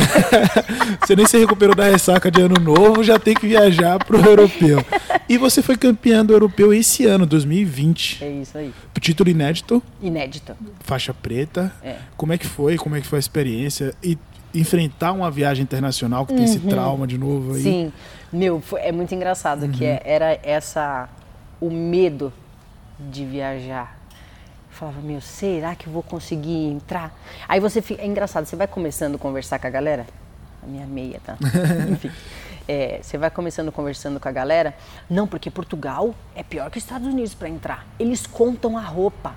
você 0.99 1.15
nem 1.15 1.27
se 1.27 1.37
recuperou 1.37 1.75
da 1.75 1.85
ressaca 1.85 2.31
de 2.31 2.41
ano 2.41 2.55
novo, 2.59 3.05
já 3.05 3.19
tem 3.19 3.35
que 3.35 3.47
viajar 3.47 4.03
pro 4.03 4.19
europeu. 4.19 4.83
E 5.29 5.37
você 5.37 5.61
foi 5.61 5.77
campeã 5.77 6.25
do 6.25 6.33
europeu 6.33 6.73
esse 6.73 7.05
ano, 7.05 7.27
2020. 7.27 8.25
É 8.25 8.31
isso 8.31 8.57
aí. 8.57 8.73
Título 8.99 9.29
inédito. 9.29 9.83
Inédito. 10.01 10.57
Faixa 10.81 11.13
preta. 11.13 11.71
É. 11.83 11.97
Como 12.17 12.33
é 12.33 12.39
que 12.39 12.47
foi? 12.47 12.79
Como 12.79 12.97
é 12.97 13.01
que 13.03 13.07
foi 13.07 13.19
a 13.19 13.21
experiência? 13.21 13.95
E 14.03 14.17
enfrentar 14.55 15.13
uma 15.13 15.31
viagem 15.31 15.63
internacional 15.63 16.25
que 16.25 16.33
tem 16.33 16.45
uhum. 16.45 16.51
esse 16.51 16.61
trauma 16.61 17.07
de 17.07 17.19
novo 17.19 17.55
aí. 17.55 17.63
Sim. 17.63 17.93
Meu, 18.33 18.61
foi, 18.63 18.81
é 18.81 18.91
muito 18.91 19.15
engraçado 19.15 19.65
uhum. 19.65 19.73
que 19.73 19.85
é, 19.85 20.01
era 20.03 20.39
essa 20.43 21.11
o 21.61 21.71
medo 21.71 22.33
de 22.99 23.27
viajar 23.27 24.00
falava, 24.81 25.01
meu, 25.03 25.21
será 25.21 25.75
que 25.75 25.87
eu 25.87 25.93
vou 25.93 26.03
conseguir 26.03 26.67
entrar? 26.67 27.15
Aí 27.47 27.61
você 27.61 27.83
fica. 27.83 28.03
É 28.03 28.07
engraçado, 28.07 28.47
você 28.47 28.57
vai 28.57 28.67
começando 28.67 29.17
a 29.17 29.19
conversar 29.19 29.59
com 29.59 29.67
a 29.67 29.71
galera. 29.71 30.07
A 30.63 30.67
minha 30.67 30.87
meia, 30.87 31.21
tá? 31.25 31.37
Enfim. 31.91 32.11
É, 32.67 33.01
você 33.03 33.19
vai 33.19 33.31
começando 33.31 33.73
conversando 33.73 34.21
com 34.21 34.29
a 34.29 34.33
galera. 34.33 34.75
Não, 35.09 35.27
porque 35.27 35.51
Portugal 35.51 36.15
é 36.35 36.43
pior 36.43 36.71
que 36.71 36.79
os 36.79 36.85
Estados 36.85 37.07
Unidos 37.07 37.35
para 37.35 37.49
entrar. 37.49 37.87
Eles 37.99 38.27
contam 38.27 38.79
a 38.79 38.83
roupa 38.83 39.35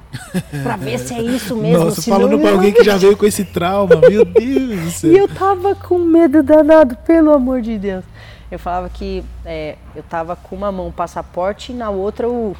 para 0.63 0.75
ver 0.75 0.99
se 0.99 1.13
é 1.13 1.21
isso 1.21 1.56
mesmo. 1.56 1.86
Nossa, 1.86 2.01
falando 2.03 2.39
para 2.39 2.51
alguém 2.51 2.71
que 2.71 2.84
já 2.84 2.95
veio 2.95 3.17
com 3.17 3.25
esse 3.25 3.43
trauma, 3.43 3.95
meu 4.08 4.23
Deus 4.25 4.79
do 4.82 4.91
céu. 4.91 5.12
E 5.12 5.17
eu 5.17 5.27
tava 5.27 5.73
com 5.73 5.97
medo 5.97 6.43
danado, 6.43 6.95
pelo 6.97 7.34
amor 7.34 7.62
de 7.62 7.77
Deus. 7.77 8.06
Eu 8.51 8.60
falava 8.60 8.88
que 8.89 9.23
é, 9.43 9.77
eu 9.95 10.03
tava 10.03 10.36
com 10.36 10.56
uma 10.56 10.71
mão 10.71 10.89
o 10.89 10.93
passaporte 10.93 11.71
e 11.71 11.75
na 11.75 11.89
outra 11.89 12.29
o 12.29 12.56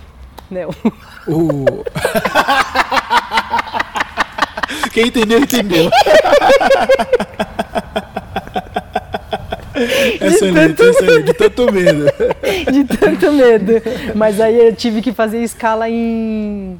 não. 0.50 0.69
O... 1.28 1.65
Quem 4.93 5.08
entendeu, 5.08 5.39
entendeu. 5.39 5.89
excelente, 10.21 10.75
tanto... 10.75 10.89
excelente. 10.89 11.23
De 11.25 11.34
tanto 11.34 11.71
medo. 11.71 12.06
De 12.71 12.84
tanto 12.97 13.32
medo. 13.32 13.73
Mas 14.15 14.39
aí 14.39 14.67
eu 14.67 14.75
tive 14.75 15.01
que 15.01 15.12
fazer 15.12 15.41
escala 15.41 15.89
em. 15.89 16.77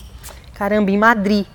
Caramba, 0.54 0.92
em 0.92 0.98
Madrid. 0.98 1.46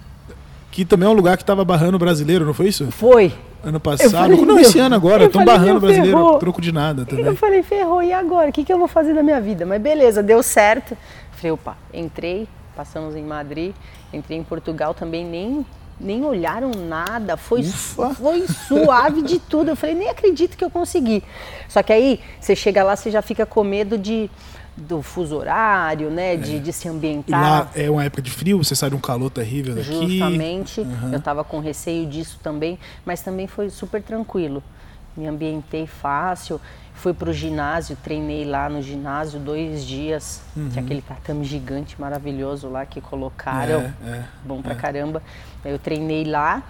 Que 0.70 0.84
também 0.84 1.08
é 1.08 1.10
um 1.10 1.14
lugar 1.14 1.36
que 1.36 1.44
estava 1.44 1.64
barrando 1.64 1.94
o 1.94 1.98
brasileiro, 1.98 2.44
não 2.44 2.54
foi 2.54 2.68
isso? 2.68 2.90
Foi. 2.90 3.32
Ano 3.62 3.80
passado. 3.80 4.10
Falei, 4.10 4.40
não, 4.40 4.58
esse 4.58 4.78
ano 4.78 4.94
agora. 4.94 5.24
Estão 5.24 5.44
barrando 5.44 5.78
o 5.78 5.80
brasileiro, 5.80 6.16
ferrou. 6.16 6.38
troco 6.38 6.60
de 6.60 6.72
nada 6.72 7.04
também. 7.04 7.24
Eu 7.24 7.36
falei, 7.36 7.62
ferrou, 7.62 8.02
e 8.02 8.12
agora? 8.12 8.50
O 8.50 8.52
que, 8.52 8.64
que 8.64 8.72
eu 8.72 8.78
vou 8.78 8.88
fazer 8.88 9.14
da 9.14 9.22
minha 9.22 9.40
vida? 9.40 9.64
Mas 9.64 9.80
beleza, 9.80 10.22
deu 10.22 10.42
certo. 10.42 10.96
Falei, 11.32 11.52
opa, 11.52 11.76
entrei, 11.92 12.48
passamos 12.76 13.16
em 13.16 13.22
Madrid, 13.22 13.72
entrei 14.12 14.38
em 14.38 14.44
Portugal 14.44 14.94
também, 14.94 15.24
nem, 15.24 15.66
nem 16.00 16.24
olharam 16.24 16.70
nada, 16.70 17.36
foi, 17.36 17.62
foi 17.62 18.46
suave 18.46 19.22
de 19.22 19.38
tudo. 19.38 19.70
Eu 19.70 19.76
falei, 19.76 19.94
nem 19.94 20.08
acredito 20.08 20.56
que 20.56 20.64
eu 20.64 20.70
consegui. 20.70 21.22
Só 21.68 21.82
que 21.82 21.92
aí, 21.92 22.20
você 22.40 22.54
chega 22.54 22.82
lá, 22.82 22.96
você 22.96 23.10
já 23.10 23.22
fica 23.22 23.44
com 23.44 23.64
medo 23.64 23.98
de 23.98 24.30
do 24.76 25.02
fuso 25.02 25.36
horário, 25.36 26.08
né, 26.08 26.36
de, 26.36 26.54
é. 26.54 26.58
de 26.60 26.72
se 26.72 26.88
ambientar. 26.88 27.40
E 27.40 27.42
lá 27.42 27.70
é 27.74 27.90
uma 27.90 28.04
época 28.04 28.22
de 28.22 28.30
frio, 28.30 28.62
você 28.62 28.76
sai 28.76 28.90
de 28.90 28.94
um 28.94 29.00
calor 29.00 29.28
terrível 29.28 29.74
daqui. 29.74 29.90
Justamente, 29.90 30.82
uhum. 30.82 31.10
eu 31.10 31.18
estava 31.18 31.42
com 31.42 31.58
receio 31.58 32.06
disso 32.06 32.38
também, 32.44 32.78
mas 33.04 33.20
também 33.20 33.48
foi 33.48 33.70
super 33.70 34.00
tranquilo. 34.00 34.62
Me 35.16 35.26
ambientei 35.26 35.84
fácil, 35.84 36.60
Fui 36.98 37.14
para 37.14 37.30
o 37.30 37.32
ginásio, 37.32 37.96
treinei 38.02 38.44
lá 38.44 38.68
no 38.68 38.82
ginásio 38.82 39.38
dois 39.38 39.86
dias. 39.86 40.42
Uhum. 40.56 40.68
Tinha 40.68 40.84
aquele 40.84 41.00
tatame 41.00 41.44
gigante 41.44 41.98
maravilhoso 41.98 42.68
lá 42.68 42.84
que 42.84 43.00
colocaram. 43.00 43.92
É, 44.04 44.08
é, 44.08 44.24
bom 44.44 44.60
pra 44.60 44.72
é. 44.72 44.74
caramba. 44.74 45.22
Eu 45.64 45.78
treinei 45.78 46.24
lá. 46.24 46.62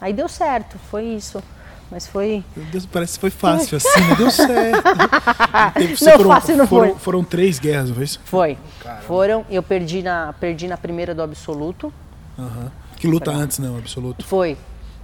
Aí 0.00 0.12
deu 0.12 0.28
certo, 0.28 0.78
foi 0.90 1.04
isso. 1.04 1.42
Mas 1.90 2.06
foi. 2.06 2.42
Meu 2.56 2.66
Deus, 2.66 2.86
parece 2.86 3.14
que 3.14 3.20
foi 3.20 3.30
fácil 3.30 3.76
assim, 3.76 4.00
né? 4.00 4.14
Deu 4.16 4.30
certo. 4.30 4.84
não, 6.04 6.12
foram, 6.16 6.30
fácil 6.30 6.56
não 6.56 6.66
foram, 6.66 6.90
foi. 6.90 6.98
Foram 6.98 7.24
três 7.24 7.58
guerras, 7.60 7.88
não 7.88 7.94
foi 7.94 8.04
isso? 8.04 8.20
Foi. 8.24 8.58
Caramba. 8.82 9.02
Foram. 9.02 9.46
Eu 9.48 9.62
perdi 9.62 10.02
na, 10.02 10.32
perdi 10.32 10.66
na 10.66 10.76
primeira 10.76 11.14
do 11.14 11.22
absoluto. 11.22 11.92
Uhum. 12.36 12.70
Que 12.96 13.06
luta 13.06 13.30
pra... 13.30 13.40
antes, 13.40 13.58
não, 13.58 13.78
absoluto? 13.78 14.24
Foi. 14.26 14.56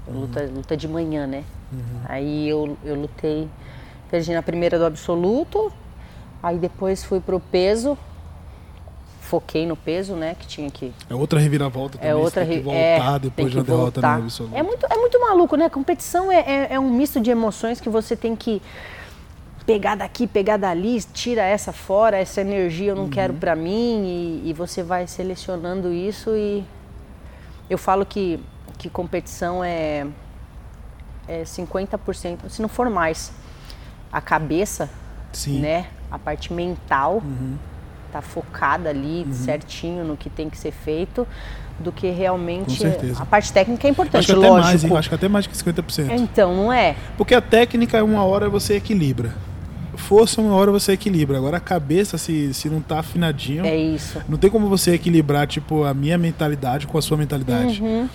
Uhum. 0.06 0.20
Luta, 0.22 0.42
luta 0.52 0.76
de 0.76 0.88
manhã, 0.88 1.26
né? 1.26 1.44
Uhum. 1.72 2.00
Aí 2.08 2.48
eu, 2.48 2.76
eu 2.84 2.96
lutei 2.96 3.48
Perdi 4.12 4.34
na 4.34 4.42
primeira 4.42 4.78
do 4.78 4.84
absoluto, 4.84 5.72
aí 6.42 6.58
depois 6.58 7.02
fui 7.02 7.18
pro 7.18 7.40
peso, 7.40 7.96
foquei 9.32 9.64
no 9.64 9.74
peso, 9.74 10.14
né, 10.14 10.36
que 10.38 10.46
tinha 10.46 10.70
que... 10.70 10.92
É 11.08 11.14
outra 11.14 11.40
reviravolta 11.40 11.96
também, 11.96 12.10
é 12.10 12.14
outra 12.14 12.44
tem 12.44 12.58
que 12.58 12.62
voltar 12.62 13.16
é, 13.16 13.18
depois 13.18 13.50
de 13.50 13.56
uma 13.56 13.64
derrota 13.64 14.00
no 14.02 14.06
absoluto. 14.06 14.54
É 14.54 14.62
muito, 14.62 14.86
é 14.90 14.96
muito 14.98 15.18
maluco, 15.18 15.56
né, 15.56 15.70
competição 15.70 16.30
é, 16.30 16.40
é, 16.40 16.74
é 16.74 16.78
um 16.78 16.90
misto 16.90 17.18
de 17.18 17.30
emoções 17.30 17.80
que 17.80 17.88
você 17.88 18.14
tem 18.14 18.36
que 18.36 18.60
pegar 19.64 19.94
daqui, 19.94 20.26
pegar 20.26 20.58
dali, 20.58 21.00
tira 21.14 21.40
essa 21.40 21.72
fora, 21.72 22.18
essa 22.18 22.42
energia 22.42 22.90
eu 22.90 22.94
não 22.94 23.04
uhum. 23.04 23.10
quero 23.10 23.32
para 23.32 23.56
mim 23.56 24.42
e, 24.44 24.50
e, 24.50 24.52
você 24.52 24.82
vai 24.82 25.06
selecionando 25.06 25.90
isso 25.90 26.36
e 26.36 26.62
eu 27.70 27.78
falo 27.78 28.04
que, 28.04 28.38
que 28.76 28.90
competição 28.90 29.64
é, 29.64 30.06
é 31.26 31.42
50%, 31.44 32.50
se 32.50 32.60
não 32.60 32.68
for 32.68 32.90
mais 32.90 33.32
a 34.12 34.20
cabeça, 34.20 34.90
Sim. 35.32 35.60
né? 35.60 35.86
A 36.10 36.18
parte 36.18 36.52
mental 36.52 37.22
uhum. 37.24 37.56
Tá 38.12 38.22
focada 38.22 38.90
ali 38.90 39.24
uhum. 39.26 39.32
certinho 39.32 40.04
no 40.04 40.16
que 40.16 40.28
tem 40.28 40.50
que 40.50 40.58
ser 40.58 40.70
feito 40.70 41.26
do 41.78 41.90
que 41.90 42.10
realmente 42.10 42.82
a 43.18 43.26
parte 43.26 43.52
técnica 43.52 43.88
é 43.88 43.90
importante, 43.90 44.18
acho 44.18 44.26
que 44.26 44.32
até 44.32 44.48
lógico. 44.48 44.66
Mais, 44.66 44.84
hein? 44.84 44.96
Acho 44.96 45.08
que 45.08 45.14
até 45.14 45.28
mais 45.28 45.46
que 45.46 45.54
50%. 45.54 46.10
Então, 46.18 46.54
não 46.54 46.72
é? 46.72 46.94
Porque 47.16 47.34
a 47.34 47.40
técnica, 47.40 48.04
uma 48.04 48.22
hora 48.24 48.48
você 48.48 48.76
equilibra. 48.76 49.34
Força, 49.94 50.40
uma 50.40 50.54
hora 50.54 50.70
você 50.70 50.92
equilibra. 50.92 51.36
Agora 51.36 51.56
a 51.56 51.60
cabeça, 51.60 52.16
se, 52.18 52.52
se 52.54 52.68
não 52.68 52.80
tá 52.80 53.00
afinadinho. 53.00 53.64
É 53.64 53.76
isso. 53.76 54.20
Não 54.28 54.38
tem 54.38 54.50
como 54.50 54.68
você 54.68 54.92
equilibrar, 54.94 55.46
tipo, 55.46 55.84
a 55.84 55.92
minha 55.92 56.16
mentalidade 56.16 56.86
com 56.86 56.98
a 56.98 57.02
sua 57.02 57.16
mentalidade. 57.16 57.82
Uhum. 57.82 58.08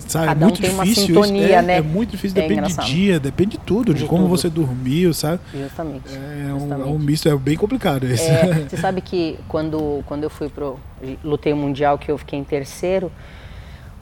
Sabe, 0.00 0.26
Cada 0.26 0.40
é 0.40 0.48
muito 0.48 0.58
um 0.58 0.62
tem 0.62 0.70
difícil. 0.70 1.16
Uma 1.16 1.26
sintonia, 1.26 1.58
é, 1.58 1.62
né? 1.62 1.76
é 1.78 1.82
muito 1.82 2.10
difícil, 2.10 2.38
é 2.38 2.48
depende 2.48 2.74
de 2.74 2.84
dia, 2.84 3.20
depende 3.20 3.50
de 3.52 3.58
tudo, 3.58 3.94
de, 3.94 4.02
de 4.02 4.08
como 4.08 4.24
tudo. 4.24 4.36
você 4.36 4.48
dormiu, 4.48 5.12
sabe? 5.12 5.40
Justamente. 5.52 6.08
É. 6.14 6.52
Um, 6.52 6.72
é 6.72 6.86
um 6.86 6.98
misto, 6.98 7.28
é 7.28 7.36
bem 7.36 7.56
complicado 7.56 8.04
esse. 8.04 8.28
É, 8.28 8.66
você 8.68 8.76
sabe 8.78 9.00
que 9.00 9.38
quando, 9.48 10.02
quando 10.06 10.24
eu 10.24 10.30
fui 10.30 10.48
pro. 10.48 10.78
Lutei 11.22 11.52
o 11.52 11.56
Mundial, 11.56 11.96
que 11.96 12.10
eu 12.10 12.18
fiquei 12.18 12.38
em 12.38 12.44
terceiro, 12.44 13.10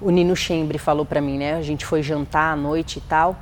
o 0.00 0.10
Nino 0.10 0.34
Chembre 0.34 0.78
falou 0.78 1.04
para 1.04 1.20
mim, 1.20 1.38
né? 1.38 1.54
A 1.54 1.62
gente 1.62 1.84
foi 1.84 2.02
jantar 2.02 2.52
à 2.52 2.56
noite 2.56 2.98
e 2.98 3.02
tal, 3.02 3.38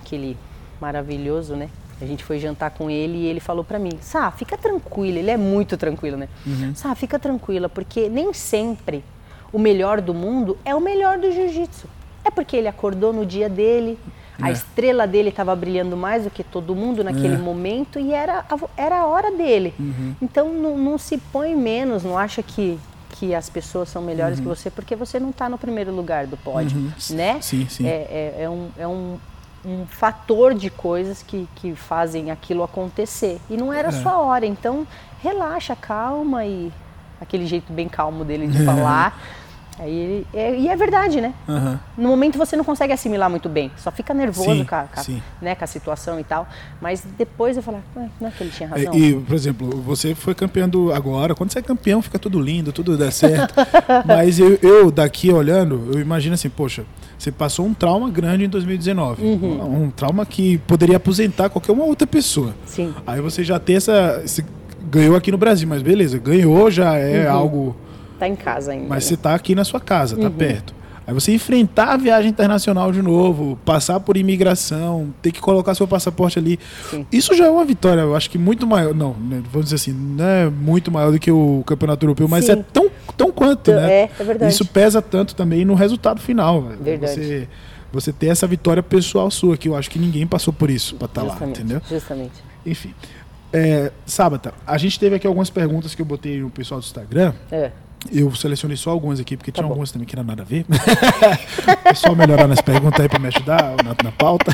aquele 0.00 0.36
maravilhoso, 0.80 1.54
né? 1.54 1.68
A 2.00 2.04
gente 2.04 2.24
foi 2.24 2.40
jantar 2.40 2.70
com 2.70 2.90
ele 2.90 3.18
e 3.18 3.26
ele 3.26 3.38
falou 3.38 3.62
para 3.62 3.78
mim: 3.78 3.92
Sá, 4.00 4.30
fica 4.32 4.58
tranquila. 4.58 5.18
Ele 5.18 5.30
é 5.30 5.36
muito 5.36 5.76
tranquilo, 5.76 6.16
né? 6.16 6.28
Uhum. 6.44 6.74
Sá, 6.74 6.94
fica 6.96 7.18
tranquila, 7.18 7.68
porque 7.68 8.08
nem 8.08 8.32
sempre 8.32 9.04
o 9.52 9.58
melhor 9.58 10.00
do 10.00 10.14
mundo 10.14 10.56
é 10.64 10.74
o 10.74 10.80
melhor 10.80 11.18
do 11.18 11.30
jiu-jitsu. 11.30 11.86
É 12.24 12.30
porque 12.30 12.56
ele 12.56 12.68
acordou 12.68 13.12
no 13.12 13.26
dia 13.26 13.48
dele, 13.48 13.98
é. 14.40 14.46
a 14.46 14.50
estrela 14.50 15.06
dele 15.06 15.28
estava 15.28 15.54
brilhando 15.54 15.96
mais 15.96 16.24
do 16.24 16.30
que 16.30 16.42
todo 16.42 16.74
mundo 16.74 17.02
naquele 17.02 17.34
é. 17.34 17.38
momento 17.38 17.98
e 17.98 18.12
era 18.12 18.40
a, 18.48 18.58
era 18.76 19.00
a 19.00 19.06
hora 19.06 19.30
dele. 19.32 19.74
Uhum. 19.78 20.14
Então 20.22 20.52
não, 20.52 20.78
não, 20.78 20.98
se 20.98 21.18
põe 21.18 21.54
menos, 21.54 22.04
não 22.04 22.16
acha 22.16 22.42
que, 22.42 22.78
que 23.10 23.34
as 23.34 23.50
pessoas 23.50 23.88
são 23.88 24.00
melhores 24.00 24.38
uhum. 24.38 24.44
que 24.44 24.48
você 24.48 24.70
porque 24.70 24.94
você 24.94 25.18
não 25.18 25.30
está 25.30 25.48
no 25.48 25.58
primeiro 25.58 25.92
lugar 25.92 26.26
do 26.26 26.36
pódio, 26.36 26.78
uhum. 26.78 27.16
né? 27.16 27.40
Sim, 27.40 27.68
sim. 27.68 27.86
É, 27.86 28.34
é, 28.38 28.42
é 28.44 28.50
um, 28.50 28.68
é 28.78 28.86
um, 28.86 29.18
um 29.64 29.86
fator 29.86 30.54
de 30.54 30.70
coisas 30.70 31.22
que, 31.22 31.48
que 31.56 31.74
fazem 31.74 32.30
aquilo 32.30 32.62
acontecer. 32.62 33.40
E 33.50 33.56
não 33.56 33.72
era 33.72 33.88
a 33.88 33.92
é. 33.92 34.02
sua 34.02 34.18
hora, 34.18 34.46
então 34.46 34.86
relaxa, 35.20 35.74
calma 35.74 36.44
e 36.44 36.72
aquele 37.20 37.46
jeito 37.46 37.72
bem 37.72 37.88
calmo 37.88 38.24
dele 38.24 38.46
de 38.46 38.62
falar. 38.66 39.41
Aí 39.78 40.26
é, 40.34 40.54
e 40.54 40.68
é 40.68 40.76
verdade, 40.76 41.20
né? 41.20 41.32
Aham. 41.48 41.80
No 41.96 42.08
momento 42.10 42.36
você 42.36 42.56
não 42.56 42.64
consegue 42.64 42.92
assimilar 42.92 43.30
muito 43.30 43.48
bem, 43.48 43.70
só 43.76 43.90
fica 43.90 44.12
nervoso 44.12 44.50
Sim, 44.54 44.64
com, 44.64 44.74
a, 44.74 44.82
com 44.84 45.12
né, 45.40 45.54
com 45.54 45.64
a 45.64 45.66
situação 45.66 46.20
e 46.20 46.24
tal. 46.24 46.46
Mas 46.80 47.02
depois 47.16 47.56
eu 47.56 47.62
falo, 47.62 47.82
"Ah, 47.96 48.04
não 48.20 48.28
é 48.28 48.30
que 48.30 48.42
ele 48.44 48.50
tinha 48.50 48.68
razão. 48.68 48.92
E, 48.94 49.10
e, 49.12 49.14
por 49.20 49.34
exemplo, 49.34 49.68
você 49.80 50.14
foi 50.14 50.34
campeão 50.34 50.68
do 50.68 50.92
agora. 50.92 51.34
Quando 51.34 51.50
você 51.52 51.58
é 51.58 51.62
campeão, 51.62 52.02
fica 52.02 52.18
tudo 52.18 52.38
lindo, 52.38 52.70
tudo 52.72 52.96
dá 52.98 53.10
certo. 53.10 53.54
Mas 54.06 54.38
eu, 54.38 54.58
eu, 54.62 54.90
daqui 54.90 55.32
olhando, 55.32 55.90
eu 55.94 56.00
imagino 56.00 56.34
assim, 56.34 56.50
poxa, 56.50 56.84
você 57.18 57.32
passou 57.32 57.64
um 57.66 57.72
trauma 57.72 58.10
grande 58.10 58.44
em 58.44 58.48
2019. 58.48 59.22
Uhum. 59.24 59.62
Um, 59.62 59.82
um 59.84 59.90
trauma 59.90 60.26
que 60.26 60.58
poderia 60.58 60.98
aposentar 60.98 61.48
qualquer 61.48 61.72
uma 61.72 61.84
outra 61.84 62.06
pessoa. 62.06 62.54
Sim. 62.66 62.94
Aí 63.06 63.20
você 63.22 63.42
já 63.42 63.58
tem 63.58 63.76
essa. 63.76 64.20
esse- 64.24 64.44
ganhou 64.90 65.16
aqui 65.16 65.32
no 65.32 65.38
Brasil, 65.38 65.66
mas 65.66 65.80
beleza, 65.80 66.18
ganhou 66.18 66.70
já 66.70 66.94
é 66.96 67.26
Uhum. 67.26 67.32
algo. 67.36 67.76
Tá 68.22 68.28
em 68.28 68.36
casa 68.36 68.70
ainda. 68.70 68.86
Mas 68.88 69.02
você 69.02 69.16
tá 69.16 69.34
aqui 69.34 69.52
na 69.52 69.64
sua 69.64 69.80
casa, 69.80 70.14
Uhum. 70.14 70.22
tá 70.22 70.30
perto. 70.30 70.72
Aí 71.04 71.12
você 71.12 71.34
enfrentar 71.34 71.94
a 71.94 71.96
viagem 71.96 72.30
internacional 72.30 72.92
de 72.92 73.02
novo, 73.02 73.58
passar 73.64 73.98
por 73.98 74.16
imigração, 74.16 75.12
ter 75.20 75.32
que 75.32 75.40
colocar 75.40 75.74
seu 75.74 75.88
passaporte 75.88 76.38
ali. 76.38 76.56
Sim. 76.88 77.04
Isso 77.10 77.34
já 77.34 77.46
é 77.46 77.50
uma 77.50 77.64
vitória, 77.64 78.02
eu 78.02 78.14
acho 78.14 78.30
que 78.30 78.38
muito 78.38 78.64
maior. 78.64 78.94
Não, 78.94 79.12
né, 79.14 79.42
vamos 79.50 79.64
dizer 79.70 79.74
assim, 79.74 79.92
não 79.92 80.24
é 80.24 80.48
muito 80.48 80.88
maior 80.92 81.10
do 81.10 81.18
que 81.18 81.32
o 81.32 81.64
campeonato 81.66 82.04
europeu, 82.06 82.28
mas 82.28 82.44
Sim. 82.44 82.52
é 82.52 82.56
tão, 82.72 82.88
tão 83.16 83.32
quanto, 83.32 83.72
né? 83.72 83.92
É, 83.92 84.10
é 84.20 84.24
verdade. 84.24 84.52
Isso 84.52 84.64
pesa 84.66 85.02
tanto 85.02 85.34
também 85.34 85.64
no 85.64 85.74
resultado 85.74 86.20
final. 86.20 86.62
Verdade. 86.80 87.14
Você, 87.14 87.48
você 87.92 88.12
ter 88.12 88.28
essa 88.28 88.46
vitória 88.46 88.84
pessoal 88.84 89.28
sua, 89.32 89.56
que 89.56 89.68
eu 89.68 89.74
acho 89.74 89.90
que 89.90 89.98
ninguém 89.98 90.28
passou 90.28 90.52
por 90.52 90.70
isso 90.70 90.94
pra 90.94 91.06
estar 91.06 91.22
lá, 91.22 91.30
Justamente, 91.30 91.58
entendeu? 91.58 91.82
Justamente. 91.90 92.34
Enfim. 92.64 92.94
É, 93.52 93.90
Sábata, 94.06 94.54
a 94.64 94.78
gente 94.78 94.98
teve 95.00 95.16
aqui 95.16 95.26
algumas 95.26 95.50
perguntas 95.50 95.92
que 95.92 96.00
eu 96.00 96.06
botei 96.06 96.40
no 96.40 96.50
pessoal 96.50 96.80
do 96.80 96.84
Instagram. 96.84 97.32
É. 97.50 97.72
Eu 98.10 98.34
selecionei 98.34 98.76
só 98.76 98.90
algumas 98.90 99.20
aqui, 99.20 99.36
porque 99.36 99.52
tinha 99.52 99.62
Tá 99.62 99.66
bom. 99.68 99.72
algumas 99.74 99.92
também 99.92 100.06
que 100.06 100.16
não 100.16 100.24
nada 100.24 100.42
a 100.42 100.44
ver. 100.44 100.66
o 101.68 101.88
pessoal 101.88 102.16
melhorar 102.16 102.48
nas 102.48 102.60
perguntas 102.60 102.98
aí 103.00 103.08
pra 103.08 103.18
me 103.18 103.28
ajudar 103.28 103.76
na, 103.82 103.94
na 104.02 104.12
pauta. 104.12 104.52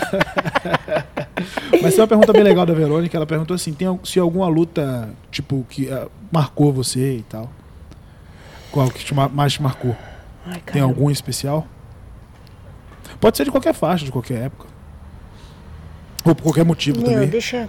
Mas 1.82 1.94
tem 1.94 2.00
uma 2.02 2.06
pergunta 2.08 2.32
bem 2.32 2.42
legal 2.42 2.66
da 2.66 2.74
Verônica. 2.74 3.16
Ela 3.16 3.26
perguntou 3.26 3.54
assim: 3.54 3.72
tem, 3.72 3.98
se 4.04 4.18
alguma 4.18 4.46
luta, 4.48 5.10
tipo, 5.30 5.64
que 5.68 5.90
ah, 5.90 6.08
marcou 6.30 6.72
você 6.72 7.16
e 7.18 7.22
tal? 7.22 7.50
Qual 8.70 8.90
que 8.90 9.04
te 9.04 9.14
ma- 9.14 9.28
mais 9.28 9.54
te 9.54 9.62
marcou? 9.62 9.96
Ai, 10.46 10.60
Tem 10.72 10.82
algum 10.82 11.10
especial? 11.10 11.66
Pode 13.20 13.36
ser 13.36 13.44
de 13.44 13.50
qualquer 13.50 13.72
faixa, 13.74 14.04
de 14.04 14.12
qualquer 14.12 14.44
época. 14.46 14.66
Ou 16.24 16.34
por 16.34 16.42
qualquer 16.42 16.64
motivo 16.64 17.00
Meu, 17.00 17.10
também. 17.12 17.28
deixa. 17.28 17.68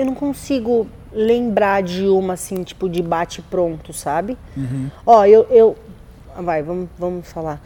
Eu 0.00 0.06
não 0.06 0.14
consigo 0.14 0.86
lembrar 1.12 1.82
de 1.82 2.06
uma 2.06 2.34
assim, 2.34 2.62
tipo, 2.62 2.88
de 2.88 3.02
bate 3.02 3.42
pronto, 3.42 3.92
sabe? 3.92 4.36
Uhum. 4.56 4.90
Ó, 5.04 5.24
eu. 5.26 5.46
eu... 5.50 5.76
Vai, 6.36 6.62
vamos, 6.62 6.88
vamos 6.98 7.30
falar. 7.30 7.60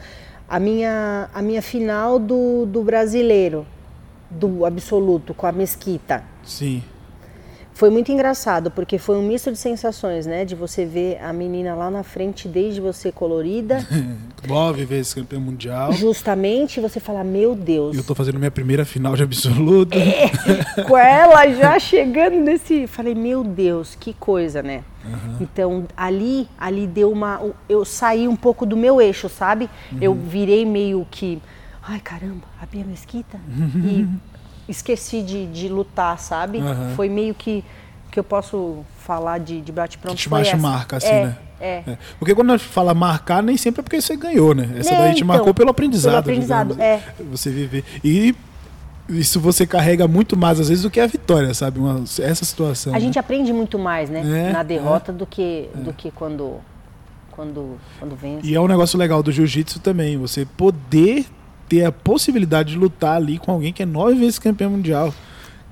A 0.49 0.59
minha, 0.59 1.29
a 1.33 1.41
minha 1.41 1.61
final 1.61 2.19
do, 2.19 2.65
do 2.65 2.83
brasileiro, 2.83 3.65
do 4.29 4.65
absoluto, 4.65 5.33
com 5.33 5.47
a 5.47 5.51
Mesquita. 5.51 6.23
Sim. 6.43 6.83
Foi 7.75 7.89
muito 7.89 8.09
engraçado, 8.09 8.71
porque 8.71 8.97
foi 8.97 9.17
um 9.17 9.21
misto 9.21 9.51
de 9.51 9.57
sensações, 9.57 10.25
né? 10.25 10.45
De 10.45 10.55
você 10.55 10.85
ver 10.85 11.21
a 11.21 11.33
menina 11.33 11.75
lá 11.75 11.91
na 11.91 12.03
frente, 12.03 12.47
desde 12.47 12.79
você 12.79 13.11
colorida, 13.11 13.85
Nove 14.47 14.85
vezes 14.85 15.13
campeão 15.13 15.41
mundial. 15.41 15.91
justamente 15.91 16.79
você 16.79 17.01
falar, 17.01 17.25
meu 17.25 17.53
Deus. 17.53 17.93
E 17.93 17.97
eu 17.97 18.03
tô 18.03 18.15
fazendo 18.15 18.39
minha 18.39 18.49
primeira 18.49 18.85
final 18.85 19.13
de 19.13 19.23
absoluto. 19.23 19.97
com 20.87 20.97
ela 20.97 21.45
já 21.51 21.77
chegando 21.77 22.37
nesse. 22.37 22.87
Falei, 22.87 23.13
meu 23.13 23.43
Deus, 23.43 23.93
que 23.99 24.13
coisa, 24.13 24.63
né? 24.63 24.81
Então, 25.41 25.85
ali, 25.97 26.47
ali 26.57 26.87
deu 26.87 27.11
uma. 27.11 27.41
Eu 27.67 27.83
saí 27.83 28.25
um 28.25 28.37
pouco 28.37 28.65
do 28.65 28.77
meu 28.77 29.01
eixo, 29.01 29.27
sabe? 29.27 29.69
Eu 29.99 30.13
virei 30.13 30.65
meio 30.65 31.05
que. 31.11 31.41
Ai, 31.83 31.99
caramba, 31.99 32.47
a 32.61 32.65
Bia 32.65 32.85
Mesquita? 32.85 33.37
E 33.83 34.07
esqueci 34.67 35.21
de, 35.21 35.45
de 35.47 35.67
lutar, 35.67 36.19
sabe? 36.19 36.59
Aham. 36.59 36.93
Foi 36.95 37.09
meio 37.09 37.33
que. 37.33 37.63
Que 38.11 38.19
eu 38.19 38.23
posso 38.23 38.85
falar 38.99 39.39
de, 39.39 39.59
de 39.59 39.71
bate-pronto. 39.73 40.15
Que 40.15 40.29
te 40.29 40.33
essa. 40.47 40.55
marca, 40.57 40.97
assim, 40.97 41.07
É, 41.07 41.25
né? 41.25 41.37
É. 41.59 41.83
É. 41.87 41.97
Porque 42.17 42.33
quando 42.33 42.51
a 42.53 42.57
gente 42.57 42.67
fala 42.69 42.93
marcar, 42.93 43.43
nem 43.43 43.57
sempre 43.57 43.81
é 43.81 43.83
porque 43.83 43.99
você 43.99 44.15
ganhou, 44.15 44.53
né? 44.55 44.69
Essa 44.77 44.93
É, 44.93 44.97
daí 44.97 45.13
te 45.13 45.17
então, 45.17 45.27
marcou 45.27 45.53
pelo 45.53 45.69
aprendizado. 45.69 46.11
pelo 46.13 46.19
aprendizado, 46.19 46.75
digamos. 46.75 46.83
é. 46.83 47.13
Você 47.31 47.49
viver. 47.49 47.83
E 48.03 48.33
isso 49.09 49.39
você 49.39 49.67
carrega 49.67 50.07
muito 50.07 50.37
mais, 50.37 50.59
às 50.61 50.69
vezes, 50.69 50.83
do 50.83 50.89
que 50.89 50.99
a 50.99 51.07
vitória, 51.07 51.53
sabe? 51.53 51.77
Uma- 51.79 52.03
essa 52.21 52.45
situação. 52.45 52.93
A 52.93 52.95
né? 52.95 53.01
gente 53.01 53.19
aprende 53.19 53.51
muito 53.51 53.77
mais, 53.77 54.09
né? 54.09 54.21
É, 54.49 54.51
na 54.53 54.63
derrota 54.63 55.11
do 55.11 55.25
que, 55.25 55.69
do 55.75 55.91
que 55.93 56.09
quando, 56.11 56.55
quando, 57.31 57.77
quando 57.99 58.15
vence. 58.15 58.47
E 58.47 58.55
é 58.55 58.61
um 58.61 58.67
negócio 58.67 58.97
legal 58.97 59.21
do 59.21 59.31
jiu-jitsu 59.31 59.79
também, 59.81 60.17
você 60.17 60.45
poder 60.45 61.25
ter 61.67 61.85
a 61.85 61.91
possibilidade 61.91 62.73
de 62.73 62.77
lutar 62.77 63.15
ali 63.17 63.37
com 63.37 63.51
alguém 63.51 63.73
que 63.73 63.83
é 63.83 63.85
nove 63.85 64.15
vezes 64.15 64.39
campeão 64.39 64.71
mundial. 64.71 65.13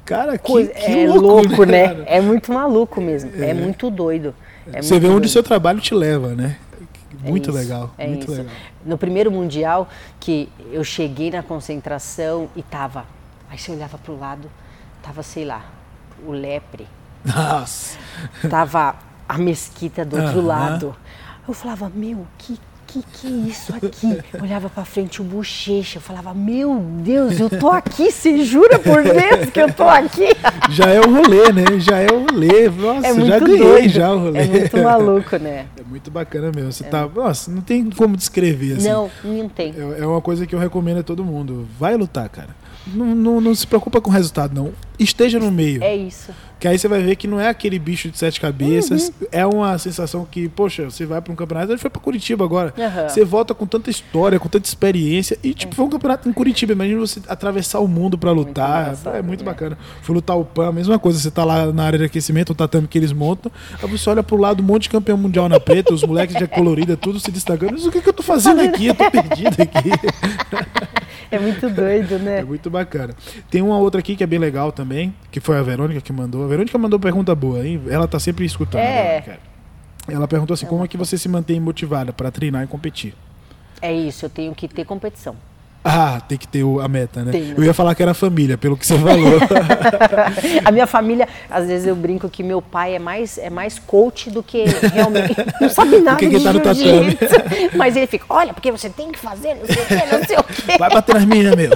Cara, 0.06 0.38
que, 0.38 0.44
Coisa- 0.52 0.72
que 0.72 1.00
é 1.00 1.08
louco, 1.08 1.22
louco, 1.50 1.64
né? 1.64 2.04
É 2.06 2.20
muito 2.20 2.52
maluco 2.52 3.00
mesmo. 3.00 3.32
É, 3.42 3.54
muito 3.54 3.90
doido. 3.90 4.36
É 4.72 4.82
Você 4.82 4.94
muito 4.96 5.02
vê 5.02 5.08
onde 5.08 5.18
o 5.18 5.20
doido. 5.22 5.30
seu 5.30 5.44
trabalho 5.44 5.80
te 5.80 5.94
leva, 5.96 6.30
né? 6.36 6.58
É 7.26 7.30
Muito 7.30 7.50
isso, 7.52 7.58
legal, 7.58 7.94
é 7.98 8.06
muito 8.08 8.24
isso. 8.24 8.32
legal. 8.32 8.54
No 8.86 8.98
primeiro 8.98 9.32
mundial, 9.32 9.88
que 10.20 10.50
eu 10.74 10.84
cheguei 10.84 11.32
na 11.32 11.42
concentração 11.42 12.50
e 12.54 12.62
tava. 12.62 13.06
Aí 13.50 13.58
você 13.58 13.72
olhava 13.72 13.98
pro 13.98 14.20
lado, 14.20 14.50
tava, 15.02 15.24
sei 15.24 15.46
lá, 15.46 15.64
o 16.26 16.32
lepre, 16.32 16.86
Nossa. 17.24 17.98
tava 18.50 18.96
a 19.30 19.38
mesquita 19.38 20.04
do 20.04 20.18
outro 20.22 20.42
lado. 20.42 20.94
Eu 21.48 21.54
falava, 21.54 21.90
meu, 21.94 22.28
que 22.38 22.60
que 22.94 23.04
que 23.14 23.28
é 23.28 23.50
isso 23.50 23.74
aqui? 23.76 24.20
Olhava 24.42 24.70
pra 24.70 24.86
frente 24.86 25.22
o 25.22 25.24
bochecha, 25.26 25.98
eu 25.98 26.02
falava, 26.02 26.34
meu 26.34 26.80
Deus, 27.00 27.40
eu 27.40 27.50
tô 27.50 27.70
aqui, 27.70 28.12
você 28.12 28.44
jura 28.44 28.78
por 28.80 29.04
Deus 29.04 29.50
que 29.52 29.60
eu 29.60 29.74
tô 29.74 29.84
aqui? 29.84 30.28
Já 30.70 30.90
é 30.90 31.00
o 31.00 31.10
rolê, 31.10 31.52
né? 31.52 31.80
Já 31.80 32.00
é 32.00 32.12
o 32.12 32.20
rolê. 32.20 32.70
Nossa, 32.70 33.08
É 33.08 33.26
já 33.26 33.40
ganhei 33.40 33.58
doido. 33.58 33.90
já 33.90 34.14
o 34.14 34.20
rolê. 34.20 34.40
É 34.40 34.46
muito 34.46 34.78
maluco, 34.78 35.38
né? 35.38 35.66
É 35.80 35.84
muito 35.84 36.12
bacana 36.12 36.52
mesmo. 36.54 36.72
Você 36.72 36.84
tá. 36.84 37.08
Nossa, 37.08 37.52
não 37.52 37.62
tem 37.62 37.90
como 37.90 38.16
descrever 38.16 38.78
assim. 38.78 38.90
Não, 38.90 39.10
não 39.24 39.50
tem. 39.50 39.74
É 39.78 40.02
é 40.02 40.06
uma 40.08 40.22
coisa 40.22 40.46
que 40.46 40.54
eu 40.56 40.60
recomendo 40.60 41.00
a 41.00 41.04
todo 41.04 41.24
mundo. 41.24 41.68
Vai 41.80 41.96
lutar, 41.96 42.28
cara. 42.30 42.50
Não, 42.88 43.16
não, 43.16 43.42
não 43.42 43.56
se 43.56 43.66
preocupa 43.66 44.02
com 44.02 44.10
o 44.10 44.14
resultado, 44.14 44.54
não. 44.54 44.72
Esteja 45.00 45.40
no 45.40 45.52
meio. 45.52 45.84
É 45.84 45.96
isso. 45.96 46.32
Que 46.60 46.68
aí 46.70 46.80
você 46.80 46.88
vai 46.88 47.02
ver 47.04 47.18
que 47.18 47.28
não 47.28 47.42
é 47.42 47.50
aquele 47.50 47.78
bicho 47.78 48.10
de 48.10 48.18
sete 48.18 48.40
cabeças. 48.40 49.10
Uhum. 49.10 49.28
É 49.34 49.46
uma 49.46 49.78
sensação 49.78 50.26
que, 50.30 50.48
poxa, 50.48 50.86
você 50.86 51.06
vai 51.06 51.20
para 51.22 51.34
um 51.34 51.36
campeonato. 51.36 51.68
A 51.68 51.76
gente 51.76 51.82
foi 51.82 51.90
para 51.90 52.02
Curitiba 52.02 52.46
agora. 52.46 52.74
Aham. 52.80 53.10
Você 53.10 53.26
volta 53.26 53.54
com 53.54 53.66
tanta 53.66 53.90
história, 53.90 54.40
com 54.40 54.48
tanta 54.48 54.66
experiência. 54.66 55.38
E, 55.44 55.54
tipo, 55.54 55.76
foi 55.76 55.84
um 55.84 55.90
campeonato 55.90 56.30
em 56.30 56.32
Curitiba. 56.32 56.72
Imagina 56.72 57.02
você 57.02 57.20
atravessar 57.28 57.80
o 57.80 57.88
mundo 57.88 58.18
para 58.18 58.32
lutar. 58.32 58.84
engraçado, 58.84 59.16
é 59.18 59.22
muito 59.22 59.42
né? 59.42 59.46
bacana. 59.46 59.78
Fui 60.04 60.16
lutar 60.16 60.38
o 60.38 60.46
PAN, 60.46 60.70
a 60.70 60.72
mesma 60.72 60.98
coisa. 60.98 61.20
Você 61.20 61.30
tá 61.30 61.44
lá 61.44 61.66
na 61.74 61.84
área 61.84 62.00
de 62.00 62.06
aquecimento, 62.06 62.52
o 62.52 62.56
tatame 62.56 62.88
que 62.88 62.98
eles 62.98 63.12
montam. 63.12 63.52
Aí 63.82 63.90
você 63.90 64.10
olha 64.10 64.24
pro 64.24 64.38
lado, 64.38 64.64
um 64.64 64.66
monte 64.66 64.84
de 64.84 64.90
campeão 64.90 65.18
mundial 65.18 65.50
na 65.50 65.60
preta, 65.60 65.94
os 65.94 66.04
moleques 66.04 66.38
de 66.38 66.48
colorida, 66.48 66.96
tudo 66.96 67.20
se 67.20 67.30
destacando. 67.30 67.72
Mas 67.74 67.86
o 67.86 67.92
que, 67.92 68.02
que 68.02 68.08
eu 68.08 68.14
tô 68.14 68.24
fazendo 68.24 68.62
aqui? 68.62 68.88
Eu 68.88 68.96
tô 68.96 69.12
perdido 69.12 69.62
aqui. 69.62 69.90
É 71.32 71.40
muito 71.40 71.68
doido, 71.68 72.14
É 72.14 72.20
né? 72.20 72.44
muito 72.44 72.70
bacana. 72.70 73.16
Tem 73.50 73.60
uma 73.60 73.76
outra 73.80 74.00
aqui 74.00 74.16
que 74.16 74.24
é 74.24 74.28
bem 74.28 74.38
legal 74.38 74.72
também, 74.72 74.93
que 75.32 75.40
foi 75.40 75.58
a 75.58 75.62
Verônica 75.62 76.02
que 76.02 76.14
mandou. 76.14 76.44
A 76.44 76.48
Verônica 76.48 76.78
mandou 76.78 77.00
pergunta 77.00 77.34
boa, 77.36 77.66
hein? 77.66 77.82
Ela 77.90 78.08
tá 78.08 78.20
sempre 78.20 78.46
escutando. 78.46 78.82
É. 78.82 79.24
né? 79.28 79.38
Ela 80.08 80.28
perguntou 80.28 80.54
assim: 80.54 80.66
como 80.66 80.84
é 80.84 80.88
que 80.88 80.98
você 80.98 81.18
se 81.18 81.30
mantém 81.30 81.60
motivada 81.60 82.12
para 82.12 82.32
treinar 82.32 82.64
e 82.64 82.68
competir? 82.68 83.14
É 83.82 83.94
isso, 83.94 84.26
eu 84.26 84.30
tenho 84.30 84.54
que 84.56 84.68
ter 84.68 84.86
competição. 84.86 85.36
Ah, 85.84 86.22
tem 86.28 86.38
que 86.38 86.48
ter 86.48 86.64
o- 86.64 86.80
a 86.80 86.88
meta, 86.88 87.24
né? 87.24 87.32
Tem. 87.32 87.54
Eu 87.58 87.64
ia 87.64 87.74
falar 87.74 87.94
que 87.94 88.02
era 88.02 88.14
família, 88.14 88.58
pelo 88.58 88.78
que 88.78 88.86
você 88.88 88.98
falou. 88.98 89.38
A 90.64 90.72
minha 90.72 90.88
família, 90.88 91.28
às 91.50 91.68
vezes 91.68 91.86
eu 91.86 91.96
brinco 91.96 92.30
que 92.30 92.42
meu 92.42 92.62
pai 92.62 92.96
é 92.96 93.00
mais, 93.00 93.38
é 93.38 93.50
mais 93.50 93.80
coach 93.80 94.30
do 94.30 94.42
que 94.42 94.64
realmente. 94.94 95.36
Não 95.60 95.70
sabe 95.70 96.00
nada 96.00 96.18
que 96.18 96.30
de 96.30 96.62
tá 96.62 96.74
jiu-jitsu. 96.74 97.36
Mas 97.76 97.98
ele 97.98 98.08
fica, 98.08 98.26
olha, 98.30 98.54
porque 98.54 98.72
você 98.72 98.90
tem 98.90 99.12
que 99.12 99.20
fazer, 99.20 99.56
não 99.56 99.66
sei 99.66 99.84
o 99.84 99.86
quê, 99.88 100.06
não 100.12 100.24
sei 100.24 100.38
o 100.38 100.44
quê. 100.44 100.78
Vai 100.80 100.90
bater 100.90 101.16
nas 101.16 101.26
minhas, 101.26 101.56
meu. 101.56 101.72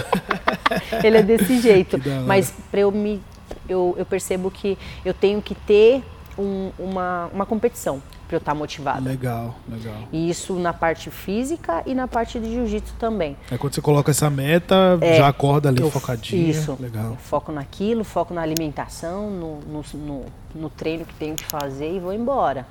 Ele 1.04 1.18
é 1.18 1.24
desse 1.24 1.60
jeito. 1.60 2.00
Mas 2.26 2.54
para 2.72 2.82
eu 2.82 2.92
me. 2.92 3.22
Eu, 3.68 3.96
eu 3.98 4.06
percebo 4.06 4.50
que 4.50 4.78
eu 5.04 5.14
tenho 5.14 5.42
que 5.42 5.54
ter 5.54 6.02
um- 6.38 6.72
uma, 6.78 7.30
uma 7.34 7.46
competição 7.46 8.02
para 8.28 8.36
eu 8.36 8.40
estar 8.40 8.54
motivada. 8.54 9.00
Legal, 9.00 9.56
legal. 9.70 9.96
E 10.12 10.30
isso 10.30 10.54
na 10.56 10.74
parte 10.74 11.10
física 11.10 11.82
e 11.86 11.94
na 11.96 12.08
parte 12.08 12.40
de 12.40 12.52
jiu-jitsu 12.54 12.94
também. 13.00 13.38
Aí 13.50 13.58
quando 13.58 13.74
você 13.74 13.82
coloca 13.82 14.12
essa 14.12 14.30
meta, 14.30 15.00
já 15.18 15.28
acorda 15.28 15.70
ali 15.70 15.80
É, 15.82 15.84
Eu- 15.86 15.92
focadinha. 15.92 16.50
Isso. 16.52 16.78
Legal. 16.80 17.16
foco 17.22 17.52
naquilo, 17.52 18.04
foco 18.04 18.34
na 18.34 18.42
alimentação, 18.42 19.30
no, 19.30 19.60
no, 19.62 19.82
no- 19.94 20.26
no 20.56 20.70
treino 20.70 21.06
que 21.06 21.14
tenho 21.14 21.36
que 21.36 21.46
fazer 21.46 21.96
e 21.96 22.00
vou 22.00 22.14
embora. 22.14 22.66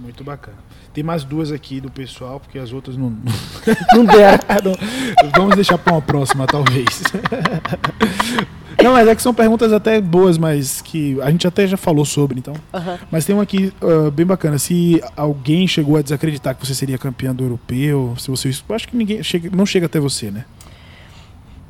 Muito 0.00 0.24
bacana. 0.24 0.56
Tem 0.94 1.04
mais 1.04 1.24
duas 1.24 1.52
aqui 1.52 1.80
do 1.80 1.90
pessoal, 1.90 2.40
porque 2.40 2.58
as 2.58 2.72
outras 2.72 2.96
não. 2.96 3.10
Não 3.94 4.04
der. 4.04 4.40
Não, 4.64 5.30
Vamos 5.36 5.54
deixar 5.54 5.76
para 5.76 5.92
uma 5.92 6.02
próxima, 6.02 6.46
talvez. 6.46 7.02
Não, 8.82 8.92
mas 8.94 9.06
é 9.06 9.14
que 9.14 9.20
são 9.20 9.34
perguntas 9.34 9.74
até 9.74 10.00
boas, 10.00 10.38
mas 10.38 10.80
que 10.80 11.20
a 11.20 11.30
gente 11.30 11.46
até 11.46 11.66
já 11.66 11.76
falou 11.76 12.04
sobre, 12.06 12.38
então. 12.38 12.54
Aham. 12.72 12.98
Mas 13.10 13.26
tem 13.26 13.34
uma 13.34 13.42
aqui 13.42 13.72
uh, 13.82 14.10
bem 14.10 14.24
bacana. 14.24 14.58
Se 14.58 15.02
alguém 15.14 15.68
chegou 15.68 15.98
a 15.98 16.02
desacreditar 16.02 16.54
que 16.54 16.66
você 16.66 16.74
seria 16.74 16.96
campeã 16.96 17.34
do 17.34 17.44
europeu, 17.44 18.14
se 18.18 18.30
você. 18.30 18.48
Eu 18.48 18.74
acho 18.74 18.88
que 18.88 18.96
ninguém 18.96 19.22
chega, 19.22 19.54
não 19.54 19.66
chega 19.66 19.84
até 19.84 20.00
você, 20.00 20.30
né? 20.30 20.46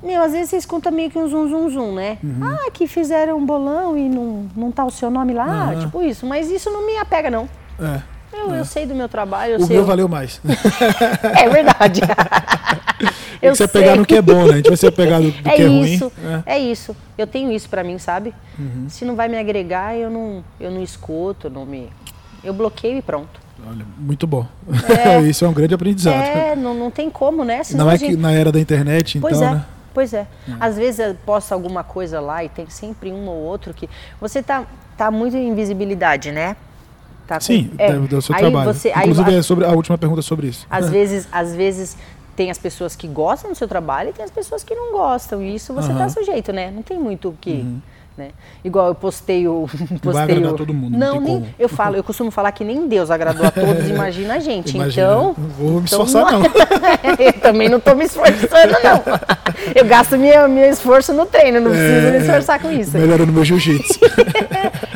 Meu, 0.02 0.22
às 0.22 0.32
vezes 0.32 0.50
você 0.50 0.56
escuta 0.56 0.90
meio 0.90 1.10
que 1.10 1.18
um 1.18 1.28
zum 1.28 1.48
zum 1.48 1.68
zum, 1.68 1.94
né? 1.94 2.16
Uhum. 2.22 2.44
Ah, 2.44 2.70
que 2.70 2.86
fizeram 2.86 3.36
um 3.36 3.44
bolão 3.44 3.98
e 3.98 4.08
não, 4.08 4.48
não 4.56 4.70
tá 4.70 4.84
o 4.84 4.90
seu 4.90 5.10
nome 5.10 5.34
lá, 5.34 5.72
Aham. 5.72 5.80
tipo 5.80 6.02
isso. 6.02 6.24
Mas 6.24 6.48
isso 6.48 6.70
não 6.70 6.86
me 6.86 6.96
apega, 6.96 7.28
não. 7.28 7.48
É. 7.78 8.00
Eu, 8.32 8.54
eu 8.54 8.64
sei 8.64 8.86
do 8.86 8.94
meu 8.94 9.08
trabalho, 9.08 9.54
eu 9.54 9.58
O 9.60 9.66
sei. 9.66 9.76
meu 9.76 9.84
valeu 9.84 10.08
mais. 10.08 10.40
É 11.38 11.48
verdade. 11.48 12.00
Tem 13.40 13.50
que 13.50 13.56
se 13.56 13.62
apegar 13.64 13.96
no 13.96 14.04
que 14.04 14.14
é 14.14 14.20
bom, 14.22 14.44
né? 14.46 14.52
A 14.52 14.56
gente 14.56 14.68
vai 14.68 14.76
se 14.76 14.86
apegar 14.86 15.20
do, 15.20 15.30
do 15.30 15.48
É 15.48 15.56
que 15.56 15.62
é 15.62 15.66
ruim. 15.66 15.82
isso, 15.94 16.12
É. 16.46 16.54
é 16.54 16.58
isso. 16.58 16.94
Eu 17.16 17.26
tenho 17.26 17.50
isso 17.50 17.68
pra 17.70 17.82
mim, 17.82 17.98
sabe? 17.98 18.34
Uhum. 18.58 18.86
Se 18.88 19.04
não 19.04 19.16
vai 19.16 19.28
me 19.28 19.38
agregar, 19.38 19.96
eu 19.96 20.10
não, 20.10 20.44
eu 20.60 20.70
não 20.70 20.82
escuto, 20.82 21.48
não 21.48 21.64
me. 21.64 21.88
Eu 22.44 22.52
bloqueio 22.52 22.98
e 22.98 23.02
pronto. 23.02 23.40
Olha, 23.66 23.84
muito 23.98 24.26
bom. 24.26 24.46
É. 25.04 25.20
Isso 25.28 25.44
é 25.44 25.48
um 25.48 25.52
grande 25.52 25.74
aprendizado. 25.74 26.14
É, 26.14 26.54
não, 26.56 26.74
não 26.74 26.90
tem 26.90 27.10
como, 27.10 27.44
né? 27.44 27.62
Senão 27.64 27.86
Não 27.86 27.92
é 27.92 27.98
que 27.98 28.06
gente- 28.06 28.16
na 28.18 28.32
era 28.32 28.50
da 28.52 28.58
internet, 28.60 29.18
então, 29.18 29.28
Pois 29.30 29.42
é, 29.42 29.50
né? 29.50 29.64
pois 29.94 30.14
é. 30.14 30.26
Às 30.58 30.76
vezes 30.76 30.98
eu 31.00 31.14
posto 31.26 31.52
alguma 31.52 31.82
coisa 31.84 32.20
lá 32.20 32.42
e 32.44 32.48
tem 32.48 32.68
sempre 32.70 33.10
um 33.12 33.26
ou 33.28 33.36
outro 33.36 33.72
que. 33.74 33.88
Você 34.20 34.42
tá, 34.42 34.64
tá 34.96 35.10
muito 35.10 35.36
em 35.36 35.54
visibilidade, 35.54 36.30
né? 36.32 36.56
Tá 37.30 37.36
com- 37.36 37.42
Sim, 37.42 37.70
é. 37.78 37.92
do, 37.92 38.08
do 38.08 38.20
seu 38.22 38.34
Aí 38.34 38.40
trabalho. 38.40 38.74
Você, 38.74 38.88
aí, 38.88 39.02
Inclusive, 39.08 39.30
a- 39.36 39.38
é 39.38 39.42
sobre 39.42 39.64
a 39.64 39.70
última 39.70 39.96
pergunta 39.96 40.18
é 40.20 40.22
sobre 40.24 40.48
isso. 40.48 40.66
às 40.68 40.90
vezes, 40.90 41.28
às 41.30 41.54
vezes 41.54 41.96
tem 42.34 42.50
as 42.50 42.58
pessoas 42.58 42.96
que 42.96 43.06
gostam 43.06 43.52
do 43.52 43.56
seu 43.56 43.68
trabalho 43.68 44.10
e 44.10 44.12
tem 44.12 44.24
as 44.24 44.32
pessoas 44.32 44.64
que 44.64 44.74
não 44.74 44.90
gostam. 44.90 45.40
E 45.40 45.54
isso 45.54 45.72
você 45.72 45.92
Aham. 45.92 46.00
Uhum. 46.00 46.06
tá 46.06 46.08
sujeito, 46.08 46.52
né? 46.52 46.72
Não 46.74 46.82
tem 46.82 46.98
muito 46.98 47.28
o 47.28 47.32
que. 47.40 47.64
Né? 48.18 48.30
Igual 48.64 48.88
eu 48.88 48.94
postei 48.96 49.46
o. 49.46 49.68
Postei 50.02 50.22
agradar 50.24 50.52
o- 50.52 50.56
todo 50.56 50.74
mundo, 50.74 50.98
não 50.98 51.14
Não, 51.14 51.20
nem. 51.20 51.34
como. 51.40 51.54
Eu 51.56 51.68
falo, 51.68 51.94
eu 51.96 52.02
costumo 52.02 52.30
falar 52.32 52.50
que 52.50 52.64
nem 52.64 52.88
Deus 52.88 53.10
agradou 53.12 53.46
a 53.46 53.50
todos, 53.52 53.86
imagina 53.88 54.34
a 54.34 54.38
gente. 54.40 54.74
Imagina, 54.74 55.06
Então. 55.06 55.22
não 55.38 55.48
vou 55.48 55.70
me 55.80 55.86
então 55.86 56.04
esforçar, 56.04 56.32
não. 56.32 56.42
eu 57.24 57.32
também 57.34 57.68
não 57.68 57.78
tô 57.78 57.94
me 57.94 58.04
esforçando, 58.06 58.74
não. 58.82 59.02
Eu 59.74 59.84
gasto 59.86 60.18
minha, 60.18 60.48
meu 60.48 60.68
esforço 60.68 61.12
no 61.12 61.24
treino, 61.26 61.60
não 61.60 61.70
preciso 61.70 62.06
É, 62.08 62.10
me 62.10 62.18
esforçar 62.18 62.60
com 62.60 62.70
isso. 62.72 62.98
Melhorando 62.98 63.32
meu 63.32 63.44
jiu-jitsu. 63.44 64.00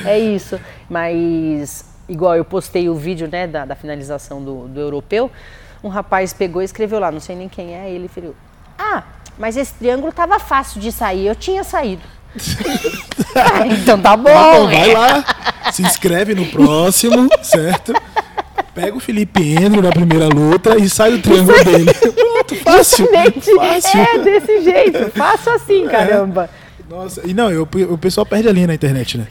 É 0.05 0.19
isso. 0.19 0.59
Mas, 0.91 1.85
igual 2.09 2.37
eu 2.37 2.45
postei 2.45 2.89
o 2.89 2.95
vídeo 2.95 3.29
né, 3.31 3.47
da, 3.47 3.65
da 3.65 3.75
finalização 3.75 4.43
do, 4.43 4.69
do 4.69 4.81
europeu, 4.81 5.31
um 5.83 5.89
rapaz 5.89 6.33
pegou 6.33 6.63
e 6.63 6.65
escreveu 6.65 6.99
lá, 6.99 7.11
não 7.11 7.21
sei 7.21 7.37
nem 7.37 7.49
quem 7.49 7.75
é, 7.75 7.91
ele 7.91 8.09
falou: 8.09 8.35
Ah, 8.79 9.03
mas 9.39 9.57
esse 9.57 9.75
triângulo 9.75 10.13
tava 10.13 10.39
fácil 10.39 10.81
de 10.81 10.91
sair, 10.93 11.27
eu 11.27 11.35
tinha 11.35 11.63
saído. 11.65 12.03
Ah, 13.37 13.67
então 13.71 14.01
tá 14.01 14.17
bom. 14.17 14.31
Então 14.31 14.67
vai 14.67 14.93
lá, 14.93 15.25
se 15.73 15.83
inscreve 15.83 16.35
no 16.35 16.47
próximo, 16.47 17.29
certo? 17.43 17.93
Pega 18.75 18.97
o 18.97 19.01
Felipe 19.01 19.41
Endro 19.55 19.81
na 19.83 19.91
primeira 19.91 20.27
luta 20.27 20.77
e 20.77 20.89
sai 20.91 21.13
do 21.13 21.19
triângulo 21.21 21.63
dele. 21.65 21.95
Pronto, 21.95 22.55
fácil. 22.57 23.09
Fácil. 23.09 24.01
é 24.01 24.19
desse 24.19 24.63
jeito, 24.63 25.11
faço 25.13 25.51
assim, 25.51 25.87
caramba. 25.87 26.51
Nossa, 26.89 27.23
e 27.25 27.33
não, 27.33 27.51
eu- 27.51 27.69
o 27.91 27.99
pessoal 27.99 28.27
perde 28.27 28.49
a 28.49 28.53
linha 28.53 28.67
na 28.67 28.75
internet, 28.75 29.17
né? 29.17 29.27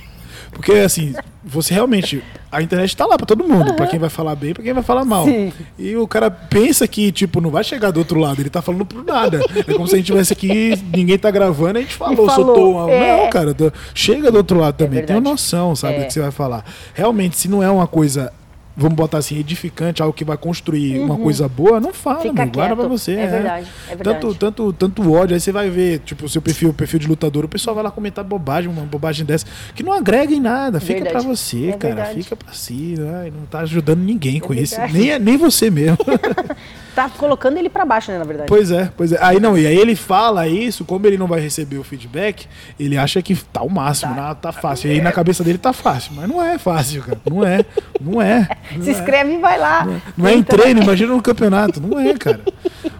Porque 0.53 0.71
assim, 0.73 1.13
você 1.43 1.73
realmente. 1.73 2.23
A 2.51 2.61
internet 2.61 2.95
tá 2.95 3.05
lá 3.07 3.17
pra 3.17 3.25
todo 3.25 3.43
mundo, 3.43 3.73
pra 3.73 3.87
quem 3.87 3.97
vai 3.97 4.09
falar 4.11 4.35
bem, 4.35 4.53
pra 4.53 4.61
quem 4.63 4.73
vai 4.73 4.83
falar 4.83 5.03
mal. 5.03 5.25
Sim. 5.25 5.51
E 5.77 5.95
o 5.95 6.07
cara 6.07 6.29
pensa 6.29 6.87
que, 6.87 7.11
tipo, 7.11 7.41
não 7.41 7.49
vai 7.49 7.63
chegar 7.63 7.89
do 7.89 7.97
outro 7.97 8.19
lado, 8.19 8.39
ele 8.41 8.49
tá 8.49 8.61
falando 8.61 8.85
por 8.85 9.03
nada. 9.03 9.41
É 9.67 9.73
como 9.73 9.87
se 9.87 9.95
a 9.95 9.97
gente 9.97 10.05
tivesse 10.05 10.33
aqui, 10.33 10.79
ninguém 10.95 11.17
tá 11.17 11.31
gravando, 11.31 11.79
a 11.79 11.81
gente 11.81 11.95
falou, 11.95 12.27
falou, 12.27 12.45
soltou 12.45 12.71
uma. 12.73 12.91
é. 12.91 13.23
Não, 13.23 13.29
cara, 13.31 13.55
chega 13.95 14.31
do 14.31 14.37
outro 14.37 14.59
lado 14.59 14.75
também. 14.75 14.99
Tem 15.03 15.15
uma 15.15 15.21
verdade. 15.21 15.31
noção, 15.31 15.75
sabe, 15.75 15.95
É. 15.95 15.99
do 16.01 16.05
que 16.05 16.13
você 16.13 16.19
vai 16.21 16.29
falar. 16.31 16.63
Realmente, 16.93 17.37
se 17.37 17.47
não 17.49 17.63
é 17.63 17.69
uma 17.71 17.87
coisa. 17.87 18.31
Vamos 18.75 18.95
botar 18.95 19.19
assim, 19.19 19.37
edificante, 19.37 20.01
algo 20.01 20.13
que 20.13 20.25
vai 20.25 20.35
construir 20.35 20.99
uma 20.99 21.15
coisa 21.15 21.47
boa, 21.47 21.79
não 21.79 21.93
fala, 21.93 22.17
Uhum. 22.17 22.21
Fica 22.23 22.43
meu, 22.43 22.53
guarda 22.53 22.75
pra 22.75 22.87
você. 22.87 23.11
É 23.11 23.27
verdade, 23.27 23.67
é 23.87 23.95
verdade. 23.95 24.19
Tanto, 24.19 24.33
tanto, 24.35 24.73
tanto 24.73 25.13
ódio, 25.13 25.35
aí 25.35 25.39
você 25.39 25.51
vai 25.51 25.69
ver, 25.69 25.99
tipo, 25.99 26.25
o 26.25 26.29
seu 26.29 26.41
perfil, 26.41 26.69
o 26.69 26.73
perfil 26.73 26.99
de 26.99 27.07
lutador, 27.07 27.45
o 27.45 27.47
pessoal 27.47 27.75
vai 27.75 27.83
lá 27.83 27.91
comentar 27.91 28.23
bobagem, 28.23 28.69
uma 28.71 28.81
bobagem 28.81 29.25
dessa, 29.25 29.45
que 29.75 29.83
não 29.83 29.93
agrega 29.93 30.33
em 30.33 30.39
nada, 30.39 30.79
fica 30.79 31.03
Verdade. 31.03 31.13
pra 31.23 31.35
você, 31.35 31.69
É 31.69 31.73
cara, 31.73 31.95
verdade. 31.95 32.23
fica 32.23 32.35
pra 32.35 32.51
si, 32.53 32.95
ai, 33.21 33.31
não 33.31 33.45
tá 33.45 33.59
ajudando 33.59 33.99
ninguém 33.99 34.39
com 34.39 34.53
isso, 34.55 34.75
verdade. 34.75 34.97
nem, 34.99 35.19
nem 35.19 35.37
você 35.37 35.69
mesmo. 35.69 35.97
Tá 36.95 37.09
colocando 37.09 37.57
ele 37.57 37.69
pra 37.69 37.83
baixo, 37.85 38.11
né, 38.11 38.19
na 38.19 38.23
verdade. 38.23 38.47
pois 38.47 38.69
é, 38.69 38.87
pois 38.95 39.11
é. 39.11 39.17
Aí 39.19 39.39
não, 39.39 39.57
e 39.57 39.65
aí 39.65 39.75
ele 39.75 39.95
fala 39.95 40.47
isso, 40.47 40.85
como 40.85 41.07
ele 41.07 41.17
não 41.17 41.25
vai 41.25 41.39
receber 41.39 41.79
o 41.79 41.83
feedback, 41.83 42.45
ele 42.79 42.95
acha 42.99 43.19
que 43.19 43.33
tá 43.33 43.63
o 43.63 43.67
máximo, 43.69 44.13
tá, 44.13 44.35
tá 44.35 44.51
fácil. 44.51 44.91
E 44.91 44.93
aí 44.93 45.01
na 45.01 45.11
cabeça 45.11 45.43
dele 45.43 45.57
tá 45.57 45.73
fácil, 45.73 46.11
mas 46.15 46.29
não 46.29 46.39
é 46.39 46.59
fácil, 46.59 47.01
cara, 47.01 47.17
não 47.27 47.43
é, 47.43 47.65
não 47.99 48.21
é. 48.21 48.47
não 48.71 48.81
Se 48.83 48.89
é. 48.89 48.93
inscreve 48.93 49.33
e 49.33 49.37
vai 49.37 49.57
lá. 49.59 49.85
Não 50.17 50.27
é 50.27 50.33
em 50.35 50.39
Então, 50.39 50.57
treino, 50.57 50.81
imagina 50.83 51.13
no 51.13 51.21
campeonato. 51.21 51.79
Não 51.81 51.99
é, 51.99 52.13
cara. 52.13 52.41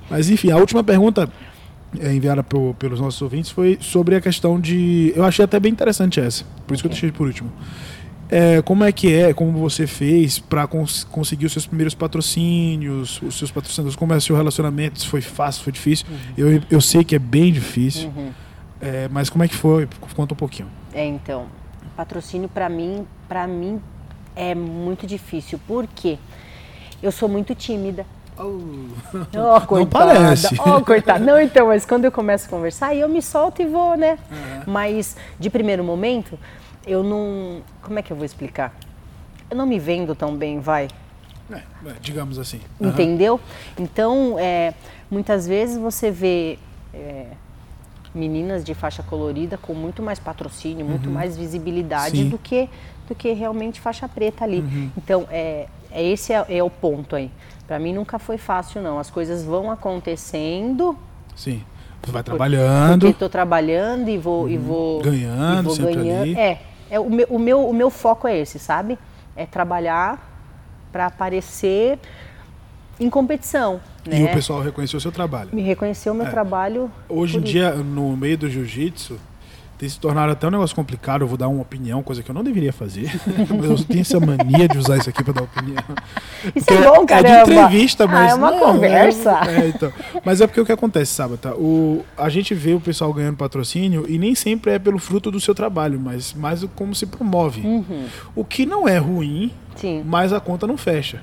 Mas 0.09 0.29
enfim, 0.29 0.51
a 0.51 0.57
última 0.57 0.83
pergunta 0.83 1.29
é, 1.99 2.13
enviada 2.13 2.43
pelos 2.77 2.99
nossos 2.99 3.21
ouvintes 3.21 3.51
foi 3.51 3.77
sobre 3.81 4.15
a 4.15 4.21
questão 4.21 4.59
de. 4.59 5.13
Eu 5.15 5.23
achei 5.23 5.43
até 5.45 5.59
bem 5.59 5.71
interessante 5.71 6.19
essa, 6.19 6.43
por 6.67 6.73
isso 6.73 6.83
que 6.83 6.87
eu 6.87 6.91
deixei 6.91 7.11
por 7.11 7.27
último. 7.27 7.51
É, 8.29 8.61
como 8.63 8.83
é 8.83 8.91
que 8.91 9.13
é, 9.13 9.31
como 9.31 9.51
você 9.59 9.85
fez 9.85 10.39
para 10.39 10.65
conseguir 10.67 11.45
os 11.45 11.51
seus 11.51 11.67
primeiros 11.67 11.93
patrocínios, 11.93 13.21
os 13.21 13.37
seus 13.37 13.51
patrocinadores, 13.51 13.95
como 13.95 14.11
é 14.13 14.17
o 14.17 14.21
seu 14.21 14.35
relacionamento, 14.35 14.99
se 14.99 15.07
foi 15.07 15.21
fácil, 15.21 15.63
foi 15.63 15.71
difícil. 15.73 16.07
Eu, 16.35 16.59
eu 16.71 16.81
sei 16.81 17.03
que 17.03 17.15
é 17.15 17.19
bem 17.19 17.51
difícil, 17.53 18.11
Uhum. 18.15 18.31
é, 18.81 19.07
mas 19.11 19.29
como 19.29 19.43
é 19.43 19.47
que 19.47 19.55
foi? 19.55 19.87
Conta 20.15 20.33
um 20.33 20.37
pouquinho. 20.37 20.67
É, 20.93 21.05
então, 21.05 21.45
patrocínio 21.95 22.49
pra 22.49 22.69
mim, 22.69 23.05
para 23.27 23.45
mim 23.45 23.79
é 24.35 24.55
muito 24.55 25.05
difícil. 25.05 25.59
Por 25.67 25.87
quê? 25.87 26.17
Eu 27.01 27.11
sou 27.11 27.27
muito 27.27 27.53
tímida. 27.53 28.05
Oh, 28.37 29.61
coitada. 29.67 30.05
parece. 30.05 30.55
Oh, 30.59 30.81
coitada. 30.81 31.23
Não, 31.23 31.39
então, 31.39 31.67
mas 31.67 31.85
quando 31.85 32.05
eu 32.05 32.11
começo 32.11 32.47
a 32.47 32.49
conversar, 32.49 32.87
aí 32.87 32.99
eu 32.99 33.09
me 33.09 33.21
solto 33.21 33.61
e 33.61 33.65
vou, 33.65 33.95
né? 33.95 34.17
Mas 34.65 35.15
de 35.39 35.49
primeiro 35.49 35.83
momento, 35.83 36.37
eu 36.85 37.03
não, 37.03 37.61
como 37.81 37.99
é 37.99 38.01
que 38.01 38.11
eu 38.11 38.17
vou 38.17 38.25
explicar? 38.25 38.73
Eu 39.49 39.57
não 39.57 39.65
me 39.65 39.77
vendo 39.77 40.15
tão 40.15 40.35
bem, 40.35 40.59
vai. 40.59 40.87
É, 41.51 41.57
é, 41.57 41.63
digamos 42.01 42.39
assim. 42.39 42.59
Aham. 42.81 42.89
Entendeu? 42.89 43.39
Então, 43.77 44.37
é, 44.39 44.73
muitas 45.11 45.45
vezes 45.47 45.77
você 45.77 46.09
vê 46.09 46.57
é, 46.93 47.27
meninas 48.13 48.63
de 48.63 48.73
faixa 48.73 49.03
colorida 49.03 49.57
com 49.57 49.73
muito 49.73 50.01
mais 50.01 50.19
patrocínio, 50.19 50.85
muito 50.85 51.09
mais 51.09 51.37
visibilidade 51.37 52.17
Sim. 52.17 52.29
do 52.29 52.37
que, 52.37 52.69
do 53.07 53.15
que 53.15 53.31
realmente 53.33 53.79
faixa 53.81 54.07
preta 54.07 54.43
ali. 54.43 54.91
Então, 54.97 55.27
é, 55.29 55.67
é 55.91 56.03
esse 56.03 56.33
é, 56.33 56.45
é 56.49 56.63
o 56.63 56.69
ponto 56.69 57.15
aí. 57.15 57.29
Para 57.67 57.79
mim 57.79 57.93
nunca 57.93 58.19
foi 58.19 58.37
fácil, 58.37 58.81
não. 58.81 58.99
As 58.99 59.09
coisas 59.09 59.43
vão 59.43 59.71
acontecendo 59.71 60.97
Sim. 61.35 61.63
Você 62.03 62.11
vai 62.11 62.21
porque 62.21 62.37
trabalhando. 62.37 63.07
estou 63.07 63.29
trabalhando 63.29 64.09
e 64.09 64.17
vou, 64.17 64.49
e 64.49 64.57
vou 64.57 65.01
Ganhando, 65.01 65.73
e 65.73 65.77
vou 65.77 65.93
ganhando. 65.93 66.21
ali. 66.21 66.37
É, 66.37 66.61
é 66.89 66.99
o, 66.99 67.09
meu, 67.09 67.27
o, 67.29 67.39
meu, 67.39 67.69
o 67.69 67.73
meu 67.73 67.89
foco 67.89 68.27
é 68.27 68.37
esse, 68.37 68.59
sabe? 68.59 68.99
É 69.35 69.45
trabalhar 69.45 70.21
para 70.91 71.05
aparecer 71.05 71.97
em 72.99 73.09
competição. 73.09 73.79
Né? 74.05 74.19
E 74.19 74.23
o 74.25 74.33
pessoal 74.33 74.61
reconheceu 74.61 74.97
o 74.97 75.01
seu 75.01 75.11
trabalho. 75.11 75.49
Me 75.53 75.61
reconheceu 75.61 76.13
o 76.13 76.15
meu 76.15 76.27
É. 76.27 76.29
trabalho. 76.29 76.91
Hoje 77.07 77.37
em 77.37 77.41
dia, 77.41 77.71
no 77.71 78.15
meio 78.17 78.37
do 78.37 78.49
jiu-jitsu, 78.49 79.17
tem 79.77 79.89
se 79.89 79.99
tornado 79.99 80.31
até 80.31 80.47
um 80.47 80.51
negócio 80.51 80.75
complicado. 80.75 81.21
Eu 81.21 81.27
vou 81.27 81.37
dar 81.37 81.47
uma 81.47 81.61
opinião, 81.61 82.01
coisa 82.03 82.21
que 82.23 82.29
eu 82.31 82.35
não 82.35 82.43
deveria 82.43 82.71
fazer. 82.73 83.11
Mas 83.49 83.69
eu 83.81 83.85
tenho 83.85 84.01
essa 84.01 84.19
mania 84.19 84.67
de 84.67 84.77
usar 84.77 84.97
isso 84.97 85.09
aqui 85.09 85.23
pra 85.23 85.33
dar 85.33 85.43
opinião. 85.43 85.83
Isso 86.55 86.65
Porque 86.65 86.73
é 86.73 86.81
bom, 86.83 87.03
É 87.03 87.05
caramba. 87.05 87.45
de 87.45 87.51
entrevista, 87.51 88.03
Ah, 88.05 88.07
mas. 88.07 88.31
é 88.31 88.35
uma 88.35 88.51
não, 88.51 88.59
conversa. 88.59 89.31
É, 89.47 89.61
é, 89.65 89.67
então. 89.69 89.91
Mas 90.23 90.41
é 90.41 90.47
porque 90.47 90.61
o 90.61 90.65
que 90.65 90.71
acontece, 90.71 91.11
Sábata? 91.13 91.53
O, 91.55 92.03
a 92.17 92.29
gente 92.29 92.53
vê 92.53 92.73
o 92.73 92.79
pessoal 92.79 93.11
ganhando 93.13 93.37
patrocínio 93.37 94.05
e 94.07 94.17
nem 94.17 94.35
sempre 94.35 94.71
é 94.71 94.79
pelo 94.79 94.99
fruto 94.99 95.29
do 95.31 95.39
seu 95.39 95.53
trabalho, 95.55 95.99
mas 95.99 96.33
mais 96.33 96.63
como 96.75 96.93
se 96.95 97.05
promove. 97.05 97.61
Uhum. 97.61 98.05
O 98.35 98.43
que 98.45 98.65
não 98.65 98.87
é 98.87 98.97
ruim, 98.97 99.51
Sim. 99.75 100.03
mas 100.05 100.31
a 100.33 100.39
conta 100.39 100.65
não 100.67 100.77
fecha. 100.77 101.21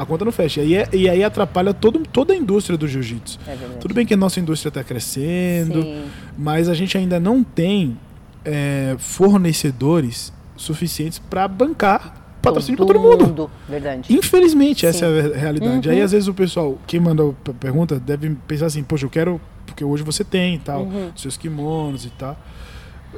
A 0.00 0.06
conta 0.06 0.24
não 0.24 0.32
fecha. 0.32 0.62
E, 0.62 0.74
é- 0.74 0.88
e 0.94 1.08
aí 1.10 1.22
atrapalha 1.22 1.74
todo, 1.74 1.98
toda 2.10 2.32
a 2.32 2.36
indústria 2.36 2.78
do 2.78 2.88
jiu-jitsu. 2.88 3.38
É. 3.46 3.54
Tudo 3.78 3.92
bem 3.92 4.06
que 4.06 4.14
a 4.14 4.16
nossa 4.16 4.40
indústria 4.40 4.70
está 4.70 4.82
crescendo, 4.82 5.82
Sim. 5.82 6.04
mas 6.38 6.70
a 6.70 6.74
gente 6.74 6.96
ainda 6.96 7.20
não 7.20 7.44
tem 7.44 7.98
é, 8.42 8.96
fornecedores 8.98 10.32
suficientes 10.56 11.18
para 11.18 11.46
bancar 11.48 12.14
patrocínio 12.40 12.78
para 12.78 12.86
todo 12.86 13.00
mundo. 13.18 13.50
Verdade. 13.68 14.10
Infelizmente, 14.14 14.86
essa 14.86 15.06
Sim. 15.06 15.30
é 15.32 15.34
a 15.34 15.38
realidade. 15.38 15.88
Uhum. 15.88 15.94
Aí, 15.94 16.00
às 16.00 16.12
vezes, 16.12 16.28
o 16.28 16.32
pessoal, 16.34 16.78
quem 16.86 16.98
manda 16.98 17.22
a 17.22 17.52
pergunta, 17.52 18.00
deve 18.00 18.30
pensar 18.48 18.66
assim: 18.66 18.82
Poxa, 18.82 19.04
eu 19.04 19.10
quero, 19.10 19.38
porque 19.66 19.84
hoje 19.84 20.02
você 20.02 20.24
tem 20.24 20.54
e 20.54 20.58
tal, 20.58 20.84
Uhum. 20.84 21.10
seus 21.14 21.36
kimonos 21.36 22.06
e 22.06 22.10
tal. 22.10 22.38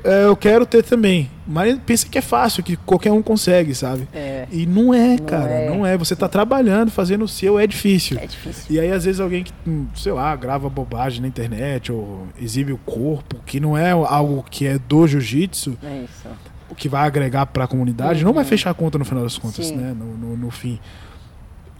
É, 0.04 0.24
eu 0.24 0.36
quero 0.36 0.64
ter 0.66 0.82
também. 0.82 1.30
Mas 1.46 1.78
pensa 1.84 2.06
que 2.08 2.16
é 2.16 2.20
fácil, 2.22 2.62
que 2.62 2.76
qualquer 2.76 3.10
um 3.12 3.20
consegue, 3.22 3.74
sabe? 3.74 4.08
É. 4.12 4.46
E 4.50 4.64
não 4.66 4.94
é, 4.94 5.16
Não 5.16 5.18
cara, 5.18 5.50
é. 5.50 5.68
não 5.70 5.84
é. 5.86 5.96
Você 5.96 6.14
tá 6.16 6.28
trabalhando, 6.28 6.90
fazendo 6.90 7.24
o 7.24 7.28
seu, 7.28 7.58
é 7.58 7.66
difícil. 7.66 8.18
É 8.18 8.26
difícil. 8.26 8.64
E 8.70 8.78
aí, 8.80 8.90
às 8.92 9.04
vezes, 9.04 9.20
alguém 9.20 9.42
que, 9.44 9.52
hum, 9.66 9.86
sei 9.94 10.12
lá, 10.12 10.34
grava 10.36 10.68
bobagem 10.68 11.20
na 11.20 11.28
internet 11.28 11.90
ou 11.92 12.26
exibe 12.40 12.72
o 12.72 12.78
corpo, 12.78 13.36
que 13.44 13.58
não 13.60 13.76
é 13.76 13.90
algo 13.90 14.44
que 14.50 14.66
é 14.66 14.78
do 14.78 15.06
jiu-jitsu, 15.06 15.76
É 15.82 16.04
isso. 16.04 16.28
o 16.70 16.74
que 16.74 16.88
vai 16.88 17.06
agregar 17.06 17.46
para 17.46 17.64
a 17.64 17.66
comunidade, 17.68 18.24
não 18.24 18.32
vai 18.32 18.44
fechar 18.44 18.70
a 18.70 18.74
conta 18.74 18.98
no 18.98 19.04
final 19.04 19.22
das 19.24 19.36
contas, 19.36 19.66
Sim. 19.66 19.76
né? 19.76 19.94
No, 19.98 20.16
no, 20.16 20.36
no 20.36 20.50
fim. 20.50 20.78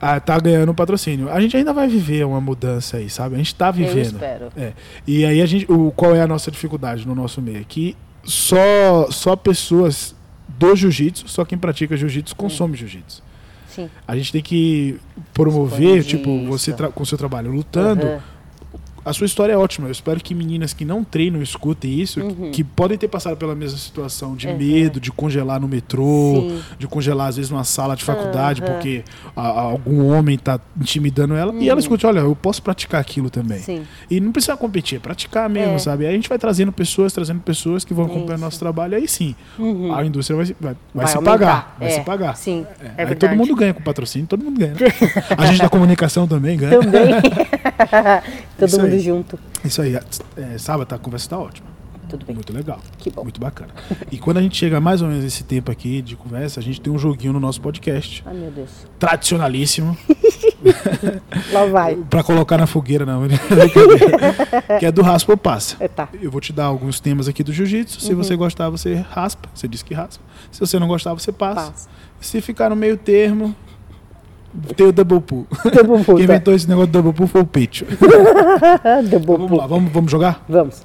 Ah, 0.05 0.19
tá 0.19 0.37
ganhando 0.41 0.73
um 0.73 0.75
patrocínio. 0.75 1.31
A 1.31 1.41
gente 1.41 1.57
ainda 1.57 1.73
vai 1.73 1.87
viver 1.87 2.27
uma 2.27 2.41
mudança 2.41 2.97
aí, 2.97 3.09
sabe? 3.09 3.37
A 3.37 3.39
gente 3.39 3.55
tá 3.55 3.69
Eu 3.69 3.73
vivendo. 3.73 4.15
espero. 4.15 4.49
É. 4.57 4.73
E 5.07 5.25
aí 5.25 5.41
a 5.41 5.47
gente, 5.47 5.65
o, 5.71 5.93
qual 5.93 6.13
é 6.13 6.21
a 6.21 6.27
nossa 6.27 6.51
dificuldade 6.51 7.07
no 7.07 7.15
nosso 7.15 7.41
meio? 7.41 7.65
Que 7.65 7.97
só, 8.25 9.09
só 9.13 9.37
pessoas 9.37 10.13
do 10.49 10.75
jiu-jitsu, 10.75 11.29
só 11.29 11.45
quem 11.45 11.57
pratica 11.57 11.97
jiu-jitsu 11.97 12.35
consome 12.35 12.77
jiu-jitsu. 12.77 13.23
Sim. 13.69 13.89
A 14.07 14.17
gente 14.17 14.33
tem 14.33 14.43
que 14.43 14.99
promover, 15.33 16.03
tipo, 16.03 16.45
você 16.47 16.73
com 16.73 17.03
o 17.05 17.07
seu 17.07 17.17
trabalho 17.17 17.53
lutando, 17.53 18.05
Aham. 18.07 18.21
A 19.05 19.13
sua 19.13 19.25
história 19.27 19.53
é 19.53 19.57
ótima. 19.57 19.89
Eu 19.89 19.93
espero 19.93 20.21
que 20.21 20.35
meninas 20.35 20.73
que 20.73 20.85
não 20.85 21.03
treinam 21.05 21.43
escutem 21.43 21.91
isso, 22.01 22.21
Uhum. 22.21 22.51
que 22.51 22.63
podem 22.63 22.97
ter 22.99 23.09
passado 23.09 23.37
pela 23.37 23.55
mesma 23.55 23.79
situação 23.79 24.35
de 24.37 24.47
Uhum. 24.49 24.57
medo, 24.57 25.01
de 25.01 25.11
congelar 25.11 25.61
no 25.61 25.69
metrô, 25.69 26.49
Sim. 26.49 26.61
de 26.79 26.87
congelar 26.87 27.29
às 27.29 27.37
vezes 27.37 27.51
numa 27.51 27.65
sala 27.65 27.95
de 27.97 28.05
faculdade, 28.05 28.63
Aham. 28.63 28.73
porque 28.73 29.03
a- 29.37 29.41
a- 29.43 29.61
algum 29.63 30.07
homem 30.13 30.37
tá 30.39 30.61
intimidando 30.81 31.35
ela, 31.35 31.53
e 31.55 31.69
ela 31.69 31.81
escute, 31.81 32.07
olha, 32.07 32.21
eu 32.21 32.35
posso 32.37 32.63
praticar 32.63 33.01
aquilo 33.01 33.29
também. 33.31 33.59
Uhum. 33.59 33.65
Sim. 33.65 33.83
E 34.11 34.21
não 34.21 34.33
precisa 34.33 34.57
competir, 34.57 34.97
é 34.97 34.99
praticar 35.01 35.49
mesmo, 35.49 35.75
É. 35.75 35.79
sabe? 35.79 36.05
Aí 36.07 36.13
a 36.13 36.15
gente 36.15 36.29
vai 36.29 36.39
trazendo 36.39 36.73
pessoas, 36.73 37.13
trazendo 37.13 37.41
pessoas 37.41 37.85
que 37.85 37.93
vão 37.95 38.05
acompanhar 38.07 38.35
Isso. 38.37 38.45
nosso 38.45 38.59
trabalho, 38.59 38.97
aí 38.97 39.09
sim, 39.09 39.35
Uhum. 39.59 39.95
a 39.95 40.05
indústria 40.05 40.37
vai, 40.37 40.47
se- 40.47 40.57
vai, 40.61 40.77
vai 40.95 41.07
se 41.07 41.17
aumentar. 41.17 41.33
pagar, 41.39 41.77
vai 41.79 41.89
É, 41.89 41.91
se 41.93 42.01
pagar. 42.03 42.37
Sim, 42.37 42.67
É, 42.97 43.03
é, 43.03 43.07
aí 43.07 43.15
todo 43.15 43.35
mundo 43.37 43.55
ganha 43.57 43.75
com 43.75 43.83
patrocínio, 43.83 44.27
todo 44.27 44.45
mundo 44.45 44.59
ganha. 44.59 44.73
né? 44.73 44.79
a 45.37 45.47
gente 45.47 45.59
da 45.61 45.69
comunicação 45.69 46.27
também 46.29 46.57
ganha. 46.57 46.79
Também. 46.79 47.03
todo 48.59 48.79
mundo 48.81 48.92
aí. 48.95 49.01
junto. 49.01 49.39
Isso 49.65 49.81
aí, 49.83 49.95
é, 50.37 50.59
sábado 50.59 50.93
a 50.95 50.99
conversa 50.99 51.31
tá 51.31 51.39
ótima. 51.39 51.73
Tudo 52.09 52.27
bem. 52.27 52.35
Muito 52.35 52.53
legal. 52.53 52.79
Que 52.99 53.11
bom. 53.11 53.23
Muito 53.23 53.41
bacana. 53.41 53.71
E 54.11 54.19
quando 54.19 54.37
a 54.37 54.43
gente 54.43 54.55
chega 54.57 54.79
mais 54.81 55.01
ou 55.01 55.09
menos 55.09 55.25
esse 55.25 55.45
tempo 55.45 55.71
aqui 55.71 56.03
de 56.03 56.15
conversa, 56.15 56.61
a 56.61 56.63
gente 56.63 56.79
tem 56.79 56.93
um 56.93 56.99
joguinho 56.99 57.33
no 57.33 57.41
nosso 57.41 57.59
podcast. 57.61 58.23
Ai, 58.27 58.35
meu 58.35 58.51
Deus. 58.51 58.69
Tradicionalíssimo. 58.99 59.97
Lá 61.53 61.65
vai. 61.67 61.97
pra 61.97 62.23
colocar 62.23 62.59
na 62.59 62.67
fogueira, 62.67 63.07
não. 63.07 63.23
que 64.79 64.85
é 64.87 64.93
do 64.93 65.01
raspa 65.03 65.33
ou 65.33 65.39
passa. 65.39 65.77
É, 65.81 65.89
tá. 65.89 66.09
Eu 66.21 66.31
vou 66.31 66.41
te 66.41 66.53
dar 66.53 66.67
alguns 66.67 67.01
temas 67.01 67.29
aqui 67.29 67.43
do 67.43 67.53
jiu-jitsu. 67.53 68.01
Se 68.01 68.13
Uhum. 68.13 68.17
você 68.23 68.37
gostar, 68.37 68.69
você 68.69 68.95
raspa. 69.11 69.49
Você 69.55 69.67
diz 69.67 69.83
que 69.83 69.95
raspa. 69.95 70.23
Se 70.51 70.61
você 70.61 70.79
não 70.79 70.87
gostar, 70.89 71.15
você 71.15 71.33
passa. 71.33 71.71
Passa. 71.71 71.89
Se 72.21 72.41
ficar 72.41 72.69
no 72.71 72.77
meio 72.77 72.97
termo, 72.97 73.55
tem 74.77 74.87
o 74.87 74.93
double 74.93 75.21
pull. 75.21 75.47
Double 75.65 76.05
pull, 76.05 76.17
Quem 76.17 76.27
tá. 76.27 76.35
inventou 76.35 76.55
esse 76.55 76.69
negócio 76.69 76.89
do 76.91 76.93
double 76.93 77.13
pull 77.13 77.27
foi 77.27 77.41
o 77.41 77.47
Pecho. 77.47 77.85
Double 79.11 79.37
vamos 79.39 79.59
lá, 79.59 79.67
vamos, 79.67 79.93
vamos 79.93 80.11
jogar? 80.11 80.45
Vamos. 80.49 80.85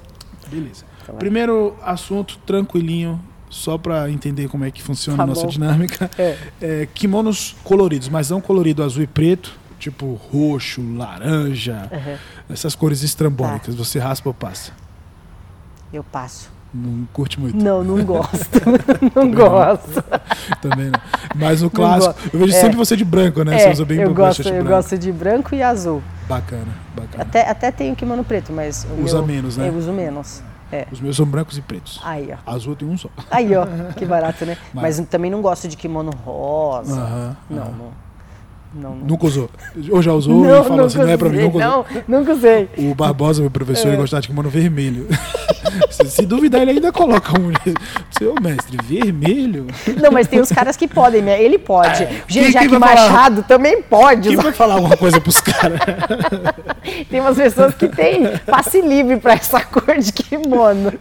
Beleza. 0.50 0.84
Então 1.02 1.14
vai. 1.14 1.18
Primeiro 1.18 1.74
assunto, 1.82 2.38
tranquilinho, 2.46 3.20
só 3.50 3.76
pra 3.78 4.10
entender 4.10 4.48
como 4.48 4.64
é 4.64 4.70
que 4.70 4.82
funciona 4.82 5.16
Tá 5.18 5.22
a 5.24 5.26
nossa 5.26 5.42
bom. 5.42 5.48
dinâmica. 5.48 6.10
É. 6.18 6.36
É, 6.60 6.88
kimonos 6.94 7.56
coloridos, 7.64 8.08
mas 8.08 8.30
não 8.30 8.40
colorido 8.40 8.82
azul 8.82 9.02
e 9.02 9.06
preto, 9.06 9.52
tipo 9.78 10.14
roxo, 10.32 10.82
laranja, 10.96 11.88
Aham. 11.92 12.18
essas 12.50 12.74
cores 12.74 13.02
estrambólicas. 13.02 13.74
Tá. 13.74 13.84
Você 13.84 13.98
raspa 13.98 14.28
ou 14.30 14.34
passa? 14.34 14.72
Eu 15.92 16.02
passo. 16.04 16.50
Não 16.72 17.06
curte 17.14 17.40
muito. 17.40 17.56
Não, 17.56 17.82
não 17.82 18.04
gosto. 18.04 18.60
não 19.16 19.30
gosto. 19.30 20.04
Também 20.60 20.90
não. 20.90 21.00
Mas 21.34 21.62
o 21.62 21.70
clássico, 21.70 22.14
eu 22.32 22.40
vejo 22.40 22.54
É. 22.54 22.60
sempre 22.60 22.76
você 22.76 22.94
de 22.94 23.04
branco, 23.04 23.42
né? 23.42 23.54
É, 23.56 23.58
você 23.60 23.70
usa 23.70 23.84
bem 23.86 24.00
eu 24.00 24.12
gosto, 24.12 24.40
eu 24.46 24.52
branco. 24.52 24.68
gosto 24.68 24.98
de 24.98 25.10
branco 25.10 25.54
e 25.54 25.62
azul. 25.62 26.02
Bacana, 26.28 26.66
bacana. 26.94 27.22
Até, 27.22 27.48
até 27.48 27.70
tenho 27.70 27.96
kimono 27.96 28.22
preto, 28.22 28.52
mas 28.52 28.86
Usa 29.02 29.18
meu, 29.18 29.26
menos, 29.26 29.56
né? 29.56 29.68
Eu 29.68 29.74
uso 29.74 29.92
menos. 29.92 30.42
É. 30.70 30.86
Os 30.92 31.00
meus 31.00 31.16
são 31.16 31.24
brancos 31.24 31.56
e 31.56 31.62
pretos. 31.62 31.98
Aí, 32.04 32.28
ó. 32.46 32.50
Azul 32.54 32.76
tem 32.76 32.86
um 32.86 32.98
só. 32.98 33.08
Aí, 33.30 33.56
ó. 33.56 33.66
Que 33.96 34.04
barato, 34.04 34.44
né? 34.44 34.58
Mas- 34.74 34.98
Mas 35.00 35.08
também 35.08 35.30
não 35.30 35.40
gosto 35.40 35.66
de 35.66 35.74
kimono 35.76 36.10
rosa. 36.26 37.00
Aham, 37.00 37.36
Não, 37.48 37.62
aham. 37.62 37.70
não. 37.78 38.07
Não, 38.74 38.90
não. 38.94 39.06
Nunca 39.06 39.26
usou. 39.26 39.50
Ou 39.90 40.02
já 40.02 40.12
usou 40.12 40.44
e 40.44 40.64
falou 40.64 40.86
assim, 40.86 40.98
não 40.98 41.08
é 41.08 41.16
pra 41.16 41.28
mim, 41.28 41.38
nunca 41.42 41.58
usou. 41.58 41.68
Não, 42.08 42.18
nunca 42.18 42.32
usei. 42.32 42.68
O 42.76 42.94
Barbosa, 42.94 43.40
meu 43.40 43.50
professor, 43.50 43.86
É. 43.86 43.90
ele 43.90 43.96
gostava 43.98 44.20
de 44.20 44.28
kimono 44.28 44.48
vermelho. 44.50 45.06
se, 45.90 46.04
se 46.10 46.26
duvidar, 46.26 46.62
ele 46.62 46.72
ainda 46.72 46.92
coloca 46.92 47.32
um. 47.40 47.52
Seu 48.18 48.34
mestre, 48.40 48.76
vermelho? 48.84 49.66
Não, 50.02 50.10
mas 50.10 50.26
tem 50.26 50.40
os 50.40 50.50
caras 50.50 50.76
que 50.76 50.86
podem, 50.88 51.22
né? 51.22 51.42
Ele 51.42 51.58
pode. 51.58 52.02
É. 52.02 52.06
O 52.06 52.08
Quem- 52.26 52.42
Jean-Jacques 52.44 52.70
quem 52.70 52.78
vai 52.78 52.96
falar? 52.96 53.10
Machado 53.10 53.42
também 53.44 53.82
pode. 53.82 54.28
Quem 54.28 54.36
vai 54.36 54.52
falar 54.52 54.74
alguma 54.74 54.96
coisa 54.96 55.20
pros 55.20 55.40
caras? 55.40 55.78
Tem 57.10 57.20
umas 57.20 57.36
pessoas 57.36 57.74
que 57.74 57.86
têm 57.88 58.22
passe 58.46 58.80
livre 58.80 59.18
pra 59.18 59.34
essa 59.34 59.60
cor 59.60 59.98
de 59.98 60.10
kimono. 60.12 60.92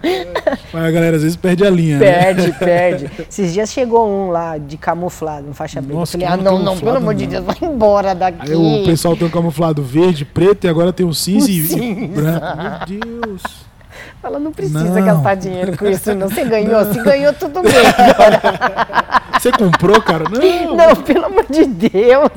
Mas 0.74 0.84
a 0.84 0.92
galera 0.92 1.16
às 1.16 1.22
vezes 1.24 1.38
perde 1.38 1.66
a 1.66 1.70
linha. 1.70 1.98
né? 1.98 2.06
Perde, 2.06 2.52
perde. 2.54 3.12
Esses 3.30 3.54
dias 3.54 3.72
chegou 3.72 4.08
um 4.08 4.30
lá 4.30 4.58
de 4.58 4.78
camuflado, 4.78 5.48
um 5.50 5.54
faixa 5.54 5.82
preta. 5.82 6.00
Eu 6.00 6.06
falei, 6.06 6.28
ah, 6.28 6.38
não, 6.38 6.60
não, 6.60 6.78
pelo 6.78 6.98
amor 6.98 7.14
de 7.16 7.24
não. 7.26 7.32
Deus, 7.32 7.46
vai 7.46 7.56
embora 7.66 8.14
daqui. 8.16 8.52
Aí 8.52 8.56
o 8.56 8.86
pessoal 8.86 9.16
tem 9.16 9.28
um 9.28 9.32
camuflado 9.32 9.82
verde, 9.84 10.24
preto 10.26 10.66
e 10.66 10.70
agora 10.70 10.92
tem 10.94 11.06
o 11.06 11.14
cinza, 11.14 11.50
e- 11.52 11.60
e 11.60 11.68
cinza. 11.68 12.08
branco. 12.22 12.46
Meu 12.90 13.00
Deus. 13.02 13.44
Ela 14.24 14.40
não 14.40 14.52
precisa 14.52 14.84
Não. 14.84 15.06
gastar 15.06 15.36
dinheiro 15.36 15.78
com 15.78 15.88
isso, 15.88 16.14
não. 16.14 16.28
Você 16.30 16.44
ganhou, 16.46 16.94
se 16.94 17.02
ganhou, 17.02 17.34
tudo 17.34 17.62
bem. 17.62 17.72
Você 19.40 19.52
comprou, 19.52 20.02
cara? 20.02 20.26
Não. 20.30 20.76
Não, 20.76 20.96
pelo 20.98 21.26
amor 21.26 21.46
de 21.50 21.66
Deus. 21.66 22.30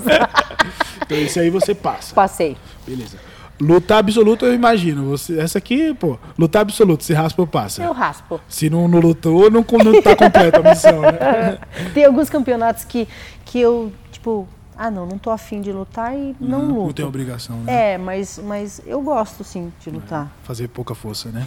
Então 1.03 1.19
esse 1.19 1.41
aí 1.41 1.51
você 1.51 1.75
passa. 1.75 2.15
Passei. 2.15 2.57
Beleza. 2.87 3.17
Lutar 3.61 3.99
absoluto, 3.99 4.47
eu 4.47 4.55
imagino. 4.55 5.05
Você, 5.11 5.39
essa 5.39 5.59
aqui, 5.59 5.93
pô, 5.95 6.19
lutar 6.39 6.63
absoluto, 6.63 7.05
se 7.05 7.13
raspa 7.13 7.43
ou 7.43 7.47
passa. 7.47 7.83
Eu 7.83 7.93
raspo. 7.93 8.41
Se 8.49 8.71
não, 8.71 8.89
não 8.89 9.01
lutou, 9.01 9.51
não, 9.51 9.65
não 9.85 10.03
tá 10.03 10.17
completa 10.17 10.61
a 10.61 10.71
missão, 10.71 11.01
né? 11.03 11.59
Tem 11.93 12.05
alguns 12.05 12.31
campeonatos 12.31 12.85
que, 12.85 13.07
que 13.45 13.61
eu, 13.61 13.93
tipo, 14.11 14.49
ah, 14.83 14.91
não, 14.91 15.05
não 15.05 15.19
tô 15.19 15.31
afim 15.31 15.61
de 15.61 15.71
lutar 15.71 16.15
e 16.17 16.35
não 16.41 16.69
luto. 16.69 16.87
Não 16.87 16.93
tem 16.95 17.05
obrigação, 17.05 17.57
né? 17.59 17.93
É, 17.93 17.99
mas, 17.99 18.41
mas 18.43 18.81
eu 18.87 19.03
gosto 19.03 19.45
sim 19.45 19.71
de 19.79 19.91
lutar. 19.91 20.33
Fazer 20.43 20.69
pouca 20.69 20.95
força, 20.95 21.29
né? 21.29 21.47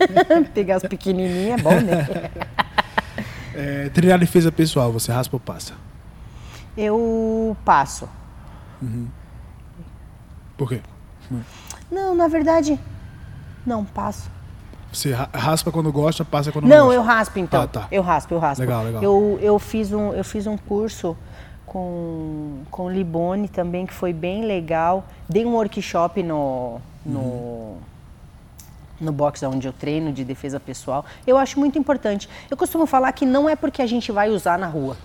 Pegar 0.52 0.76
as 0.76 0.82
pequenininhas 0.82 1.58
é 1.58 1.62
bom, 1.62 1.80
né? 1.80 2.06
É, 3.56 3.88
treinar 3.88 4.18
defesa 4.18 4.50
pessoal, 4.50 4.90
você 4.92 5.12
raspa 5.12 5.36
ou 5.36 5.40
passa? 5.40 5.74
Eu 6.76 7.56
passo. 7.64 8.08
Por 10.56 10.68
quê? 10.68 10.80
Não, 11.90 12.14
na 12.16 12.26
verdade, 12.26 12.78
não, 13.64 13.84
passo. 13.84 14.28
Você 14.92 15.12
ra- 15.12 15.28
raspa 15.32 15.70
quando 15.72 15.90
gosta, 15.92 16.24
passa 16.24 16.50
quando 16.52 16.64
não, 16.64 16.76
Não, 16.76 16.84
gosta. 16.86 16.94
eu 16.96 17.02
raspo 17.02 17.38
então. 17.38 17.62
Ah, 17.62 17.66
tá. 17.68 17.86
Eu 17.92 18.02
raspo, 18.02 18.34
eu 18.34 18.38
raspo. 18.40 18.60
Legal, 18.60 18.84
legal. 18.84 19.02
Eu, 19.02 19.38
eu, 19.40 19.58
fiz, 19.60 19.92
um, 19.92 20.12
eu 20.12 20.24
fiz 20.24 20.46
um 20.48 20.56
curso 20.56 21.16
com, 21.84 22.60
com 22.70 22.84
o 22.84 22.88
Libone 22.90 23.48
também, 23.48 23.84
que 23.84 23.92
foi 23.92 24.12
bem 24.12 24.44
legal. 24.44 25.04
Dei 25.28 25.44
um 25.44 25.54
workshop 25.54 26.22
no, 26.22 26.78
no, 27.04 27.18
Uhum. 27.18 27.76
no 29.00 29.10
box 29.12 29.42
onde 29.42 29.66
eu 29.66 29.72
treino 29.72 30.12
de 30.12 30.24
defesa 30.24 30.60
pessoal. 30.60 31.04
Eu 31.26 31.36
acho 31.36 31.58
muito 31.58 31.76
importante. 31.76 32.28
Eu 32.48 32.56
costumo 32.56 32.86
falar 32.86 33.10
que 33.10 33.26
não 33.26 33.48
é 33.48 33.56
porque 33.56 33.82
a 33.82 33.86
gente 33.88 34.12
vai 34.12 34.30
usar 34.30 34.56
na 34.56 34.68
rua. 34.68 34.96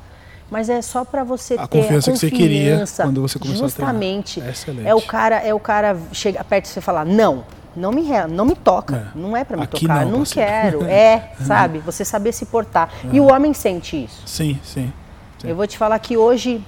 Mas 0.52 0.70
é 0.70 0.80
só 0.82 1.04
para 1.04 1.24
você 1.24 1.56
A 1.56 1.68
ter 1.68 1.82
confiança 1.82 2.12
a 2.12 2.14
que 2.14 2.20
você 2.20 2.30
queria 2.32 2.72
confiança. 2.72 3.04
quando 3.04 3.22
você 3.22 3.40
começou 3.40 3.66
a 3.66 3.70
treinar. 3.70 3.94
Justamente. 3.96 4.40
Excelente. 4.40 4.88
É 4.88 4.94
o 4.94 5.02
cara, 5.02 5.36
é 5.38 5.54
o 5.54 5.60
cara 5.60 5.98
chega 6.14 6.44
perto 6.44 6.66
de 6.66 6.70
você 6.72 6.82
falar: 6.82 7.04
"Não, 7.06 7.44
não 7.76 7.92
me, 7.92 8.04
não 8.32 8.46
me 8.46 8.56
toca. 8.56 9.12
É. 9.16 9.18
Não 9.18 9.36
é 9.38 9.44
para 9.44 9.58
me 9.58 9.64
Aqui 9.64 9.82
tocar, 9.82 10.06
não, 10.06 10.12
não, 10.12 10.18
parceiro." 10.20 10.80
quero". 10.80 10.86
É, 10.90 11.32
sabe? 11.46 11.80
Você 11.80 12.04
saber 12.06 12.32
se 12.32 12.46
portar. 12.48 12.90
E 13.12 13.20
o 13.20 13.26
homem 13.32 13.54
sente 13.56 14.04
isso. 14.06 14.24
Sim, 14.28 14.60
sim. 14.64 14.92
Sim. 15.40 15.50
Eu 15.50 15.56
vou 15.56 15.66
te 15.66 15.78
falar 15.78 15.98
que 16.00 16.18
hoje 16.18 16.62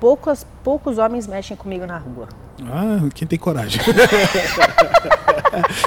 poucos, 0.00 0.46
poucos 0.62 0.98
homens 0.98 1.26
mexem 1.26 1.56
comigo 1.56 1.86
na 1.86 1.98
rua. 1.98 2.28
Ah, 2.66 2.98
quem 3.14 3.26
tem 3.26 3.38
coragem. 3.38 3.80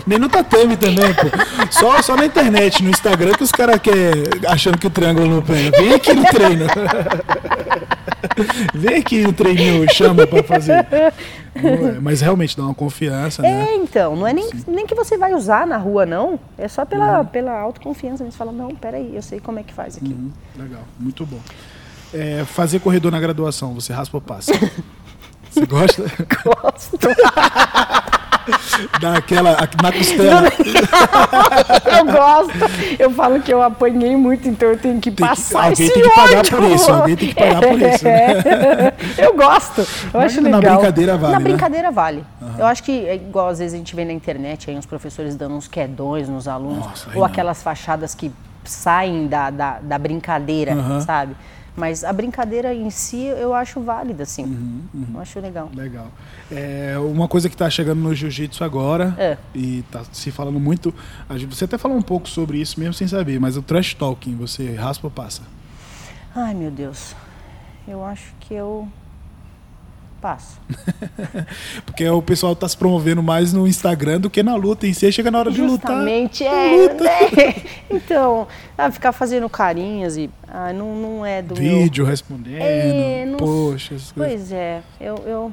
Nem 0.08 0.18
no 0.18 0.30
tatame 0.30 0.78
também, 0.78 1.14
pô. 1.14 1.28
Só, 1.70 2.02
só 2.02 2.16
na 2.16 2.26
internet, 2.26 2.84
no 2.84 2.90
Instagram, 2.90 3.34
que 3.34 3.44
os 3.44 3.52
caras 3.52 3.80
querem 3.80 4.24
achando 4.48 4.78
que 4.78 4.88
o 4.88 4.90
triângulo 4.90 5.28
não 5.28 5.42
pega. 5.42 5.78
Vem 5.78 5.94
aqui 5.94 6.14
no 6.14 6.24
treino. 6.26 6.66
Vem 8.74 8.98
aqui 8.98 9.22
no 9.22 9.34
treininho, 9.34 9.86
chama 9.94 10.26
pra 10.26 10.44
fazer. 10.44 10.86
É, 10.92 11.12
Mas 12.02 12.22
realmente 12.22 12.56
dá 12.56 12.64
uma 12.64 12.74
confiança, 12.74 13.42
né? 13.42 13.68
É, 13.70 13.76
então, 13.76 14.16
não 14.16 14.26
é 14.26 14.34
nem, 14.34 14.50
nem 14.68 14.86
que 14.86 14.96
você 14.96 15.18
vai 15.18 15.34
usar 15.34 15.68
na 15.68 15.78
rua, 15.78 16.06
não. 16.06 16.40
É 16.58 16.68
só 16.68 16.86
pela, 16.86 17.24
pela 17.26 17.60
autoconfiança. 17.60 18.24
Você 18.24 18.38
fala, 18.38 18.52
não, 18.52 18.74
peraí, 18.76 19.12
eu 19.14 19.22
sei 19.22 19.40
como 19.40 19.60
é 19.60 19.64
que 19.64 19.74
faz 19.74 19.98
aqui. 19.98 20.14
Uhum, 20.14 20.32
legal, 20.58 20.82
muito 21.00 21.26
bom. 21.26 21.40
É, 22.14 22.44
fazer 22.46 22.80
corredor 22.80 23.12
na 23.12 23.20
graduação, 23.20 23.74
você 23.74 23.94
raspa 23.94 24.18
ou 24.18 24.22
passa? 24.22 24.52
Você 25.52 25.66
gosta? 25.66 26.04
Gosto. 26.46 26.98
Dá 29.00 29.18
aquela 29.18 29.58
na 29.82 29.92
costela. 29.92 30.44
eu 31.98 32.06
gosto. 32.06 32.54
Eu 32.98 33.12
falo 33.12 33.40
que 33.42 33.54
eu 33.54 33.62
apanhei 33.62 34.16
muito, 34.16 34.48
então 34.48 34.70
eu 34.70 34.78
tenho 34.78 35.00
que 35.00 35.12
tem 35.12 35.28
passar 35.28 35.74
que, 35.74 35.84
alguém 35.84 35.90
tem 35.90 36.02
que 36.02 36.16
pagar 36.16 36.50
por 36.50 36.64
isso. 36.64 36.92
Alguém 36.92 37.16
tem 37.16 37.30
que 37.30 37.36
pagar 37.36 37.62
por 37.62 37.82
isso. 37.82 38.06
Né? 38.06 38.94
eu 39.18 39.36
gosto. 39.36 39.82
Eu 39.82 39.88
Mas 40.14 40.32
acho 40.32 40.42
legal. 40.42 40.62
Na 40.62 40.72
brincadeira 40.72 41.18
vale. 41.18 41.34
Na 41.34 41.40
né? 41.40 41.44
brincadeira 41.44 41.92
vale. 41.92 42.24
Uhum. 42.42 42.56
Eu 42.60 42.66
acho 42.66 42.84
que 42.84 43.06
é 43.06 43.16
igual 43.16 43.50
às 43.50 43.60
vezes 43.60 43.74
a 43.74 43.78
gente 43.78 43.96
vê 43.96 44.06
na 44.06 44.14
internet 44.14 44.70
aí 44.70 44.78
uns 44.78 44.86
professores 44.86 45.36
dando 45.36 45.56
uns 45.56 45.68
quedões 45.68 46.28
nos 46.28 46.48
alunos 46.48 46.86
Nossa, 46.86 47.10
ou 47.14 47.24
aquelas 47.24 47.62
fachadas 47.62 48.16
que 48.16 48.32
saem 48.64 49.28
da, 49.28 49.50
da, 49.50 49.80
da 49.82 49.98
brincadeira, 49.98 50.74
uhum. 50.74 51.02
sabe? 51.02 51.36
Mas 51.76 52.04
a 52.04 52.12
brincadeira 52.12 52.74
em 52.74 52.90
si 52.90 53.24
eu 53.24 53.54
acho 53.54 53.80
válida, 53.82 54.26
sim. 54.26 54.44
Uhum, 54.44 54.82
uhum. 54.94 55.06
Eu 55.14 55.22
acho 55.22 55.40
legal. 55.40 55.72
Legal. 55.74 56.08
É, 56.52 56.96
uma 57.00 57.28
coisa 57.28 57.48
que 57.48 57.56
está 57.56 57.70
chegando 57.70 58.00
no 58.00 58.14
jiu-jitsu 58.14 58.64
agora 58.64 59.16
é. 59.18 59.38
e 59.56 59.80
está 59.80 60.04
se 60.12 60.32
falando 60.32 60.60
muito. 60.60 60.94
Você 61.50 61.66
até 61.66 61.78
falou 61.78 61.98
um 61.98 62.02
pouco 62.02 62.28
sobre 62.28 62.60
isso 62.60 62.80
mesmo 62.80 62.94
sem 62.94 63.08
saber, 63.08 63.40
mas 63.40 63.56
o 63.56 63.62
trash 63.62 63.94
talking, 63.94 64.36
você 64.36 64.76
raspa 64.76 65.08
ou 65.08 65.12
passa? 65.12 65.44
Ai 66.36 66.54
meu 66.54 66.72
Deus. 66.72 67.16
Eu 67.88 68.04
acho 68.04 68.34
que 68.42 68.54
eu 68.54 68.88
Passo. 70.22 70.60
Porque 71.84 72.08
o 72.08 72.22
pessoal 72.22 72.54
está 72.54 72.68
se 72.68 72.78
promovendo 72.78 73.24
mais 73.24 73.52
no 73.52 73.68
Instagram 73.68 74.20
do 74.22 74.30
que 74.30 74.44
na 74.44 74.56
luta 74.56 74.86
em 74.86 74.94
si. 74.94 75.12
Chega 75.12 75.32
na 75.32 75.40
hora 75.40 75.50
Justamente, 75.50 76.44
de 76.44 76.50
lutar. 76.50 76.64
É, 76.64 76.78
luta. 76.78 77.42
é. 77.42 77.72
Então, 77.90 78.48
ah, 78.78 78.90
ficar 78.92 79.12
fazendo 79.12 79.50
carinhas 79.50 80.16
e 80.16 80.30
ah, 80.48 80.72
não, 80.72 80.96
não 80.96 81.26
é 81.26 81.42
do 81.42 81.56
Vídeo 81.56 82.04
meu... 82.04 82.12
respondendo. 82.12 82.62
É, 82.62 83.26
não... 83.26 83.38
Poxa, 83.38 83.98
Pois 84.16 84.52
é, 84.52 84.82
eu, 85.00 85.16
eu. 85.26 85.52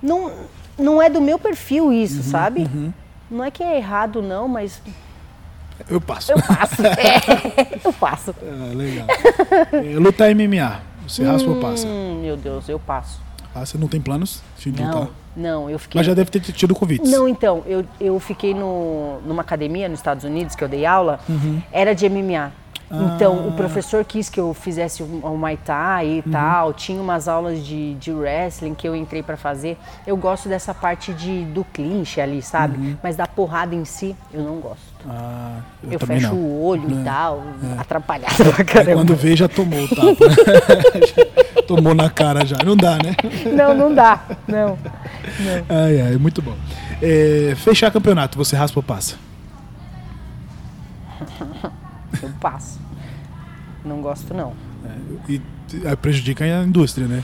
Não, 0.00 0.32
não 0.78 1.02
é 1.02 1.10
do 1.10 1.20
meu 1.20 1.38
perfil 1.38 1.92
isso, 1.92 2.18
uhum, 2.18 2.22
sabe? 2.22 2.60
Uhum. 2.62 2.92
Não 3.30 3.44
é 3.44 3.50
que 3.50 3.62
é 3.62 3.76
errado, 3.76 4.22
não, 4.22 4.46
mas 4.46 4.80
eu 5.88 6.00
passo. 6.00 6.32
Eu 6.32 6.38
passo. 6.42 6.82
É, 6.86 7.80
eu 7.84 7.92
passo. 7.92 8.34
Ah, 8.40 8.74
legal. 8.74 9.06
É, 9.72 9.98
lutar 9.98 10.34
MMA. 10.34 10.80
Você 11.06 11.24
raspa 11.24 11.50
ou 11.50 11.60
passa? 11.60 11.86
Hum, 11.86 12.20
meu 12.22 12.36
Deus, 12.36 12.68
eu 12.68 12.78
passo. 12.78 13.25
Ah, 13.56 13.64
você 13.64 13.78
não 13.78 13.88
tem 13.88 14.02
planos 14.02 14.42
de 14.58 14.70
não, 14.70 14.86
lutar? 14.86 15.08
Não, 15.34 15.70
eu 15.70 15.78
fiquei. 15.78 15.98
Mas 15.98 16.06
já 16.06 16.12
deve 16.12 16.30
ter 16.30 16.40
tido 16.40 16.74
convites. 16.74 17.10
Não, 17.10 17.26
então, 17.26 17.62
eu, 17.66 17.86
eu 17.98 18.20
fiquei 18.20 18.52
no, 18.52 19.18
numa 19.22 19.40
academia 19.40 19.88
nos 19.88 19.98
Estados 19.98 20.24
Unidos, 20.24 20.54
que 20.54 20.62
eu 20.62 20.68
dei 20.68 20.84
aula, 20.84 21.18
uhum. 21.26 21.62
era 21.72 21.94
de 21.94 22.06
MMA. 22.06 22.52
Então, 22.90 23.44
ah. 23.44 23.48
o 23.48 23.52
professor 23.52 24.04
quis 24.04 24.28
que 24.28 24.38
eu 24.38 24.52
fizesse 24.52 25.02
o, 25.02 25.06
o 25.06 25.38
Muay 25.38 25.56
Thai 25.56 26.06
e 26.06 26.22
uhum. 26.24 26.32
tal. 26.32 26.74
Tinha 26.74 27.00
umas 27.00 27.28
aulas 27.28 27.64
de, 27.64 27.94
de 27.94 28.12
wrestling 28.12 28.74
que 28.74 28.86
eu 28.86 28.94
entrei 28.94 29.22
para 29.22 29.38
fazer. 29.38 29.78
Eu 30.06 30.18
gosto 30.18 30.50
dessa 30.50 30.74
parte 30.74 31.14
de, 31.14 31.44
do 31.46 31.64
clinch 31.64 32.20
ali, 32.20 32.42
sabe? 32.42 32.76
Uhum. 32.76 32.96
Mas 33.02 33.16
da 33.16 33.26
porrada 33.26 33.74
em 33.74 33.86
si, 33.86 34.14
eu 34.34 34.42
não 34.42 34.56
gosto. 34.56 34.95
Ah, 35.08 35.60
eu, 35.84 35.92
eu 35.92 36.00
fecho 36.00 36.28
não. 36.28 36.34
o 36.34 36.64
olho 36.64 36.88
é. 36.88 37.00
e 37.00 37.04
tal, 37.04 37.44
é. 37.62 37.80
atrapalhado 37.80 38.34
pra 38.34 38.64
caramba. 38.64 38.94
quando 39.04 39.14
vê, 39.14 39.36
já 39.36 39.48
tomou 39.48 39.84
o 39.84 39.88
tapa. 39.88 40.24
tomou 41.66 41.94
na 41.94 42.10
cara 42.10 42.44
já. 42.44 42.56
Não 42.64 42.76
dá, 42.76 42.96
né? 42.96 43.14
Não, 43.54 43.74
não 43.74 43.94
dá. 43.94 44.24
Não. 44.48 44.68
não. 44.68 45.66
Ai, 45.68 46.00
ai, 46.00 46.16
muito 46.16 46.42
bom. 46.42 46.56
É, 47.00 47.54
fechar 47.56 47.90
campeonato, 47.90 48.36
você 48.38 48.56
raspa 48.56 48.80
ou 48.80 48.82
passa? 48.82 49.16
Eu 52.22 52.30
passo. 52.40 52.80
Não 53.84 54.00
gosto, 54.00 54.34
não. 54.34 54.54
É, 54.84 55.32
e 55.32 55.40
prejudica 55.96 56.44
a 56.44 56.64
indústria, 56.64 57.06
né? 57.06 57.22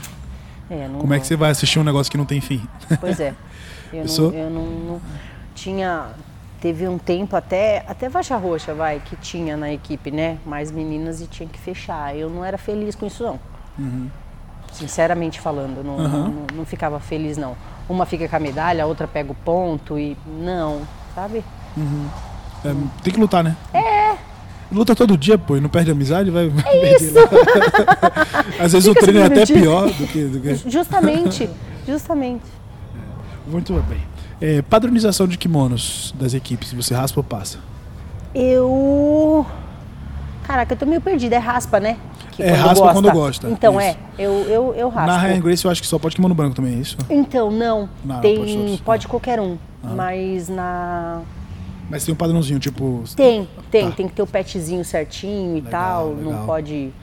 É, 0.69 0.87
Como 0.87 0.99
gosto. 0.99 1.13
é 1.13 1.19
que 1.19 1.27
você 1.27 1.35
vai 1.35 1.51
assistir 1.51 1.79
um 1.79 1.83
negócio 1.83 2.11
que 2.11 2.17
não 2.17 2.25
tem 2.25 2.39
fim? 2.39 2.61
Pois 2.99 3.19
é. 3.19 3.33
Eu, 3.91 4.05
não, 4.05 4.33
eu 4.33 4.49
não, 4.49 4.65
não, 4.65 5.01
tinha. 5.53 6.07
Teve 6.63 6.87
um 6.87 6.97
tempo 6.97 7.35
até, 7.35 7.83
até 7.89 8.09
faixa 8.09 8.37
roxa, 8.37 8.73
vai, 8.73 9.01
que 9.01 9.17
tinha 9.17 9.57
na 9.57 9.73
equipe, 9.73 10.09
né? 10.09 10.37
Mais 10.45 10.71
meninas 10.71 11.19
e 11.19 11.27
tinha 11.27 11.49
que 11.49 11.59
fechar. 11.59 12.15
Eu 12.15 12.29
não 12.29 12.45
era 12.45 12.57
feliz 12.57 12.95
com 12.95 13.05
isso, 13.05 13.21
não. 13.21 13.37
Uhum. 13.77 14.09
Sinceramente 14.71 15.41
falando, 15.41 15.83
não, 15.83 15.97
uhum. 15.97 16.07
não, 16.07 16.47
não, 16.55 16.65
ficava 16.65 17.01
feliz, 17.01 17.35
não. 17.35 17.57
Uma 17.89 18.05
fica 18.05 18.29
com 18.29 18.35
a 18.37 18.39
medalha, 18.39 18.85
a 18.85 18.87
outra 18.87 19.05
pega 19.09 19.29
o 19.29 19.35
ponto 19.35 19.99
e. 19.99 20.15
Não, 20.25 20.83
sabe? 21.13 21.43
Uhum. 21.75 22.07
É, 22.63 22.73
tem 23.03 23.13
que 23.13 23.19
lutar, 23.19 23.43
né? 23.43 23.57
É, 23.73 24.15
Luta 24.71 24.95
todo 24.95 25.17
dia, 25.17 25.37
pô, 25.37 25.57
e 25.57 25.59
não 25.59 25.67
perde 25.67 25.91
amizade, 25.91 26.31
vai. 26.31 26.49
É 26.65 26.95
isso. 26.95 27.13
Às 28.57 28.71
vezes 28.71 28.87
Fica 28.87 29.01
o 29.01 29.03
treino 29.03 29.19
é 29.19 29.25
até 29.25 29.45
pior 29.45 29.89
do 29.89 30.07
que, 30.07 30.23
do 30.23 30.39
que. 30.39 30.69
Justamente, 30.69 31.49
justamente. 31.85 32.45
É, 32.95 33.51
muito 33.51 33.73
bem. 33.73 34.12
É, 34.41 34.61
padronização 34.61 35.27
de 35.27 35.37
kimonos 35.37 36.13
das 36.17 36.33
equipes, 36.33 36.73
você 36.73 36.93
raspa 36.93 37.19
ou 37.19 37.23
passa? 37.23 37.59
Eu. 38.33 39.45
Caraca, 40.43 40.73
eu 40.73 40.77
tô 40.77 40.85
meio 40.85 41.01
perdida. 41.01 41.35
É 41.35 41.39
raspa, 41.39 41.79
né? 41.79 41.97
Que 42.31 42.43
é 42.43 42.51
raspa 42.51 42.85
gosta. 42.85 42.93
quando 42.93 43.11
gosta. 43.11 43.49
Então 43.49 43.79
isso. 43.79 43.89
é, 43.89 43.97
eu, 44.17 44.31
eu, 44.49 44.75
eu 44.75 44.89
raspo. 44.89 45.07
Na 45.07 45.17
Ryan 45.17 45.39
Grace 45.39 45.63
eu 45.63 45.71
acho 45.71 45.81
que 45.81 45.87
só 45.87 45.99
pode 45.99 46.15
kimono 46.15 46.33
branco 46.33 46.55
também, 46.55 46.75
é 46.75 46.77
isso? 46.77 46.97
Então, 47.09 47.51
não. 47.51 47.87
não 48.03 48.19
tem. 48.21 48.37
Pode, 48.37 48.81
pode, 48.83 49.07
qualquer 49.07 49.39
um. 49.39 49.57
Ah. 49.83 49.89
Mas 49.95 50.49
na 50.49 51.21
mas 51.89 52.03
tem 52.03 52.13
um 52.13 52.17
padrãozinho, 52.17 52.59
tipo. 52.59 53.03
Tem, 53.15 53.47
tem, 53.69 53.89
tá. 53.89 53.95
tem 53.95 54.07
que 54.07 54.15
ter 54.15 54.23
o 54.23 54.27
petzinho 54.27 54.83
certinho 54.83 55.57
e 55.57 55.61
legal, 55.61 56.05
tal. 56.05 56.13
Legal. 56.13 56.33
Não 56.33 56.45
pode 56.45 56.93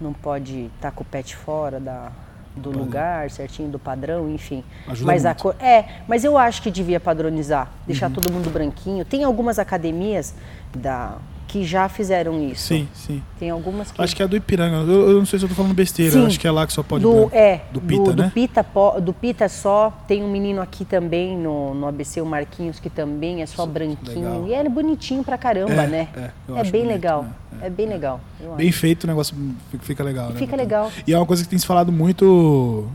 não 0.00 0.12
pode 0.12 0.70
estar 0.76 0.90
tá 0.90 0.90
com 0.90 1.02
o 1.02 1.06
pet 1.06 1.34
fora 1.36 1.80
da, 1.80 2.12
do 2.58 2.70
lugar, 2.70 3.30
certinho 3.30 3.68
do 3.68 3.78
padrão, 3.78 4.28
enfim. 4.28 4.64
Ajuda 4.86 5.06
mas 5.06 5.24
muito. 5.24 5.38
a 5.38 5.42
cor, 5.42 5.56
é, 5.60 5.84
mas 6.06 6.24
eu 6.24 6.36
acho 6.36 6.62
que 6.62 6.70
devia 6.70 7.00
padronizar, 7.00 7.70
deixar 7.86 8.08
uhum. 8.08 8.14
todo 8.14 8.32
mundo 8.32 8.50
branquinho. 8.50 9.04
Tem 9.04 9.24
algumas 9.24 9.58
academias 9.58 10.34
da 10.74 11.16
que 11.48 11.64
já 11.64 11.88
fizeram 11.88 12.40
isso. 12.46 12.62
Sim, 12.68 12.86
sim. 12.92 13.22
Tem 13.38 13.48
algumas 13.48 13.90
que. 13.90 14.00
Acho 14.00 14.14
que 14.14 14.22
é 14.22 14.28
do 14.28 14.36
Ipiranga. 14.36 14.90
Eu, 14.90 15.10
eu 15.10 15.18
não 15.18 15.24
sei 15.24 15.38
se 15.38 15.46
eu 15.46 15.48
tô 15.48 15.54
falando 15.54 15.72
besteira. 15.72 16.12
Sim. 16.12 16.26
Acho 16.26 16.38
que 16.38 16.46
é 16.46 16.50
lá 16.50 16.66
que 16.66 16.72
só 16.74 16.82
pode. 16.82 17.02
Do, 17.02 17.30
é. 17.32 17.62
Do 17.72 17.80
Pita, 17.80 18.12
do, 18.12 18.22
né? 18.22 18.28
Do 18.28 18.30
Pita, 18.30 18.66
do 19.00 19.12
Pita 19.14 19.48
só. 19.48 19.90
Tem 20.06 20.22
um 20.22 20.30
menino 20.30 20.60
aqui 20.60 20.84
também 20.84 21.36
no, 21.38 21.74
no 21.74 21.88
ABC, 21.88 22.20
o 22.20 22.26
Marquinhos, 22.26 22.78
que 22.78 22.90
também 22.90 23.40
é 23.40 23.46
só 23.46 23.62
Isso, 23.64 23.72
branquinho. 23.72 24.28
Legal. 24.28 24.46
E 24.46 24.54
ele 24.54 24.68
é 24.68 24.70
bonitinho 24.70 25.24
pra 25.24 25.38
caramba, 25.38 25.72
é, 25.72 25.86
né? 25.86 26.08
É, 26.14 26.30
é 26.60 26.62
bem 26.64 26.82
bonito, 26.82 26.86
legal. 26.86 27.22
Né? 27.22 27.30
É. 27.62 27.66
é. 27.66 27.70
bem 27.70 27.86
legal. 27.88 28.20
Bem 28.56 28.68
acho. 28.68 28.78
feito, 28.78 29.04
o 29.04 29.06
negócio 29.06 29.34
fica 29.80 30.04
legal. 30.04 30.28
Né? 30.28 30.36
Fica 30.36 30.54
legal. 30.54 30.92
E 31.06 31.14
é 31.14 31.16
uma 31.16 31.26
coisa 31.26 31.42
que 31.42 31.48
tem 31.48 31.58
se 31.58 31.66
falado 31.66 31.90
muito 31.90 32.86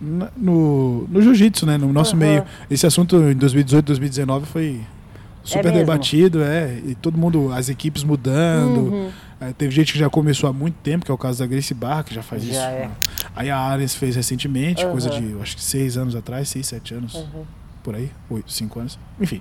no, 0.00 1.06
no 1.06 1.20
jiu-jitsu, 1.20 1.66
né? 1.66 1.76
No 1.76 1.92
nosso 1.92 2.14
uhum. 2.14 2.20
meio. 2.20 2.44
Esse 2.70 2.86
assunto 2.86 3.16
em 3.16 3.34
2018, 3.34 3.84
2019 3.84 4.46
foi 4.46 4.80
super 5.42 5.68
é 5.68 5.72
debatido, 5.72 6.42
é. 6.42 6.78
E 6.84 6.94
todo 6.94 7.16
mundo, 7.18 7.52
as 7.52 7.68
equipes 7.68 8.04
mudando. 8.04 8.92
Uhum. 8.92 9.10
É, 9.40 9.52
teve 9.54 9.70
gente 9.74 9.92
que 9.92 9.98
já 9.98 10.10
começou 10.10 10.50
há 10.50 10.52
muito 10.52 10.74
tempo, 10.82 11.04
que 11.04 11.10
é 11.10 11.14
o 11.14 11.18
caso 11.18 11.38
da 11.38 11.46
Grace 11.46 11.72
Barra, 11.72 12.04
que 12.04 12.14
já 12.14 12.22
faz 12.22 12.44
já 12.44 12.50
isso. 12.50 12.60
É. 12.60 12.86
Né? 12.86 12.90
Aí 13.34 13.50
a 13.50 13.56
Ares 13.56 13.94
fez 13.94 14.14
recentemente, 14.14 14.84
uhum. 14.84 14.92
coisa 14.92 15.08
de 15.08 15.34
acho 15.40 15.56
que 15.56 15.62
seis 15.62 15.96
anos 15.96 16.14
atrás, 16.14 16.48
seis, 16.48 16.66
sete 16.66 16.94
anos. 16.94 17.14
Uhum. 17.14 17.44
Por 17.82 17.94
aí, 17.94 18.10
oito, 18.28 18.52
cinco 18.52 18.78
anos, 18.78 18.98
enfim. 19.18 19.40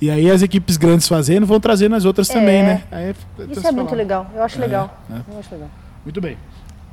E 0.00 0.10
aí 0.10 0.28
as 0.28 0.42
equipes 0.42 0.76
grandes 0.76 1.06
fazendo 1.06 1.46
vão 1.46 1.60
trazendo 1.60 1.94
as 1.94 2.04
outras 2.04 2.26
também, 2.26 2.64
né? 2.64 2.82
Aí, 2.90 3.04
é, 3.04 3.14
isso 3.52 3.64
é 3.64 3.70
muito 3.70 3.94
legal, 3.94 4.28
eu 4.34 4.42
acho 4.42 4.58
legal. 4.58 5.00
Né? 5.08 5.22
Eu 5.30 5.38
acho 5.38 5.54
legal. 5.54 5.70
Muito 6.04 6.20
bem. 6.20 6.36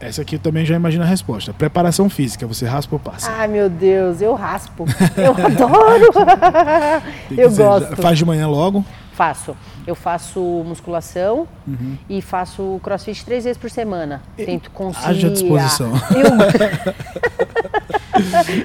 Essa 0.03 0.21
aqui 0.21 0.35
eu 0.35 0.39
também 0.39 0.65
já 0.65 0.75
imagino 0.75 1.03
a 1.03 1.07
resposta. 1.07 1.53
Preparação 1.53 2.09
física, 2.09 2.45
você 2.45 2.65
raspa 2.65 2.95
ou 2.95 2.99
passa? 2.99 3.31
Ai, 3.31 3.47
meu 3.47 3.69
Deus, 3.69 4.21
eu 4.21 4.33
raspo. 4.33 4.85
Eu 5.15 5.31
adoro. 5.31 6.11
eu 7.37 7.51
gosto. 7.51 7.95
Faz 8.01 8.17
de 8.17 8.25
manhã 8.25 8.47
logo? 8.47 8.83
Faço. 9.13 9.55
Eu 9.85 9.93
faço 9.95 10.39
musculação 10.65 11.47
uhum. 11.67 11.97
e 12.09 12.21
faço 12.21 12.79
crossfit 12.83 13.23
três 13.23 13.43
vezes 13.43 13.57
por 13.57 13.69
semana. 13.69 14.21
E, 14.37 14.45
Tento 14.45 14.71
conseguir. 14.71 15.05
Haja 15.05 15.29
disposição. 15.29 15.91
Eu... 16.15 16.25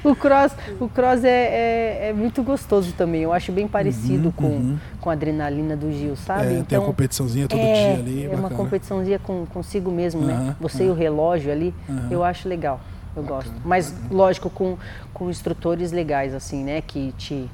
o 0.10 0.16
cross, 0.16 0.52
o 0.80 0.88
cross 0.88 1.22
é, 1.24 1.28
é, 1.28 2.08
é, 2.08 2.12
muito 2.14 2.42
gostoso 2.42 2.92
também. 2.92 3.22
Eu 3.22 3.32
acho 3.32 3.52
bem 3.52 3.68
parecido 3.68 4.26
uhum, 4.26 4.32
com, 4.32 4.46
uhum. 4.46 4.78
com 5.00 5.10
a 5.10 5.12
adrenalina 5.12 5.76
do 5.76 5.92
Gil, 5.92 6.16
sabe? 6.16 6.46
É, 6.46 6.52
então, 6.52 6.64
tem 6.64 6.78
a 6.78 6.80
competiçãozinha 6.80 7.46
todo 7.46 7.60
é, 7.60 7.92
dia 7.92 8.02
ali. 8.02 8.24
É 8.24 8.34
uma 8.34 8.50
competiçãozinha 8.50 9.18
com, 9.18 9.44
consigo 9.46 9.90
mesmo, 9.90 10.22
né? 10.22 10.56
Você 10.60 10.86
e 10.86 10.88
o 10.90 10.94
relógio 10.94 11.52
ali, 11.52 11.74
eu 12.10 12.24
acho 12.24 12.48
legal. 12.48 12.80
Eu 13.14 13.22
bacana, 13.22 13.42
gosto. 13.42 13.52
Mas, 13.64 13.90
bacana. 13.90 14.08
lógico, 14.14 14.50
com, 14.50 14.78
com 15.12 15.28
instrutores 15.28 15.92
legais, 15.92 16.34
assim, 16.34 16.62
né? 16.62 16.80
Que 16.80 17.12
te 17.18 17.50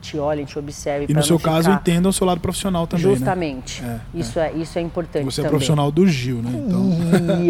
te 0.00 0.18
olhem, 0.18 0.44
te 0.44 0.58
observem. 0.58 1.06
E 1.08 1.14
no 1.14 1.22
seu 1.22 1.38
caso, 1.38 1.70
ficar... 1.70 1.74
entendam 1.74 2.10
o 2.10 2.12
seu 2.12 2.26
lado 2.26 2.40
profissional 2.40 2.86
também. 2.86 3.06
Né? 3.06 3.12
Justamente. 3.12 3.82
Né? 3.82 4.00
É, 4.14 4.18
isso, 4.18 4.38
é. 4.38 4.48
é. 4.48 4.52
isso 4.54 4.78
é 4.78 4.82
importante. 4.82 5.24
Você 5.24 5.40
é 5.40 5.44
também. 5.44 5.50
profissional 5.50 5.90
do 5.90 6.06
Gil, 6.06 6.42
né? 6.42 6.50
Então. 6.54 6.90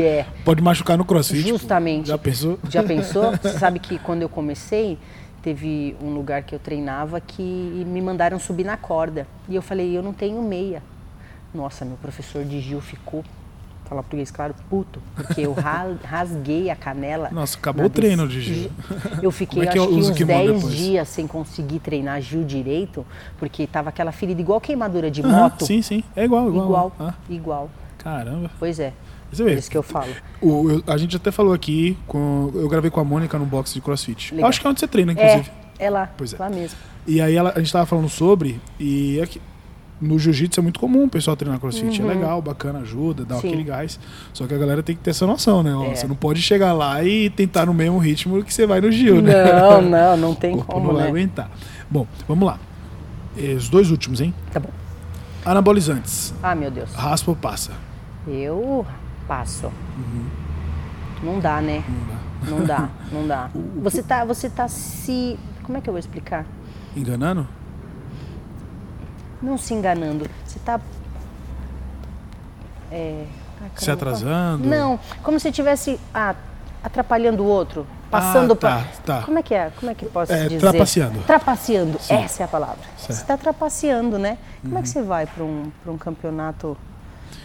é. 0.02 0.26
Pode 0.44 0.62
machucar 0.62 0.98
no 0.98 1.04
crossfit. 1.04 1.48
Justamente. 1.48 2.08
Já 2.08 2.18
pensou? 2.18 2.58
Já 2.68 2.82
pensou? 2.82 3.32
Você 3.40 3.58
sabe 3.58 3.78
que 3.78 3.98
quando 3.98 4.22
eu 4.22 4.28
comecei, 4.28 4.98
teve 5.42 5.96
um 6.02 6.10
lugar 6.10 6.42
que 6.42 6.54
eu 6.54 6.58
treinava 6.58 7.20
que 7.20 7.42
me 7.42 8.02
mandaram 8.02 8.38
subir 8.38 8.64
na 8.64 8.76
corda. 8.76 9.26
E 9.48 9.54
eu 9.54 9.62
falei, 9.62 9.96
eu 9.96 10.02
não 10.02 10.12
tenho 10.12 10.42
meia. 10.42 10.82
Nossa, 11.54 11.84
meu 11.84 11.96
professor 11.96 12.44
de 12.44 12.60
Gil 12.60 12.80
ficou 12.80 13.24
falar 13.90 14.02
português 14.04 14.30
claro, 14.30 14.54
puto, 14.70 15.02
porque 15.16 15.40
eu 15.40 15.52
rasguei 16.04 16.70
a 16.70 16.76
canela. 16.76 17.28
Nossa, 17.32 17.58
acabou 17.58 17.86
o 17.86 17.90
treino 17.90 18.28
de 18.28 18.40
Gil. 18.40 18.70
Eu 19.20 19.32
fiquei, 19.32 19.64
é 19.64 19.68
acho 19.68 19.88
que, 19.88 19.94
uns 19.94 20.10
10 20.10 20.70
dias 20.70 21.08
sem 21.08 21.26
conseguir 21.26 21.80
treinar 21.80 22.22
Gil 22.22 22.44
direito, 22.44 23.04
porque 23.36 23.66
tava 23.66 23.88
aquela 23.88 24.12
ferida 24.12 24.40
igual 24.40 24.60
queimadura 24.60 25.10
de 25.10 25.24
moto. 25.24 25.66
Sim, 25.66 25.82
sim, 25.82 26.04
é 26.14 26.24
igual, 26.24 26.48
igual. 26.48 26.66
Igual, 26.66 26.92
ah. 27.00 27.14
igual. 27.28 27.70
Caramba. 27.98 28.50
Pois 28.60 28.78
é. 28.78 28.92
Você 29.32 29.44
vê, 29.44 29.54
isso 29.54 29.70
que 29.70 29.76
eu 29.76 29.82
falo. 29.82 30.12
O, 30.40 30.70
eu, 30.70 30.82
a 30.86 30.96
gente 30.96 31.16
até 31.16 31.30
falou 31.30 31.52
aqui, 31.52 31.98
com, 32.06 32.50
eu 32.54 32.68
gravei 32.68 32.90
com 32.90 33.00
a 33.00 33.04
Mônica 33.04 33.38
no 33.38 33.44
box 33.44 33.74
de 33.74 33.80
crossfit. 33.80 34.34
Acho 34.42 34.60
que 34.60 34.66
é 34.66 34.70
onde 34.70 34.80
você 34.80 34.88
treina, 34.88 35.12
inclusive. 35.12 35.50
É, 35.78 35.86
é 35.86 35.90
lá. 35.90 36.10
Pois 36.16 36.32
é. 36.32 36.36
Lá 36.38 36.48
mesmo. 36.48 36.78
E 37.06 37.20
aí 37.20 37.34
ela, 37.34 37.52
a 37.54 37.58
gente 37.58 37.72
tava 37.72 37.86
falando 37.86 38.08
sobre, 38.08 38.60
e 38.78 39.20
aqui, 39.20 39.40
no 40.00 40.18
jiu-jitsu 40.18 40.60
é 40.60 40.62
muito 40.62 40.80
comum 40.80 41.04
o 41.04 41.08
pessoal 41.08 41.36
treinar 41.36 41.60
crossfit. 41.60 42.00
É 42.00 42.04
uhum. 42.04 42.10
É 42.10 42.14
legal, 42.14 42.40
bacana, 42.40 42.80
ajuda, 42.80 43.24
dá 43.24 43.36
Sim. 43.36 43.48
aquele 43.48 43.64
gás. 43.64 44.00
Só 44.32 44.46
que 44.46 44.54
a 44.54 44.58
galera 44.58 44.82
tem 44.82 44.96
que 44.96 45.02
ter 45.02 45.10
essa 45.10 45.26
noção, 45.26 45.62
né? 45.62 45.90
É. 45.90 45.94
Você 45.94 46.06
não 46.06 46.16
pode 46.16 46.40
chegar 46.40 46.72
lá 46.72 47.04
e 47.04 47.28
tentar 47.30 47.66
no 47.66 47.74
mesmo 47.74 47.98
ritmo 47.98 48.42
que 48.42 48.52
você 48.52 48.66
vai 48.66 48.80
no 48.80 48.90
Gil, 48.90 49.20
né? 49.20 49.52
Não, 49.52 49.82
não, 49.82 50.16
não 50.16 50.34
tem 50.34 50.56
como, 50.56 50.86
não 50.86 50.94
vai 50.94 51.04
né? 51.04 51.08
aguentar. 51.08 51.50
Bom, 51.90 52.06
vamos 52.26 52.46
lá. 52.46 52.58
Os 53.36 53.68
dois 53.68 53.90
últimos, 53.90 54.20
hein? 54.20 54.34
Tá 54.52 54.58
bom. 54.58 54.70
Anabolizantes. 55.44 56.34
Ah, 56.42 56.54
meu 56.54 56.70
Deus. 56.70 56.92
Raspa 56.94 57.30
ou 57.30 57.36
passa? 57.36 57.72
Eu 58.26 58.86
passo. 59.26 59.66
Uhum. 59.66 60.26
Não 61.22 61.38
dá, 61.38 61.60
né? 61.60 61.84
Não 61.88 62.06
dá. 62.06 62.20
Não 62.50 62.66
dá, 62.66 62.88
não 63.12 63.26
dá. 63.26 63.50
Você 63.82 64.02
tá, 64.02 64.24
você 64.24 64.48
tá 64.48 64.66
se... 64.66 65.38
Como 65.62 65.76
é 65.76 65.80
que 65.80 65.88
eu 65.88 65.92
vou 65.92 65.98
explicar? 65.98 66.46
Enganando? 66.96 67.46
Não 69.42 69.56
se 69.58 69.74
enganando. 69.74 70.28
Você 70.44 70.58
está. 70.58 70.80
É, 72.90 73.24
se 73.76 73.90
atrasando? 73.90 74.66
Não, 74.66 74.98
como 75.22 75.38
se 75.38 75.48
estivesse 75.48 76.00
ah, 76.12 76.34
atrapalhando 76.82 77.42
o 77.42 77.46
outro, 77.46 77.86
passando 78.10 78.54
ah, 78.54 78.56
tá, 78.56 78.84
tá. 79.04 79.22
Como 79.22 79.38
é 79.38 79.42
que 79.42 79.54
é? 79.54 79.70
Como 79.78 79.90
é 79.90 79.94
que 79.94 80.06
posso 80.06 80.32
é, 80.32 80.44
dizer? 80.44 80.60
Trapaceando. 80.60 81.20
Trapaceando, 81.20 81.98
Sim. 82.00 82.14
essa 82.14 82.42
é 82.42 82.44
a 82.44 82.48
palavra. 82.48 82.82
Certo. 82.96 83.12
Você 83.12 83.22
está 83.22 83.36
trapaceando, 83.36 84.18
né? 84.18 84.38
Como 84.62 84.74
uhum. 84.74 84.80
é 84.80 84.82
que 84.82 84.88
uhum. 84.88 84.92
você 84.92 85.02
vai 85.02 85.26
para 85.26 85.44
um, 85.44 85.70
um 85.86 85.98
campeonato 85.98 86.76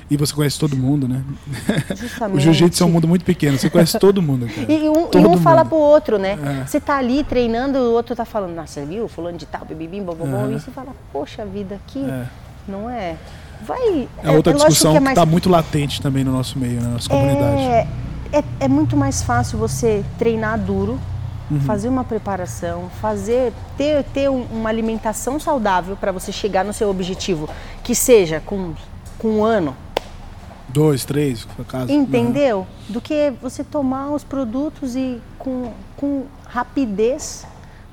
e 0.10 0.18
você 0.18 0.34
conhece 0.34 0.60
todo 0.60 0.76
mundo, 0.76 1.08
né? 1.08 1.24
Justamente. 1.96 2.38
o 2.38 2.40
jiu-jitsu 2.40 2.84
é 2.84 2.86
um 2.86 2.90
mundo 2.90 3.08
muito 3.08 3.26
pequeno, 3.26 3.58
você 3.58 3.70
conhece 3.70 3.98
todo 4.00 4.22
mundo. 4.22 4.48
Cara. 4.48 4.66
E, 4.76 4.90
um, 4.90 5.10
e 5.14 5.26
um 5.26 5.38
fala 5.38 5.64
pro 5.64 5.78
outro, 5.78 6.18
né? 6.18 6.38
É. 6.62 6.66
Você 6.66 6.80
tá 6.80 6.98
ali 6.98 7.24
treinando, 7.24 7.78
o 7.80 7.94
outro 7.94 8.16
tá 8.16 8.26
falando, 8.26 8.54
nossa, 8.54 8.86
viu? 8.86 9.08
Fulano 9.08 9.38
de 9.38 9.46
tal, 9.46 9.66
bibibim, 9.66 10.04
bobobom. 10.04 10.52
E 10.52 10.60
você 10.60 10.72
fala, 10.72 10.94
poxa 11.12 11.46
vida, 11.46 11.76
aqui 11.76 12.04
é. 12.04 12.26
não 12.68 12.90
é. 12.90 13.16
Vai. 13.66 14.08
É, 14.24 14.32
outra 14.32 14.54
é, 14.54 14.56
discussão 14.56 14.92
que, 14.92 14.98
é 14.98 15.00
mais... 15.00 15.18
que 15.18 15.24
tá 15.24 15.26
muito 15.26 15.50
latente 15.50 16.02
também 16.02 16.24
no 16.24 16.32
nosso 16.32 16.60
meio, 16.60 16.82
na 16.82 16.90
nossa 16.90 17.10
comunidade. 17.10 17.62
É, 17.62 17.88
é, 18.32 18.44
é 18.62 18.68
muito 18.68 18.98
mais 18.98 19.24
fácil 19.24 19.58
você 19.58 20.04
treinar 20.18 20.60
duro, 20.60 21.00
Uhum. 21.50 21.60
fazer 21.60 21.88
uma 21.88 22.04
preparação, 22.04 22.90
fazer 23.00 23.54
ter, 23.78 24.04
ter 24.06 24.30
uma 24.30 24.68
alimentação 24.68 25.40
saudável 25.40 25.96
para 25.96 26.12
você 26.12 26.32
chegar 26.32 26.66
no 26.66 26.74
seu 26.74 26.90
objetivo, 26.90 27.48
que 27.84 27.94
seja 27.94 28.42
com, 28.44 28.74
com 29.18 29.40
um 29.40 29.44
ano, 29.44 29.76
Dois, 30.68 31.06
três, 31.06 31.48
caso. 31.68 31.92
Entendeu? 31.92 32.60
Uhum. 32.60 32.66
Do 32.90 33.02
que 33.02 33.32
você 33.42 33.64
tomar 33.64 34.12
os 34.12 34.24
produtos 34.24 34.96
e 34.96 35.22
com, 35.38 35.72
com 35.96 36.26
rapidez 36.48 37.46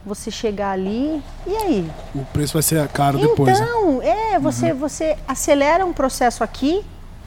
você 0.05 0.31
chegar 0.31 0.73
ali 0.73 1.23
e 1.47 1.55
aí? 1.55 1.91
O 2.15 2.25
preço 2.25 2.55
vai 2.55 2.63
ser 2.63 2.87
caro 2.89 3.19
depois. 3.19 3.59
Né? 3.59 3.67
Então, 3.69 3.99
né? 3.99 4.33
é, 4.33 4.39
você, 4.39 4.73
uhum. 4.73 4.79
você 4.79 5.17
acelera 5.29 5.87
um 5.87 5.93
processo 5.93 6.43
aqui 6.43 6.85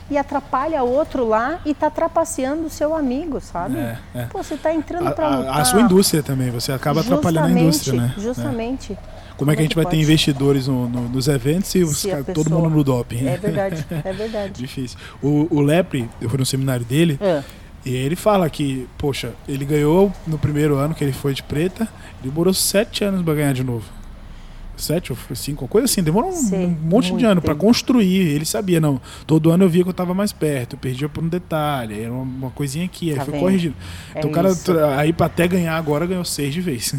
e 0.09 0.17
atrapalha 0.17 0.83
outro 0.83 1.27
lá 1.27 1.59
e 1.65 1.71
está 1.71 1.89
trapaceando 1.89 2.65
o 2.65 2.69
seu 2.69 2.95
amigo, 2.95 3.39
sabe? 3.39 3.77
É, 3.77 3.97
é. 4.13 4.25
Pô, 4.25 4.43
você 4.43 4.55
está 4.55 4.73
entrando 4.73 5.11
para 5.11 5.27
a, 5.27 5.61
a, 5.61 5.65
sua 5.65 5.81
indústria 5.81 6.21
também, 6.21 6.51
você 6.51 6.71
acaba 6.71 7.01
justamente, 7.01 7.27
atrapalhando 7.27 7.57
a 7.57 7.61
indústria, 7.61 8.01
né? 8.01 8.13
Justamente. 8.17 8.93
É. 8.93 9.14
Como 9.37 9.51
é 9.51 9.55
que 9.55 9.61
a 9.61 9.63
gente 9.63 9.75
vai 9.75 9.85
ter 9.85 9.97
investidores 9.97 10.67
no, 10.67 10.87
no, 10.87 11.09
nos 11.09 11.27
eventos 11.27 11.73
e 11.75 11.83
os, 11.83 12.03
pessoa... 12.03 12.23
todo 12.23 12.49
mundo 12.49 12.69
no 12.69 12.83
doping? 12.83 13.27
É 13.27 13.37
verdade, 13.37 13.85
é 14.03 14.13
verdade. 14.13 14.53
Difícil. 14.61 14.97
O, 15.21 15.47
o 15.49 15.61
Lepre, 15.61 16.09
eu 16.21 16.29
fui 16.29 16.39
no 16.39 16.45
seminário 16.45 16.85
dele, 16.85 17.17
é. 17.21 17.43
e 17.85 17.93
ele 17.93 18.15
fala 18.15 18.49
que, 18.49 18.87
poxa, 18.97 19.33
ele 19.47 19.65
ganhou 19.65 20.11
no 20.25 20.37
primeiro 20.37 20.75
ano 20.77 20.95
que 20.95 21.03
ele 21.03 21.13
foi 21.13 21.33
de 21.33 21.43
preta, 21.43 21.83
ele 22.21 22.31
demorou 22.31 22.53
sete 22.53 23.03
anos 23.03 23.21
para 23.21 23.33
ganhar 23.33 23.53
de 23.53 23.63
novo 23.63 23.85
sete 24.77 25.11
ou 25.11 25.35
cinco, 25.35 25.67
coisa 25.67 25.85
assim. 25.85 26.03
Demorou 26.03 26.31
um, 26.31 26.55
um 26.55 26.77
monte 26.83 27.13
de 27.15 27.25
ano 27.25 27.41
para 27.41 27.55
construir. 27.55 28.27
Ele 28.27 28.45
sabia, 28.45 28.79
não. 28.79 28.99
Todo 29.25 29.51
ano 29.51 29.63
eu 29.63 29.69
via 29.69 29.83
que 29.83 29.89
eu 29.89 29.91
estava 29.91 30.13
mais 30.13 30.31
perto, 30.31 30.73
eu 30.73 30.79
perdia 30.79 31.09
por 31.09 31.23
um 31.23 31.27
detalhe, 31.27 32.01
era 32.01 32.11
uma, 32.11 32.49
coisinha 32.51 32.85
aqui, 32.85 33.13
tá 33.13 33.21
aí 33.21 33.29
foi 33.29 33.39
corrigindo. 33.39 33.75
É 34.13 34.19
então 34.19 34.29
o 34.29 34.33
cara, 34.33 34.49
aí 34.97 35.13
para 35.13 35.25
até 35.27 35.47
ganhar 35.47 35.75
agora, 35.75 36.05
ganhou 36.05 36.25
seis 36.25 36.53
de 36.53 36.61
vez. 36.61 36.93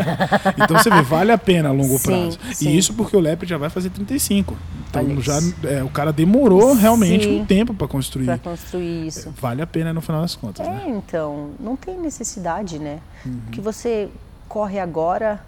então 0.56 0.76
você 0.76 0.90
vê, 0.90 1.02
vale 1.02 1.32
a 1.32 1.38
pena 1.38 1.68
a 1.68 1.72
longo 1.72 1.98
sim, 1.98 2.04
prazo. 2.04 2.38
Sim. 2.52 2.68
E 2.70 2.78
isso 2.78 2.94
porque 2.94 3.16
o 3.16 3.20
Lepre 3.20 3.48
já 3.48 3.58
vai 3.58 3.70
fazer 3.70 3.90
35. 3.90 4.56
Então 4.88 5.20
já 5.20 5.38
é, 5.64 5.82
o 5.82 5.88
cara 5.88 6.12
demorou 6.12 6.74
realmente 6.74 7.24
sim. 7.24 7.40
um 7.40 7.44
tempo 7.44 7.74
para 7.74 7.86
construir. 7.86 8.26
Para 8.26 8.38
construir 8.38 9.06
isso. 9.06 9.28
É, 9.28 9.32
vale 9.40 9.62
a 9.62 9.66
pena 9.66 9.92
no 9.92 10.00
final 10.00 10.22
das 10.22 10.34
contas. 10.34 10.66
É, 10.66 10.70
né? 10.70 10.84
então, 10.88 11.50
não 11.60 11.76
tem 11.76 11.98
necessidade, 11.98 12.78
né? 12.78 13.00
Uhum. 13.24 13.40
Que 13.50 13.60
você 13.60 14.08
corre 14.48 14.78
agora 14.78 15.40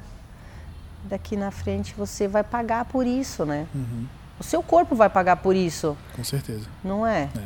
daqui 1.08 1.36
na 1.36 1.50
frente 1.50 1.94
você 1.96 2.28
vai 2.28 2.44
pagar 2.44 2.84
por 2.84 3.06
isso, 3.06 3.44
né? 3.44 3.66
Uhum. 3.74 4.06
O 4.38 4.44
seu 4.44 4.62
corpo 4.62 4.94
vai 4.94 5.10
pagar 5.10 5.36
por 5.36 5.56
isso. 5.56 5.96
Com 6.14 6.22
certeza. 6.22 6.66
Não 6.84 7.06
é? 7.06 7.28
é. 7.36 7.42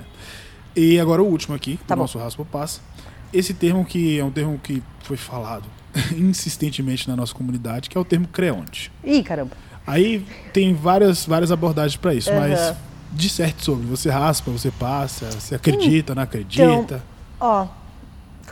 E 0.76 1.00
agora 1.00 1.22
o 1.22 1.26
último 1.26 1.54
aqui, 1.54 1.78
tá 1.86 1.94
do 1.94 1.98
bom. 1.98 2.02
nosso 2.04 2.18
Raspa 2.18 2.44
Passa. 2.44 2.80
Esse 3.32 3.54
termo 3.54 3.84
que 3.84 4.18
é 4.18 4.24
um 4.24 4.30
termo 4.30 4.58
que 4.58 4.82
foi 5.02 5.16
falado 5.16 5.64
insistentemente 6.16 7.08
na 7.08 7.16
nossa 7.16 7.34
comunidade, 7.34 7.88
que 7.88 7.96
é 7.96 8.00
o 8.00 8.04
termo 8.04 8.28
creonte. 8.28 8.92
Ih, 9.02 9.22
caramba. 9.22 9.52
Aí 9.86 10.24
tem 10.52 10.74
várias, 10.74 11.26
várias 11.26 11.50
abordagens 11.50 11.96
para 11.96 12.14
isso, 12.14 12.30
uhum. 12.30 12.38
mas 12.38 12.74
disserte 13.12 13.64
sobre. 13.64 13.86
Você 13.86 14.10
raspa, 14.10 14.50
você 14.50 14.70
passa, 14.70 15.30
você 15.30 15.54
acredita, 15.54 16.14
não 16.14 16.22
acredita. 16.22 16.62
Então, 16.64 17.02
ó, 17.40 17.66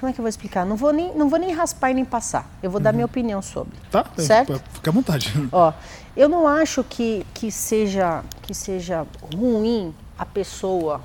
como 0.01 0.09
é 0.09 0.15
que 0.15 0.19
eu 0.19 0.23
vou 0.23 0.31
explicar? 0.31 0.65
Não 0.65 0.77
vou 0.77 0.93
nem, 0.95 1.15
não 1.15 1.29
vou 1.29 1.39
nem 1.39 1.53
raspar 1.53 1.91
e 1.91 1.95
nem 1.95 2.07
passar. 2.07 2.51
Eu 2.63 2.71
vou 2.71 2.79
uhum. 2.79 2.85
dar 2.85 2.93
minha 2.93 3.05
opinião 3.05 3.43
sobre. 3.43 3.77
Tá, 3.91 4.07
certo? 4.17 4.61
Fica 4.73 4.91
à 4.91 4.93
vontade. 4.93 5.31
Ó, 5.53 5.75
eu 6.17 6.27
não 6.27 6.49
acho 6.49 6.83
que, 6.83 7.27
que, 7.35 7.53
seja, 7.53 8.25
que 8.43 8.55
seja 8.55 9.07
ruim 9.37 9.95
a 10.19 10.25
pessoa, 10.25 11.03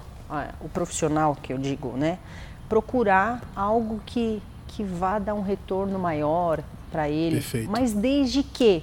o 0.61 0.69
profissional 0.69 1.35
que 1.35 1.51
eu 1.51 1.57
digo, 1.57 1.89
né? 1.97 2.17
Procurar 2.69 3.41
algo 3.53 4.01
que, 4.05 4.41
que 4.69 4.81
vá 4.81 5.19
dar 5.19 5.33
um 5.33 5.41
retorno 5.41 5.99
maior 5.99 6.63
para 6.89 7.09
ele. 7.09 7.35
Perfeito. 7.35 7.69
Mas 7.69 7.91
desde 7.91 8.43
que 8.43 8.81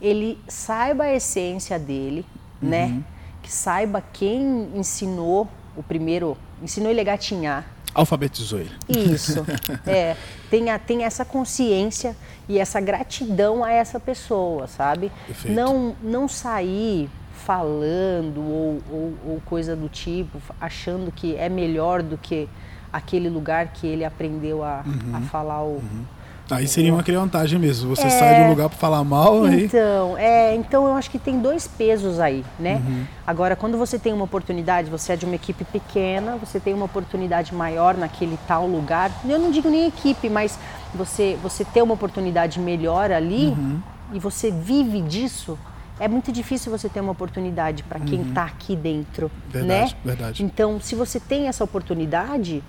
ele 0.00 0.38
saiba 0.46 1.04
a 1.04 1.12
essência 1.12 1.76
dele, 1.76 2.24
né? 2.62 2.84
uhum. 2.84 2.94
né? 2.94 3.04
Que 3.42 3.50
saiba 3.52 4.00
quem 4.12 4.70
ensinou 4.76 5.48
o 5.76 5.82
primeiro, 5.82 6.36
ensinou 6.62 6.88
ele 6.88 7.00
a 7.00 7.04
gatinhar 7.04 7.66
Alfabetizou 7.94 8.60
ele. 8.60 8.72
Isso. 8.88 9.44
é, 9.86 10.16
tem, 10.50 11.04
essa 11.04 11.24
consciência 11.24 12.16
e 12.48 12.58
essa 12.58 12.80
gratidão 12.80 13.64
a 13.64 13.70
essa 13.72 13.98
pessoa, 13.98 14.66
sabe? 14.66 15.10
Perfeito. 15.26 15.54
Não, 15.54 15.96
não 16.02 16.28
sair 16.28 17.08
falando 17.44 18.40
ou, 18.40 18.82
ou, 18.90 19.14
ou, 19.26 19.42
coisa 19.44 19.74
do 19.74 19.88
tipo, 19.88 20.40
achando 20.60 21.10
que 21.10 21.34
é 21.36 21.48
melhor 21.48 22.02
do 22.02 22.18
que 22.18 22.48
aquele 22.92 23.28
lugar 23.28 23.68
que 23.68 23.86
ele 23.86 24.04
aprendeu 24.04 24.62
a, 24.62 24.84
uhum. 24.86 25.16
a 25.16 25.20
falar 25.22 25.62
o. 25.62 25.76
Uhum 25.76 26.04
Aí 26.50 26.66
seria 26.66 26.92
uma 26.92 27.02
vantagem 27.02 27.58
mesmo. 27.58 27.94
Você 27.94 28.06
é, 28.06 28.10
sai 28.10 28.34
de 28.36 28.40
um 28.42 28.50
lugar 28.50 28.68
para 28.68 28.78
falar 28.78 29.04
mal. 29.04 29.46
Então, 29.48 30.16
aí... 30.16 30.24
é, 30.24 30.54
então 30.54 30.86
eu 30.86 30.94
acho 30.94 31.10
que 31.10 31.18
tem 31.18 31.38
dois 31.38 31.66
pesos 31.66 32.18
aí, 32.18 32.44
né? 32.58 32.82
Uhum. 32.84 33.04
Agora, 33.26 33.54
quando 33.54 33.78
você 33.78 33.98
tem 33.98 34.12
uma 34.12 34.24
oportunidade, 34.24 34.90
você 34.90 35.12
é 35.12 35.16
de 35.16 35.24
uma 35.24 35.34
equipe 35.34 35.64
pequena, 35.64 36.36
você 36.36 36.58
tem 36.58 36.74
uma 36.74 36.86
oportunidade 36.86 37.54
maior 37.54 37.96
naquele 37.96 38.38
tal 38.46 38.66
lugar. 38.66 39.10
Eu 39.28 39.38
não 39.38 39.50
digo 39.50 39.68
nem 39.68 39.86
equipe, 39.86 40.28
mas 40.28 40.58
você 40.94 41.38
você 41.42 41.64
ter 41.64 41.82
uma 41.82 41.94
oportunidade 41.94 42.58
melhor 42.58 43.10
ali 43.10 43.48
uhum. 43.48 43.80
e 44.12 44.18
você 44.18 44.50
vive 44.50 45.00
disso. 45.02 45.58
É 45.98 46.08
muito 46.08 46.32
difícil 46.32 46.72
você 46.72 46.88
ter 46.88 47.00
uma 47.00 47.12
oportunidade 47.12 47.82
para 47.82 48.00
quem 48.00 48.22
está 48.22 48.42
uhum. 48.42 48.46
aqui 48.46 48.74
dentro, 48.74 49.30
verdade, 49.50 49.92
né? 49.92 49.98
Verdade. 50.02 50.42
Então, 50.42 50.80
se 50.80 50.94
você 50.94 51.20
tem 51.20 51.46
essa 51.46 51.62
oportunidade, 51.62 52.62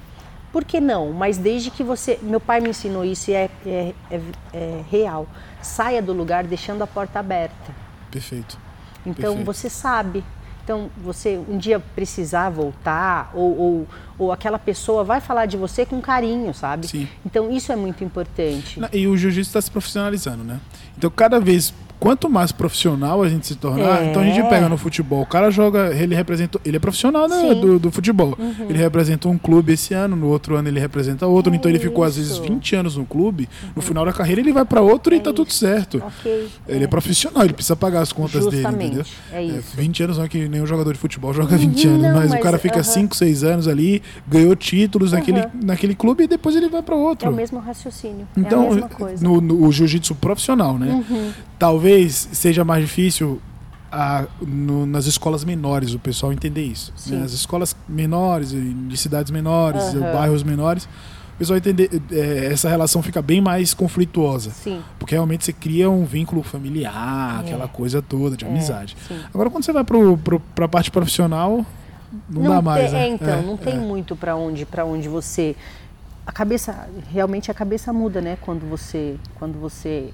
por 0.51 0.65
que 0.65 0.79
não? 0.79 1.11
Mas 1.13 1.37
desde 1.37 1.71
que 1.71 1.83
você. 1.83 2.19
Meu 2.21 2.39
pai 2.39 2.59
me 2.59 2.69
ensinou 2.69 3.05
isso 3.05 3.31
e 3.31 3.33
é, 3.33 3.49
é, 3.65 3.93
é, 4.09 4.21
é 4.53 4.83
real. 4.89 5.27
Saia 5.61 6.01
do 6.01 6.13
lugar 6.13 6.43
deixando 6.43 6.81
a 6.81 6.87
porta 6.87 7.19
aberta. 7.19 7.73
Perfeito. 8.09 8.57
Então 9.05 9.35
Perfeito. 9.35 9.45
você 9.45 9.69
sabe. 9.69 10.23
Então 10.63 10.91
você 11.03 11.41
um 11.49 11.57
dia 11.57 11.79
precisar 11.79 12.49
voltar 12.49 13.31
ou, 13.33 13.57
ou, 13.57 13.87
ou 14.17 14.31
aquela 14.31 14.59
pessoa 14.59 15.03
vai 15.03 15.19
falar 15.19 15.45
de 15.45 15.57
você 15.57 15.85
com 15.85 15.99
carinho, 15.99 16.53
sabe? 16.53 16.87
Sim. 16.87 17.07
Então 17.25 17.51
isso 17.51 17.71
é 17.71 17.75
muito 17.75 18.03
importante. 18.03 18.79
E 18.93 19.07
o 19.07 19.17
jiu-jitsu 19.17 19.49
está 19.49 19.61
se 19.61 19.71
profissionalizando, 19.71 20.43
né? 20.43 20.59
Então 20.97 21.09
cada 21.09 21.39
vez 21.39 21.73
quanto 22.01 22.27
mais 22.27 22.51
profissional 22.51 23.21
a 23.21 23.29
gente 23.29 23.45
se 23.45 23.53
tornar, 23.53 24.01
é. 24.01 24.09
então 24.09 24.23
a 24.23 24.25
gente 24.25 24.41
pega 24.49 24.67
no 24.67 24.75
futebol, 24.75 25.21
o 25.21 25.25
cara 25.25 25.51
joga, 25.51 25.93
ele 25.93 26.15
representa, 26.15 26.59
ele 26.65 26.77
é 26.77 26.79
profissional 26.79 27.27
né, 27.29 27.53
do, 27.53 27.77
do, 27.77 27.91
futebol. 27.91 28.35
Uhum. 28.39 28.65
Ele 28.67 28.79
representa 28.79 29.29
um 29.29 29.37
clube 29.37 29.73
esse 29.73 29.93
ano, 29.93 30.15
no 30.15 30.27
outro 30.27 30.55
ano 30.55 30.67
ele 30.67 30.79
representa 30.79 31.27
outro, 31.27 31.53
é 31.53 31.55
então 31.55 31.69
ele 31.69 31.77
ficou 31.77 32.03
às 32.03 32.17
vezes 32.17 32.39
20 32.39 32.75
anos 32.75 32.97
no 32.97 33.05
clube, 33.05 33.47
uhum. 33.61 33.69
no 33.75 33.81
final 33.83 34.03
da 34.03 34.11
carreira 34.11 34.41
ele 34.41 34.51
vai 34.51 34.65
para 34.65 34.81
outro 34.81 35.13
é 35.13 35.17
e 35.17 35.19
tá 35.19 35.29
isso. 35.29 35.35
tudo 35.35 35.53
certo. 35.53 36.03
Okay. 36.19 36.47
Ele 36.67 36.85
é. 36.85 36.87
profissional, 36.87 37.43
ele 37.43 37.53
precisa 37.53 37.75
pagar 37.75 38.01
as 38.01 38.11
contas 38.11 38.45
Justamente. 38.45 38.77
dele, 38.77 38.85
entendeu? 38.85 39.05
É, 39.31 39.37
é 39.37 39.43
isso. 39.59 39.77
20 39.77 40.03
anos 40.03 40.17
não 40.17 40.25
é 40.25 40.27
que 40.27 40.49
nenhum 40.49 40.65
jogador 40.65 40.93
de 40.93 40.99
futebol 40.99 41.31
joga 41.35 41.55
20 41.55 41.87
anos, 41.87 42.01
não, 42.01 42.13
mas, 42.15 42.31
mas, 42.31 42.39
o 42.39 42.43
cara 42.43 42.57
fica 42.57 42.81
5, 42.81 43.15
6 43.15 43.43
anos 43.43 43.67
ali, 43.67 44.01
ganhou 44.27 44.55
títulos 44.55 45.11
naquele, 45.11 45.45
naquele 45.53 45.93
clube 45.93 46.23
e 46.23 46.27
depois 46.27 46.55
ele 46.55 46.67
vai 46.67 46.81
para 46.81 46.95
outro. 46.95 47.27
É 47.27 47.31
o 47.31 47.35
mesmo 47.35 47.59
raciocínio. 47.59 48.27
Então, 48.35 48.71
no, 49.21 49.39
no, 49.39 49.67
o 49.67 49.71
jiu-jitsu 49.71 50.15
profissional, 50.15 50.79
né? 50.79 51.03
Uhum. 51.07 51.31
Talvez 51.91 52.29
seja 52.31 52.63
mais 52.63 52.85
difícil 52.85 53.41
a, 53.91 54.25
no, 54.41 54.85
nas 54.85 55.05
escolas 55.05 55.43
menores 55.43 55.93
o 55.93 55.99
pessoal 55.99 56.31
entender 56.31 56.63
isso. 56.63 56.93
Né? 57.07 57.21
As 57.21 57.33
escolas 57.33 57.75
menores, 57.87 58.51
de 58.51 58.97
cidades 58.97 59.29
menores, 59.29 59.93
uhum. 59.93 59.99
bairros 59.99 60.41
menores, 60.41 60.85
o 61.35 61.37
pessoal 61.37 61.57
entender 61.57 61.89
é, 62.09 62.45
essa 62.45 62.69
relação 62.69 63.03
fica 63.03 63.21
bem 63.21 63.41
mais 63.41 63.73
conflituosa. 63.73 64.51
Sim. 64.51 64.81
Porque 64.97 65.13
realmente 65.15 65.43
você 65.43 65.51
cria 65.51 65.89
um 65.89 66.05
vínculo 66.05 66.43
familiar, 66.43 67.39
é. 67.43 67.47
aquela 67.47 67.67
coisa 67.67 68.01
toda 68.01 68.37
de 68.37 68.45
é, 68.45 68.47
amizade. 68.47 68.95
Sim. 69.05 69.19
Agora 69.33 69.49
quando 69.49 69.65
você 69.65 69.73
vai 69.73 69.83
para 69.83 70.65
a 70.65 70.69
parte 70.69 70.89
profissional, 70.89 71.65
não, 72.29 72.43
não 72.43 72.51
dá 72.51 72.61
mais. 72.61 72.89
Tem, 72.89 72.93
né? 72.93 73.03
É, 73.03 73.09
então, 73.09 73.39
é, 73.39 73.41
não 73.41 73.57
tem 73.57 73.73
é. 73.73 73.77
muito 73.77 74.15
para 74.15 74.33
onde, 74.33 74.65
para 74.65 74.85
onde 74.85 75.09
você 75.09 75.57
a 76.25 76.31
cabeça 76.31 76.87
realmente 77.11 77.51
a 77.51 77.53
cabeça 77.53 77.91
muda, 77.91 78.21
né? 78.21 78.37
Quando 78.39 78.69
você 78.69 79.17
quando 79.35 79.59
você 79.59 80.13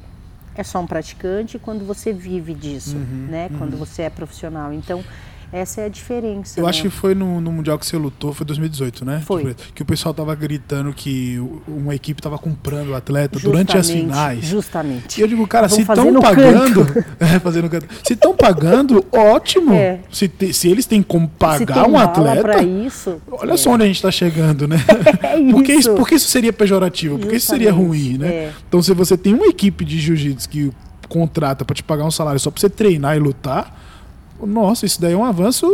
é 0.57 0.63
só 0.63 0.79
um 0.79 0.87
praticante 0.87 1.59
quando 1.59 1.85
você 1.85 2.11
vive 2.11 2.53
disso, 2.53 2.97
uhum, 2.97 3.27
né? 3.29 3.47
Uhum. 3.51 3.57
Quando 3.59 3.77
você 3.77 4.01
é 4.01 4.09
profissional. 4.09 4.73
Então, 4.73 5.03
essa 5.51 5.81
é 5.81 5.85
a 5.85 5.89
diferença. 5.89 6.59
Eu 6.59 6.63
né? 6.63 6.69
acho 6.69 6.81
que 6.81 6.89
foi 6.89 7.15
no, 7.15 7.39
no, 7.39 7.51
Mundial 7.51 7.79
que 7.79 7.85
você 7.85 7.95
lutou, 7.97 8.33
foi 8.33 8.45
2018, 8.45 9.05
né? 9.05 9.23
Foi. 9.25 9.55
Que 9.73 9.81
o 9.81 9.85
pessoal 9.85 10.13
tava 10.13 10.35
gritando 10.35 10.91
que 10.93 11.41
uma 11.67 11.95
equipe 11.95 12.21
tava 12.21 12.37
comprando 12.37 12.89
o 12.89 12.95
atleta 12.95 13.39
justamente, 13.39 13.67
durante 13.67 13.77
as 13.77 13.89
finais. 13.89 14.45
Justamente. 14.45 15.19
E 15.19 15.21
eu 15.21 15.27
digo, 15.27 15.47
cara, 15.47 15.69
se 15.69 15.81
estão 15.81 16.19
pagando. 16.19 16.85
é, 17.19 17.39
fazendo 17.39 17.69
canto. 17.69 17.87
Se 18.03 18.13
estão 18.13 18.35
pagando, 18.35 19.05
ótimo. 19.11 19.73
É. 19.73 19.99
Se, 20.11 20.27
te, 20.27 20.53
se 20.53 20.69
eles 20.69 20.85
têm 20.85 21.01
como 21.01 21.27
pagar 21.29 21.87
um 21.87 21.97
atleta. 21.97 22.61
Isso, 22.63 23.21
olha 23.31 23.53
é. 23.53 23.57
só 23.57 23.71
onde 23.71 23.83
a 23.83 23.87
gente 23.87 23.95
está 23.95 24.11
chegando, 24.11 24.67
né? 24.67 24.77
É 25.23 25.39
isso. 25.39 25.51
Porque, 25.51 25.73
isso, 25.73 25.95
porque 25.95 26.15
isso 26.15 26.27
seria 26.27 26.53
pejorativo? 26.53 27.17
Porque 27.17 27.35
isso 27.35 27.47
seria 27.47 27.71
ruim, 27.71 28.17
né? 28.17 28.27
É. 28.27 28.53
Então, 28.67 28.81
se 28.81 28.93
você 28.93 29.17
tem 29.17 29.33
uma 29.33 29.47
equipe 29.47 29.83
de 29.83 29.99
jiu-jitsu 29.99 30.47
que 30.49 30.71
contrata 31.07 31.63
para 31.63 31.75
te 31.75 31.83
pagar 31.83 32.05
um 32.05 32.11
salário 32.11 32.39
só 32.39 32.51
para 32.51 32.59
você 32.59 32.69
treinar 32.69 33.15
e 33.15 33.19
lutar 33.19 33.86
nossa, 34.45 34.85
isso 34.85 35.01
daí 35.01 35.13
é 35.13 35.17
um 35.17 35.25
avanço 35.25 35.65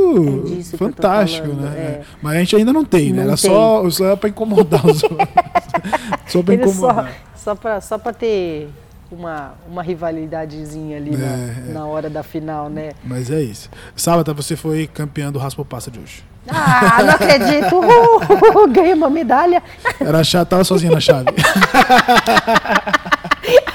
é 0.74 0.78
fantástico, 0.78 1.48
né? 1.48 1.70
É. 1.76 2.02
Mas 2.22 2.36
a 2.36 2.40
gente 2.40 2.56
ainda 2.56 2.72
não 2.72 2.86
tem, 2.86 3.12
né? 3.12 3.24
Era 3.24 3.36
tem. 3.36 3.50
só, 3.50 3.90
só 3.90 4.16
para 4.16 4.30
incomodar 4.30 4.86
os 4.86 5.04
outros. 5.04 5.28
só 6.28 6.42
para 6.42 6.54
incomodar. 6.56 7.14
Só, 7.36 7.44
só 7.44 7.56
para 7.56 7.82
só 7.82 7.98
ter 7.98 8.70
uma, 9.12 9.54
uma 9.70 9.84
rivalidadezinha 9.84 10.98
ali 10.98 11.14
é, 11.14 11.18
na, 11.18 11.26
é. 11.26 11.74
na, 11.74 11.86
hora 11.86 12.10
da 12.10 12.24
final, 12.24 12.70
né? 12.70 12.92
Mas 13.04 13.30
é 13.30 13.42
isso. 13.42 13.70
Sábado 13.96 14.34
você 14.34 14.56
foi 14.56 14.88
campeã 14.88 15.32
do 15.32 15.40
Raspa 15.40 15.64
Passa 15.64 15.92
de 15.92 16.00
hoje. 16.00 16.24
Ah, 16.48 17.02
não 17.04 17.14
acredito! 17.14 17.80
Uh, 17.80 18.68
ganhei 18.72 18.94
uma 18.94 19.10
medalha. 19.10 19.64
Era 20.00 20.20
a 20.20 20.24
chave, 20.24 20.46
tava 20.46 20.64
sozinha 20.64 20.92
na 20.92 21.00
chave. 21.00 21.28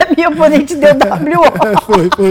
a 0.00 0.14
minha 0.14 0.28
oponente 0.28 0.76
deu 0.76 0.94
WO. 0.94 1.80
foi, 1.82 2.10
foi. 2.14 2.30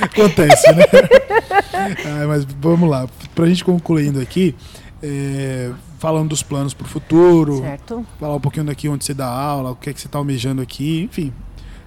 Acontece, 0.00 0.72
né? 0.72 0.84
ah, 2.06 2.26
mas 2.26 2.44
vamos 2.44 2.88
lá. 2.88 3.08
Pra 3.34 3.46
gente 3.46 3.64
concluindo 3.64 4.20
aqui, 4.20 4.54
é, 5.02 5.70
falando 5.98 6.30
dos 6.30 6.42
planos 6.42 6.74
para 6.74 6.84
o 6.84 6.88
futuro, 6.88 7.58
certo. 7.60 8.06
falar 8.18 8.36
um 8.36 8.40
pouquinho 8.40 8.66
daqui 8.66 8.88
onde 8.88 9.04
você 9.04 9.14
dá 9.14 9.26
aula, 9.26 9.70
o 9.70 9.76
que 9.76 9.90
é 9.90 9.92
que 9.92 10.00
você 10.00 10.06
está 10.06 10.18
almejando 10.18 10.62
aqui, 10.62 11.02
enfim. 11.02 11.32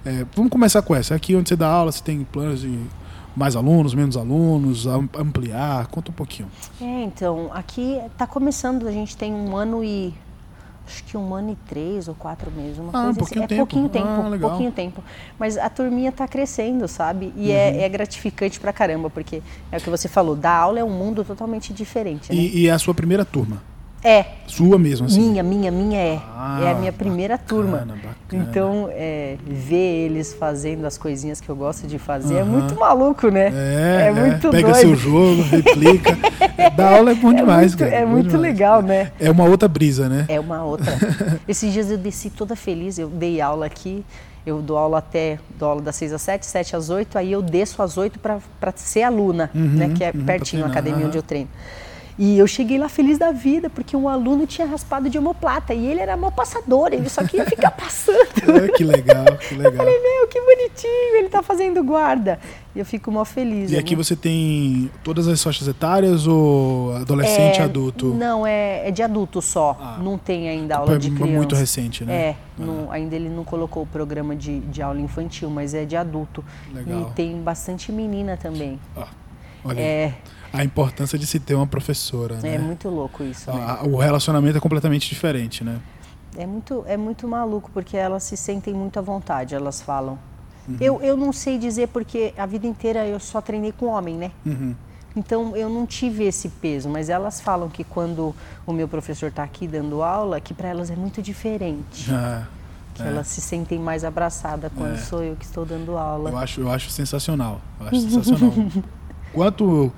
É, 0.04 0.24
vamos 0.34 0.50
começar 0.50 0.82
com 0.82 0.94
essa. 0.94 1.14
Aqui 1.14 1.34
onde 1.34 1.48
você 1.48 1.56
dá 1.56 1.68
aula, 1.68 1.90
você 1.90 2.02
tem 2.02 2.22
planos 2.24 2.60
de 2.60 2.78
mais 3.36 3.54
alunos, 3.54 3.92
menos 3.92 4.16
alunos, 4.16 4.86
ampliar? 4.86 5.86
Conta 5.88 6.10
um 6.10 6.14
pouquinho. 6.14 6.48
É, 6.80 7.02
então, 7.02 7.50
aqui 7.52 7.98
está 8.06 8.26
começando, 8.26 8.88
a 8.88 8.92
gente 8.92 9.16
tem 9.16 9.32
um 9.34 9.56
ano 9.56 9.84
e 9.84 10.14
acho 10.86 11.04
que 11.04 11.16
um 11.16 11.34
ano 11.34 11.52
e 11.52 11.56
três 11.68 12.08
ou 12.08 12.14
quatro 12.14 12.50
meses, 12.50 12.78
uma 12.78 12.90
ah, 12.90 13.04
coisa 13.04 13.22
assim. 13.22 13.42
É 13.42 13.46
tempo. 13.46 13.58
pouquinho 13.58 13.88
tempo, 13.88 14.06
ah, 14.08 14.38
pouquinho 14.38 14.72
tempo. 14.72 15.04
Mas 15.38 15.58
a 15.58 15.68
turminha 15.68 16.10
está 16.10 16.26
crescendo, 16.28 16.86
sabe? 16.86 17.32
E 17.36 17.50
é, 17.50 17.70
uhum. 17.70 17.80
é, 17.80 17.82
é, 17.82 17.88
gratificante 17.88 18.60
pra 18.60 18.72
caramba, 18.72 19.10
porque 19.10 19.42
é 19.70 19.76
o 19.76 19.80
que 19.80 19.90
você 19.90 20.08
falou, 20.08 20.36
dar 20.36 20.56
aula 20.56 20.78
é 20.78 20.84
um 20.84 20.90
mundo 20.90 21.24
totalmente 21.24 21.72
diferente. 21.72 22.32
Né? 22.32 22.38
E, 22.38 22.62
e 22.62 22.68
é 22.68 22.72
a 22.72 22.78
sua 22.78 22.94
primeira 22.94 23.24
turma? 23.24 23.62
É. 24.06 24.24
Sua 24.46 24.78
mesmo, 24.78 25.06
assim? 25.06 25.30
Minha, 25.30 25.42
minha, 25.42 25.70
minha 25.72 25.98
é. 25.98 26.20
Ah, 26.36 26.60
é 26.62 26.70
a 26.70 26.74
minha 26.76 26.92
primeira 26.92 27.36
bacana, 27.36 27.48
turma. 27.48 27.78
Bacana. 27.78 28.14
Então, 28.32 28.88
é, 28.92 29.36
ver 29.44 30.04
eles 30.06 30.32
fazendo 30.32 30.84
as 30.84 30.96
coisinhas 30.96 31.40
que 31.40 31.48
eu 31.48 31.56
gosto 31.56 31.88
de 31.88 31.98
fazer 31.98 32.34
uhum. 32.34 32.40
é 32.40 32.44
muito 32.44 32.76
maluco, 32.76 33.28
né? 33.28 33.52
É, 33.52 34.06
é 34.06 34.12
muito 34.12 34.48
Pega 34.50 34.70
doido. 34.70 34.80
seu 34.80 34.94
jogo, 34.94 35.42
replica. 35.50 36.16
Dar 36.76 36.98
aula 36.98 37.10
é 37.10 37.14
bom 37.16 37.32
é 37.32 37.34
demais, 37.34 37.74
muito, 37.74 37.78
cara. 37.78 37.90
É 37.90 38.06
muito 38.06 38.28
demais. 38.28 38.42
legal, 38.42 38.80
né? 38.80 39.10
É 39.18 39.28
uma 39.28 39.44
outra 39.44 39.66
brisa, 39.66 40.08
né? 40.08 40.24
É 40.28 40.38
uma 40.38 40.62
outra. 40.62 40.96
Esses 41.48 41.72
dias 41.72 41.90
eu 41.90 41.98
desci 41.98 42.30
toda 42.30 42.54
feliz, 42.54 43.00
eu 43.00 43.08
dei 43.08 43.40
aula 43.40 43.66
aqui. 43.66 44.04
Eu 44.46 44.62
dou 44.62 44.78
aula 44.78 44.98
até, 44.98 45.40
dou 45.58 45.70
aula 45.70 45.82
das 45.82 45.96
6 45.96 46.12
às 46.12 46.22
7, 46.22 46.46
7 46.46 46.76
às 46.76 46.88
8, 46.88 47.18
aí 47.18 47.32
eu 47.32 47.42
desço 47.42 47.82
às 47.82 47.98
8 47.98 48.20
para 48.20 48.72
ser 48.76 49.02
aluna, 49.02 49.50
uhum, 49.52 49.62
né? 49.62 49.92
Que 49.96 50.04
é 50.04 50.12
uhum, 50.14 50.24
pertinho 50.24 50.64
a 50.64 50.68
academia 50.68 51.04
onde 51.04 51.18
eu 51.18 51.22
treino. 51.22 51.48
E 52.18 52.38
eu 52.38 52.46
cheguei 52.46 52.78
lá 52.78 52.88
feliz 52.88 53.18
da 53.18 53.30
vida, 53.30 53.68
porque 53.68 53.94
um 53.94 54.08
aluno 54.08 54.46
tinha 54.46 54.66
raspado 54.66 55.10
de 55.10 55.18
homoplata 55.18 55.74
e 55.74 55.86
ele 55.86 56.00
era 56.00 56.16
mal 56.16 56.32
passador, 56.32 56.88
ele 56.92 57.10
só 57.10 57.22
queria 57.22 57.44
ficar 57.44 57.70
passando. 57.76 58.16
É, 58.64 58.68
que 58.72 58.84
legal, 58.84 59.26
que 59.36 59.54
legal. 59.54 59.72
Eu 59.72 59.76
falei, 59.76 60.00
meu, 60.00 60.26
que 60.26 60.40
bonitinho, 60.40 61.16
ele 61.16 61.26
está 61.26 61.42
fazendo 61.42 61.84
guarda. 61.84 62.38
E 62.74 62.78
eu 62.78 62.86
fico 62.86 63.12
mal 63.12 63.24
feliz. 63.26 63.70
E 63.70 63.76
aqui 63.76 63.94
né? 63.94 64.02
você 64.02 64.16
tem 64.16 64.90
todas 65.04 65.28
as 65.28 65.42
faixas 65.42 65.68
etárias 65.68 66.26
ou 66.26 66.94
adolescente, 66.94 67.60
é, 67.60 67.64
adulto? 67.64 68.06
Não, 68.06 68.46
é, 68.46 68.88
é 68.88 68.90
de 68.90 69.02
adulto 69.02 69.42
só. 69.42 69.76
Ah, 69.78 69.98
não 70.02 70.16
tem 70.16 70.48
ainda 70.48 70.76
aula 70.76 70.94
é 70.94 70.98
de 70.98 71.10
criança. 71.10 71.32
muito 71.32 71.54
recente, 71.54 72.04
né? 72.04 72.14
É, 72.14 72.30
ah. 72.30 72.64
não, 72.64 72.90
ainda 72.90 73.14
ele 73.14 73.28
não 73.28 73.44
colocou 73.44 73.82
o 73.82 73.86
programa 73.86 74.34
de, 74.34 74.60
de 74.60 74.80
aula 74.80 75.00
infantil, 75.00 75.50
mas 75.50 75.74
é 75.74 75.84
de 75.84 75.96
adulto. 75.96 76.42
Legal. 76.72 77.10
E 77.10 77.14
tem 77.14 77.40
bastante 77.42 77.92
menina 77.92 78.38
também. 78.38 78.78
Ah, 78.96 79.08
olha 79.64 79.80
é, 79.80 80.04
aí 80.04 80.35
a 80.56 80.64
importância 80.64 81.18
de 81.18 81.26
se 81.26 81.38
ter 81.38 81.54
uma 81.54 81.66
professora. 81.66 82.38
É 82.42 82.56
né? 82.56 82.58
muito 82.58 82.88
louco 82.88 83.22
isso. 83.22 83.50
Né? 83.50 83.78
o 83.84 83.96
relacionamento 83.96 84.56
é 84.56 84.60
completamente 84.60 85.08
diferente, 85.08 85.62
né? 85.62 85.80
É 86.36 86.46
muito, 86.46 86.84
é 86.86 86.96
muito 86.96 87.26
maluco, 87.26 87.70
porque 87.72 87.96
elas 87.96 88.22
se 88.22 88.36
sentem 88.36 88.74
muito 88.74 88.98
à 88.98 89.02
vontade, 89.02 89.54
elas 89.54 89.80
falam. 89.80 90.18
Uhum. 90.68 90.76
Eu, 90.80 91.02
eu 91.02 91.16
não 91.16 91.32
sei 91.32 91.58
dizer 91.58 91.88
porque 91.88 92.34
a 92.36 92.44
vida 92.44 92.66
inteira 92.66 93.06
eu 93.06 93.18
só 93.20 93.40
treinei 93.40 93.72
com 93.72 93.86
homem, 93.86 94.16
né? 94.16 94.30
Uhum. 94.44 94.74
Então 95.16 95.56
eu 95.56 95.70
não 95.70 95.86
tive 95.86 96.24
esse 96.24 96.48
peso, 96.48 96.88
mas 96.90 97.08
elas 97.08 97.40
falam 97.40 97.70
que 97.70 97.82
quando 97.82 98.34
o 98.66 98.72
meu 98.72 98.86
professor 98.86 99.28
está 99.28 99.42
aqui 99.42 99.66
dando 99.66 100.02
aula, 100.02 100.40
que 100.40 100.52
para 100.52 100.68
elas 100.68 100.90
é 100.90 100.96
muito 100.96 101.22
diferente. 101.22 102.12
Ah, 102.12 102.46
que 102.94 103.02
é. 103.02 103.06
elas 103.06 103.26
se 103.28 103.40
sentem 103.40 103.78
mais 103.78 104.04
abraçadas 104.04 104.70
quando 104.76 104.94
é. 104.94 104.98
sou 104.98 105.22
eu 105.22 105.36
que 105.36 105.44
estou 105.44 105.64
dando 105.64 105.96
aula. 105.96 106.30
Eu 106.30 106.38
acho, 106.38 106.60
eu 106.60 106.70
acho 106.70 106.90
sensacional. 106.90 107.60
Eu 107.80 107.86
acho 107.86 108.00
sensacional. 108.00 108.52
quanto 109.32 109.92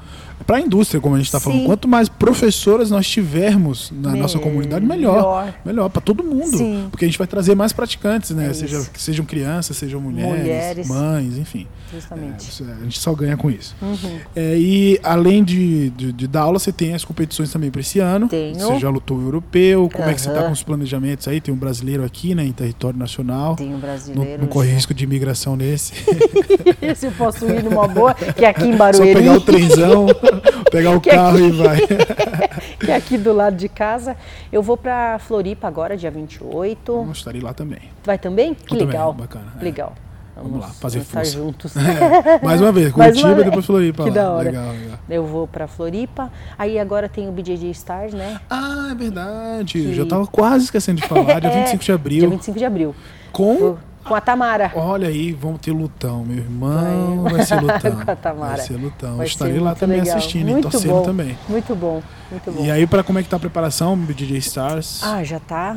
para 0.47 0.57
a 0.57 0.61
indústria, 0.61 1.01
como 1.01 1.15
a 1.15 1.19
gente 1.19 1.27
está 1.27 1.41
falando, 1.41 1.67
quanto 1.67 1.89
mais 1.89 2.09
professoras 2.09 2.91
nós 2.91 3.07
tivermos 3.07 3.93
na 3.93 4.13
Me... 4.13 4.21
nossa 4.21 4.39
comunidade, 4.39 4.85
melhor. 4.85 5.17
Melhor, 5.17 5.55
melhor 5.65 5.89
para 5.91 6.01
todo 6.01 6.23
mundo. 6.25 6.57
Sim. 6.57 6.89
Porque 6.91 7.05
a 7.05 7.09
gente 7.09 7.19
vai 7.19 7.27
trazer 7.27 7.55
mais 7.55 7.73
praticantes, 7.73 8.31
né? 8.31 8.49
É 8.51 8.55
Seja, 8.55 8.83
sejam 8.95 9.25
crianças, 9.25 9.77
sejam 9.77 10.01
mulheres, 10.01 10.41
mulheres. 10.41 10.89
mães, 10.89 11.39
enfim. 11.39 11.67
Justamente. 11.93 12.63
É, 12.63 12.73
a 12.73 12.85
gente 12.85 12.99
só 12.99 13.15
ganha 13.15 13.37
com 13.37 13.51
isso. 13.51 13.75
Uhum. 13.81 14.19
É, 14.37 14.57
e 14.57 15.01
além 15.03 15.43
de, 15.43 15.91
de, 15.91 16.13
de, 16.13 16.27
dar 16.27 16.43
aula, 16.43 16.59
você 16.59 16.71
tem 16.71 16.95
as 16.95 17.05
competições 17.05 17.51
também 17.51 17.71
para 17.71 17.81
esse 17.81 17.99
ano. 17.99 18.29
Tenho. 18.29 18.55
Você 18.59 18.79
já 18.79 18.91
lutou 18.91 19.17
o 19.17 19.23
europeu. 19.23 19.89
Como 19.91 20.05
uhum. 20.05 20.11
é 20.11 20.15
que 20.15 20.21
você 20.21 20.29
está 20.29 20.43
com 20.45 20.53
os 20.53 20.63
planejamentos 20.63 21.27
aí? 21.29 21.41
Tem 21.41 21.53
um 21.53 21.57
brasileiro 21.57 22.05
aqui, 22.05 22.35
né, 22.35 22.45
em 22.45 22.53
território 22.53 22.99
nacional. 22.99 23.57
Tem 23.57 23.75
um 23.75 23.79
brasileiro. 23.79 24.33
Não, 24.33 24.39
não 24.43 24.47
corre 24.47 24.71
risco 24.71 24.93
de 24.93 25.05
imigração 25.05 25.57
nesse. 25.57 25.93
Esse 26.83 27.07
eu 27.07 27.13
posso 27.13 27.47
ir 27.47 27.63
numa 27.63 27.89
boa, 27.89 28.15
que 28.15 28.45
é 28.45 28.49
aqui 28.49 28.65
em 28.65 28.77
Barueri. 28.77 29.13
Só 29.13 29.19
pegar 29.19 29.35
o 29.35 29.41
trenzão, 29.41 30.07
pegar 30.71 30.91
o 30.91 31.01
que 31.01 31.11
carro 31.11 31.37
aqui, 31.37 31.47
e 31.47 31.51
vai. 31.51 31.79
que 32.79 32.91
é 32.91 32.97
aqui 32.97 33.19
do 33.19 33.33
lado 33.33 33.57
de 33.57 33.69
casa. 33.69 34.17
Eu 34.53 34.63
vou 34.63 34.77
para 34.77 35.19
Floripa 35.19 35.67
agora, 35.67 35.97
dia 35.97 36.11
28. 36.11 36.93
Vamos 36.93 37.19
estar 37.19 37.35
lá 37.43 37.53
também. 37.53 37.91
Vai 38.05 38.19
também? 38.19 38.55
Que 38.55 38.75
Eu 38.75 38.87
legal. 38.87 39.13
Também, 39.13 39.27
bacana. 39.27 39.53
É. 39.61 39.65
Legal. 39.65 39.95
Vamos, 40.37 40.53
vamos 40.53 40.67
lá, 40.67 40.73
fazer 40.75 41.01
estar 41.01 41.25
força. 41.25 41.33
juntos. 41.33 41.75
É, 41.79 42.45
mais 42.45 42.61
uma 42.61 42.71
vez, 42.71 42.93
Curitiba 42.93 43.41
e 43.41 43.45
depois 43.45 43.67
Floripa. 43.67 44.05
Que 44.05 44.11
lá. 44.11 44.15
da 44.15 44.31
hora. 44.31 44.51
Legal, 44.51 44.73
legal. 44.73 44.99
Eu 45.09 45.27
vou 45.27 45.49
pra 45.49 45.67
Floripa, 45.67 46.31
aí 46.57 46.79
agora 46.79 47.09
tem 47.09 47.29
o 47.29 47.33
BJJ 47.33 47.71
Stars, 47.71 48.15
né? 48.15 48.41
Ah, 48.49 48.89
é 48.93 48.95
verdade. 48.95 49.73
Que... 49.73 49.95
Já 49.95 50.07
tava 50.07 50.27
quase 50.27 50.65
esquecendo 50.65 51.01
de 51.01 51.09
falar. 51.09 51.41
Dia 51.41 51.51
25 51.51 51.85
de 51.85 51.93
abril. 51.93 52.21
Dia 52.21 52.29
25 52.29 52.59
de 52.59 52.65
abril. 52.65 52.95
Com? 53.33 53.77
Com 54.09 54.15
a 54.15 54.21
Tamara. 54.21 54.73
Olha 54.75 55.09
aí, 55.09 55.33
vamos 55.33 55.61
ter 55.61 55.71
lutão, 55.71 56.25
meu 56.25 56.39
irmão. 56.39 57.23
Vai, 57.23 57.33
vai 57.35 57.45
ser 57.45 57.61
lutão. 57.61 57.97
Com 58.05 58.11
a 58.11 58.17
Tamara. 58.17 58.57
Vai 58.57 58.67
ser 58.67 58.77
lutão. 58.77 59.17
Vai 59.17 59.27
Estarei 59.27 59.61
lá 59.61 59.75
também 59.75 60.01
legal. 60.01 60.17
assistindo 60.17 60.49
muito 60.49 60.69
e 60.69 60.71
torcendo 60.71 60.93
bom. 60.95 61.03
também. 61.03 61.39
Muito 61.49 61.75
bom, 61.77 62.03
muito 62.31 62.51
bom. 62.51 62.65
E 62.65 62.71
aí, 62.71 62.87
para 62.87 63.03
como 63.05 63.19
é 63.19 63.23
que 63.23 63.29
tá 63.29 63.37
a 63.37 63.41
preparação 63.41 63.99
do 63.99 64.15
DJ 64.15 64.39
Stars? 64.39 65.03
Ah, 65.05 65.23
já 65.23 65.39
tá 65.39 65.77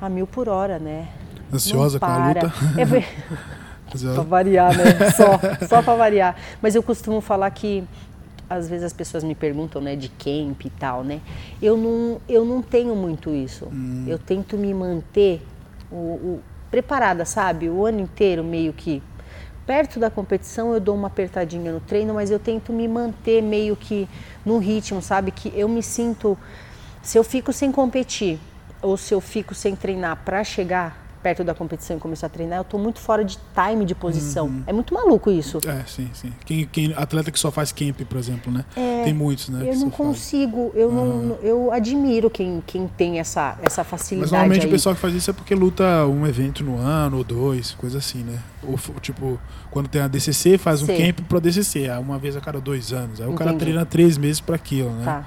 a 0.00 0.08
mil 0.08 0.26
por 0.26 0.48
hora, 0.48 0.78
né? 0.78 1.08
Ansiosa 1.52 1.98
com 1.98 2.06
a 2.06 2.28
luta? 2.28 2.52
É, 2.78 2.84
pra 4.14 4.22
variar, 4.22 4.76
né? 4.76 5.10
Só, 5.10 5.66
só 5.66 5.82
pra 5.82 5.94
variar. 5.94 6.36
Mas 6.62 6.74
eu 6.74 6.82
costumo 6.82 7.20
falar 7.20 7.50
que 7.50 7.84
às 8.48 8.68
vezes 8.68 8.84
as 8.84 8.92
pessoas 8.92 9.24
me 9.24 9.34
perguntam, 9.34 9.80
né, 9.80 9.96
de 9.96 10.08
camp 10.08 10.64
e 10.64 10.70
tal, 10.70 11.02
né? 11.02 11.20
Eu 11.60 11.76
não, 11.76 12.20
eu 12.28 12.44
não 12.44 12.62
tenho 12.62 12.94
muito 12.94 13.30
isso. 13.30 13.66
Hum. 13.72 14.04
Eu 14.06 14.18
tento 14.18 14.56
me 14.56 14.72
manter 14.74 15.42
o, 15.90 15.96
o, 15.96 16.42
preparada, 16.74 17.24
sabe? 17.24 17.70
O 17.70 17.86
ano 17.86 18.00
inteiro 18.00 18.42
meio 18.42 18.72
que 18.72 19.00
perto 19.64 20.00
da 20.00 20.10
competição 20.10 20.74
eu 20.74 20.80
dou 20.80 20.96
uma 20.96 21.06
apertadinha 21.06 21.72
no 21.72 21.78
treino, 21.78 22.14
mas 22.14 22.32
eu 22.32 22.38
tento 22.40 22.72
me 22.72 22.88
manter 22.88 23.40
meio 23.40 23.76
que 23.76 24.08
no 24.44 24.58
ritmo, 24.58 25.00
sabe? 25.00 25.30
Que 25.30 25.52
eu 25.54 25.68
me 25.68 25.84
sinto 25.84 26.36
se 27.00 27.16
eu 27.16 27.22
fico 27.22 27.52
sem 27.52 27.70
competir 27.70 28.40
ou 28.82 28.96
se 28.96 29.14
eu 29.14 29.20
fico 29.20 29.54
sem 29.54 29.76
treinar 29.76 30.16
para 30.24 30.42
chegar 30.42 31.03
perto 31.24 31.42
da 31.42 31.54
competição 31.54 31.96
e 31.96 32.00
começar 32.00 32.26
a 32.26 32.28
treinar, 32.28 32.58
eu 32.58 32.64
tô 32.64 32.76
muito 32.76 33.00
fora 33.00 33.24
de 33.24 33.38
time 33.54 33.86
de 33.86 33.94
posição. 33.94 34.44
Uhum. 34.44 34.62
É 34.66 34.74
muito 34.74 34.92
maluco 34.92 35.30
isso. 35.30 35.58
É, 35.66 35.82
sim, 35.86 36.10
sim. 36.12 36.30
Quem, 36.44 36.66
quem, 36.66 36.92
atleta 36.94 37.30
que 37.30 37.38
só 37.38 37.50
faz 37.50 37.72
camp, 37.72 37.98
por 38.02 38.18
exemplo, 38.18 38.52
né? 38.52 38.62
É, 38.76 39.04
tem 39.04 39.14
muitos, 39.14 39.48
né? 39.48 39.66
Eu 39.66 39.74
não 39.76 39.88
consigo, 39.88 40.70
eu 40.74 40.90
uhum. 40.90 41.22
não, 41.22 41.36
eu 41.36 41.72
admiro 41.72 42.28
quem, 42.28 42.62
quem 42.66 42.86
tem 42.86 43.20
essa, 43.20 43.58
essa 43.62 43.82
facilidade. 43.82 44.32
Mas 44.32 44.32
normalmente 44.32 44.66
aí. 44.66 44.68
o 44.68 44.70
pessoal 44.70 44.94
que 44.94 45.00
faz 45.00 45.14
isso 45.14 45.30
é 45.30 45.32
porque 45.32 45.54
luta 45.54 46.06
um 46.06 46.26
evento 46.26 46.62
no 46.62 46.76
ano 46.76 47.16
ou 47.16 47.24
dois, 47.24 47.72
coisa 47.72 47.96
assim, 47.96 48.22
né? 48.22 48.38
Ou 48.62 48.78
tipo, 49.00 49.40
quando 49.70 49.88
tem 49.88 50.02
a 50.02 50.08
DCC, 50.08 50.58
faz 50.58 50.82
um 50.82 50.86
Sim. 50.86 50.98
camp 50.98 51.20
pro 51.26 51.40
DCC, 51.40 51.88
uma 51.98 52.18
vez 52.18 52.36
a 52.36 52.40
cada 52.42 52.60
dois 52.60 52.92
anos. 52.92 53.18
Aí 53.18 53.26
Entendi. 53.26 53.34
o 53.34 53.34
cara 53.34 53.54
treina 53.54 53.86
três 53.86 54.18
meses 54.18 54.42
para 54.42 54.56
aquilo, 54.56 54.90
né? 54.90 55.04
Tá. 55.06 55.26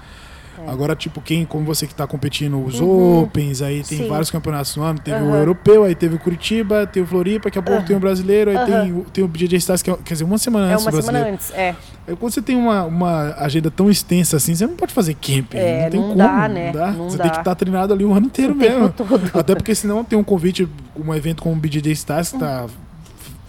É. 0.65 0.69
Agora, 0.69 0.95
tipo, 0.95 1.21
quem, 1.21 1.45
como 1.45 1.65
você 1.65 1.85
que 1.85 1.93
está 1.93 2.07
competindo 2.07 2.63
os 2.63 2.79
uhum. 2.79 3.23
Opens, 3.23 3.61
aí 3.61 3.83
tem 3.83 3.99
Sim. 3.99 4.07
vários 4.07 4.31
campeonatos 4.31 4.75
no 4.75 4.83
ano, 4.83 4.99
teve 4.99 5.21
uhum. 5.21 5.31
o 5.31 5.35
europeu, 5.35 5.83
aí 5.83 5.93
teve 5.93 6.15
o 6.15 6.19
Curitiba, 6.19 6.87
tem 6.87 7.03
o 7.03 7.05
Floripa, 7.05 7.45
daqui 7.45 7.59
a 7.59 7.61
pouco 7.61 7.81
uhum. 7.81 7.87
tem 7.87 7.95
o 7.95 7.99
brasileiro, 7.99 8.51
aí 8.51 8.65
tem, 8.65 9.01
tem 9.13 9.23
o 9.23 9.27
BJJ 9.27 9.57
Stars, 9.57 9.81
que 9.81 9.91
é, 9.91 9.97
quer 9.97 10.13
dizer, 10.13 10.23
uma 10.23 10.37
semana 10.37 10.71
é 10.71 10.73
antes 10.73 10.85
uma 10.85 10.91
do 10.91 10.95
brasileiro. 10.95 11.25
semana 11.25 11.35
antes, 11.35 11.51
é. 11.53 11.75
Aí, 12.07 12.15
quando 12.15 12.33
você 12.33 12.41
tem 12.41 12.55
uma, 12.55 12.85
uma 12.85 13.35
agenda 13.37 13.69
tão 13.69 13.89
extensa 13.89 14.37
assim, 14.37 14.55
você 14.55 14.65
não 14.65 14.75
pode 14.75 14.93
fazer 14.93 15.13
camping. 15.13 15.57
É, 15.57 15.83
não 15.83 15.89
tem 15.89 15.99
não 15.99 16.07
como. 16.07 16.19
Dá, 16.19 16.47
né? 16.47 16.65
Não 16.67 16.79
dá. 16.79 16.91
Não 16.91 17.09
você 17.09 17.17
dá. 17.17 17.23
tem 17.23 17.31
que 17.33 17.39
estar 17.39 17.51
tá 17.51 17.55
treinado 17.55 17.93
ali 17.93 18.05
o 18.05 18.13
ano 18.13 18.27
inteiro 18.27 18.53
o 18.53 18.55
mesmo. 18.55 18.93
Até 19.33 19.53
porque 19.53 19.75
senão 19.75 20.03
tem 20.03 20.17
um 20.17 20.23
convite, 20.23 20.67
um 20.95 21.13
evento 21.13 21.43
como 21.43 21.55
o 21.55 21.59
BJJ 21.59 21.91
Stars, 21.91 22.31
que 22.31 22.39
tá 22.39 22.65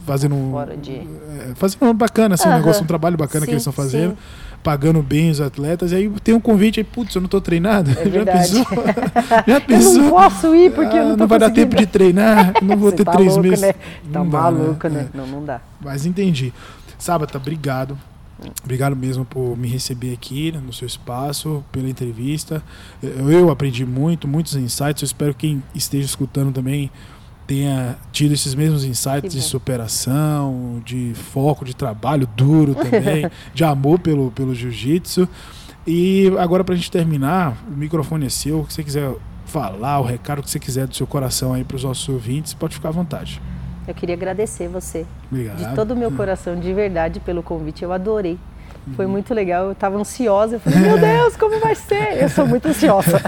fazendo 0.05 0.35
um. 0.35 0.53
De... 0.83 0.97
É, 0.97 1.53
fazendo 1.55 1.85
um 1.85 1.95
bacana, 1.95 2.35
assim, 2.35 2.49
um 2.49 2.55
negócio, 2.55 2.83
um 2.83 2.87
trabalho 2.87 3.17
bacana 3.17 3.45
sim, 3.45 3.47
que 3.47 3.53
eles 3.53 3.63
estão 3.63 3.73
fazendo. 3.73 4.11
Sim 4.11 4.48
pagando 4.63 5.03
bem 5.03 5.31
os 5.31 5.41
atletas, 5.41 5.93
e 5.93 5.95
aí 5.95 6.11
tem 6.23 6.35
um 6.35 6.41
convite 6.41 6.81
aí, 6.81 6.85
putz, 6.85 7.15
eu 7.15 7.21
não 7.21 7.29
tô 7.29 7.41
treinado. 7.41 7.91
É 7.91 8.05
já 8.11 8.27
pensou? 8.27 8.67
já 9.47 9.61
pensou? 9.61 9.95
Eu 9.95 10.03
não 10.03 10.11
posso 10.11 10.55
ir 10.55 10.73
porque 10.73 10.97
ah, 10.97 11.01
eu 11.01 11.09
não 11.11 11.17
Não 11.17 11.27
vai 11.27 11.39
dar 11.39 11.51
tempo 11.51 11.77
de 11.77 11.87
treinar, 11.87 12.53
não 12.63 12.77
vou 12.77 12.93
ter 12.93 13.05
tá 13.05 13.13
três 13.13 13.35
louco, 13.35 13.43
meses. 13.43 13.61
Né? 13.61 13.73
Tá 13.73 13.81
não 14.19 14.25
maluco, 14.25 14.83
dá, 14.83 14.89
né? 14.89 15.03
né? 15.03 15.09
Não, 15.15 15.27
não 15.27 15.45
dá. 15.45 15.61
Mas 15.81 16.07
entendi. 16.07 16.53
Sábata, 16.99 17.39
obrigado. 17.39 17.97
Obrigado 18.63 18.95
mesmo 18.95 19.25
por 19.25 19.57
me 19.57 19.67
receber 19.67 20.13
aqui 20.13 20.53
no 20.53 20.73
seu 20.73 20.87
espaço, 20.87 21.65
pela 21.73 21.89
entrevista. 21.89 22.63
Eu 23.03 23.51
aprendi 23.51 23.85
muito, 23.85 24.29
muitos 24.29 24.55
insights. 24.55 25.03
Eu 25.03 25.07
espero 25.07 25.35
que 25.35 25.49
quem 25.49 25.63
esteja 25.75 26.05
escutando 26.05 26.53
também 26.53 26.89
tenha 27.49 27.97
tido 28.13 28.35
esses 28.35 28.55
mesmos 28.55 28.85
insights 28.85 29.33
de 29.33 29.41
superação, 29.41 30.83
de 30.85 31.15
foco, 31.15 31.65
de 31.65 31.75
trabalho 31.75 32.29
duro 32.37 32.75
também, 32.75 33.29
de 33.55 33.65
amor 33.65 33.99
pelo, 33.99 34.31
pelo 34.31 34.55
jiu-jitsu. 34.55 35.27
E 35.87 36.31
agora, 36.39 36.63
para 36.63 36.75
a 36.75 36.77
gente 36.77 36.91
terminar, 36.91 37.57
o 37.67 37.75
microfone 37.75 38.27
é 38.27 38.29
seu. 38.29 38.61
O 38.61 38.67
que 38.67 38.75
você 38.75 38.85
quiser 38.85 39.11
falar, 39.47 39.99
o 39.99 40.05
recado 40.05 40.43
que 40.43 40.51
você 40.51 40.61
quiser 40.61 40.87
do 40.87 40.95
seu 40.95 41.07
coração 41.07 41.55
aí 41.55 41.65
para 41.65 41.77
os 41.77 41.85
nossos 41.85 42.07
ouvintes, 42.07 42.53
pode 42.53 42.75
ficar 42.75 42.91
à 42.91 42.93
vontade. 42.93 43.41
Eu 43.87 43.95
queria 43.95 44.15
agradecer 44.15 44.69
você. 44.69 45.07
Obrigado. 45.33 45.57
De 45.57 45.75
todo 45.75 45.93
o 45.93 45.97
meu 45.97 46.13
coração, 46.13 46.61
de 46.61 46.75
verdade, 46.75 47.19
pelo 47.19 47.43
convite. 47.43 47.83
Eu 47.83 47.95
adorei. 47.95 48.39
Foi 48.97 49.07
muito 49.07 49.33
legal, 49.35 49.67
eu 49.67 49.73
estava 49.73 49.97
ansiosa, 49.97 50.57
eu 50.57 50.61
falei, 50.61 50.79
meu 50.81 50.99
Deus, 51.01 51.37
como 51.37 51.59
vai 51.61 51.75
ser? 51.75 52.23
Eu 52.23 52.29
sou 52.29 52.47
muito 52.47 52.69
ansiosa. 52.69 53.21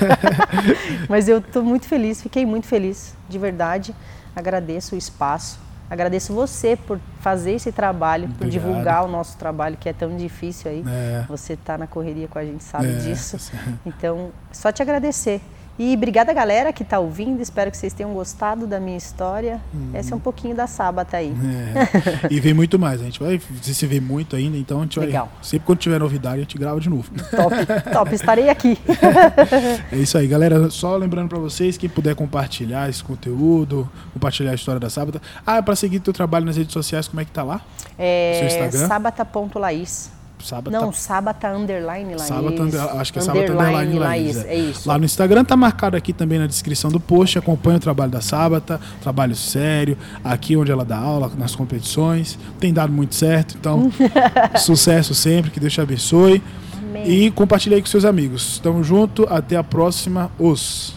Mas 1.09 1.29
eu 1.29 1.39
estou 1.39 1.63
muito 1.63 1.87
feliz, 1.87 2.23
fiquei 2.23 2.45
muito 2.47 2.67
feliz, 2.67 3.15
de 3.29 3.39
verdade. 3.39 3.95
Agradeço 4.35 4.95
o 4.95 4.99
espaço, 4.99 5.59
agradeço 5.91 6.33
você 6.33 6.77
por 6.77 6.99
fazer 7.21 7.53
esse 7.53 7.73
trabalho, 7.73 8.25
Obrigado. 8.25 8.39
por 8.39 8.49
divulgar 8.49 9.05
o 9.05 9.09
nosso 9.09 9.37
trabalho, 9.37 9.77
que 9.79 9.89
é 9.89 9.93
tão 9.93 10.17
difícil 10.17 10.71
aí. 10.71 10.85
É. 10.87 11.25
Você 11.29 11.55
está 11.55 11.77
na 11.77 11.87
correria 11.87 12.29
com 12.29 12.39
a 12.39 12.45
gente, 12.45 12.63
sabe 12.65 12.89
É, 12.89 12.93
disso. 12.99 13.37
Então, 13.85 14.31
só 14.53 14.71
te 14.73 14.83
agradecer. 14.83 15.41
E 15.83 15.95
obrigada, 15.95 16.31
galera, 16.35 16.75
que 16.75 16.83
está 16.83 16.99
ouvindo. 16.99 17.41
Espero 17.41 17.71
que 17.71 17.77
vocês 17.79 17.95
tenham 17.95 18.13
gostado 18.13 18.67
da 18.67 18.79
minha 18.79 18.99
história. 18.99 19.59
Hum. 19.75 19.93
Essa 19.95 20.13
é 20.13 20.17
um 20.17 20.21
pouquinho 20.21 20.55
da 20.55 20.67
Sábata 20.67 21.17
aí. 21.17 21.33
É. 21.33 22.29
E 22.31 22.39
vem 22.39 22.53
muito 22.53 22.79
mais. 22.79 23.01
A 23.01 23.05
gente 23.05 23.19
vai 23.19 23.41
se 23.63 23.87
vê 23.87 23.99
muito 23.99 24.37
ainda, 24.37 24.59
então 24.59 24.81
a 24.81 24.83
gente 24.83 25.01
Legal. 25.01 25.31
vai. 25.35 25.43
Sempre 25.43 25.65
quando 25.65 25.79
tiver 25.79 25.99
novidade, 25.99 26.37
a 26.37 26.41
gente 26.41 26.59
grava 26.59 26.79
de 26.79 26.91
novo. 26.91 27.11
Top, 27.31 27.57
top. 27.95 28.15
Estarei 28.15 28.51
aqui. 28.51 28.77
É 29.91 29.97
isso 29.97 30.19
aí, 30.19 30.27
galera. 30.27 30.69
Só 30.69 30.97
lembrando 30.97 31.31
para 31.31 31.39
vocês, 31.39 31.79
quem 31.79 31.89
puder 31.89 32.15
compartilhar 32.15 32.91
esse 32.91 33.03
conteúdo, 33.03 33.89
compartilhar 34.13 34.51
a 34.51 34.55
história 34.55 34.79
da 34.79 34.91
Sábata. 34.91 35.21
Ah, 35.47 35.63
para 35.63 35.75
seguir 35.75 36.01
teu 36.01 36.13
trabalho 36.13 36.45
nas 36.45 36.57
redes 36.57 36.73
sociais, 36.75 37.09
como 37.09 37.21
é 37.21 37.25
que 37.25 37.31
tá 37.31 37.43
lá? 37.43 37.63
É? 37.99 38.71
Sábata.laís. 38.87 40.11
Sábata. 40.43 40.71
Não, 40.71 40.93
Sábata 40.93 41.49
Underline 41.53 42.11
Laís. 42.15 42.23
Sábata, 42.23 42.63
under- 42.63 42.81
acho 43.01 43.13
que 43.13 43.19
é 43.19 43.23
Sábata 43.23 43.53
Underline 43.53 43.99
Laís. 43.99 44.37
É 44.45 44.55
isso. 44.55 44.89
Lá 44.89 44.99
no 44.99 45.05
Instagram 45.05 45.45
tá 45.45 45.57
marcado 45.57 45.97
aqui 45.97 46.13
também 46.13 46.39
na 46.39 46.47
descrição 46.47 46.91
do 46.91 46.99
post. 47.01 47.39
Acompanha 47.39 47.77
o 47.77 47.81
trabalho 47.81 48.11
da 48.11 48.21
Sábata, 48.21 48.81
trabalho 49.03 49.35
sério, 49.37 49.97
aqui 50.25 50.57
onde 50.57 50.71
ela 50.73 50.85
dá 50.85 50.99
aula, 50.99 51.31
nas 51.37 51.55
competições. 51.55 52.39
Tem 52.59 52.73
dado 52.73 52.93
muito 52.93 53.15
certo, 53.15 53.57
então 53.59 53.91
sucesso 54.59 55.15
sempre, 55.15 55.51
que 55.51 55.61
Deus 55.61 55.73
te 55.73 55.81
abençoe. 55.81 56.43
Amém. 56.79 57.09
E 57.09 57.31
compartilha 57.31 57.77
aí 57.77 57.81
com 57.83 57.89
seus 57.89 58.05
amigos. 58.05 58.59
Tamo 58.59 58.83
junto, 58.83 59.27
até 59.31 59.57
a 59.57 59.63
próxima. 59.65 60.31
Os. 60.39 60.95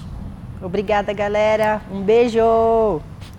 Obrigada, 0.62 1.12
galera. 1.14 1.82
Um 1.92 2.02
beijo. 2.02 2.40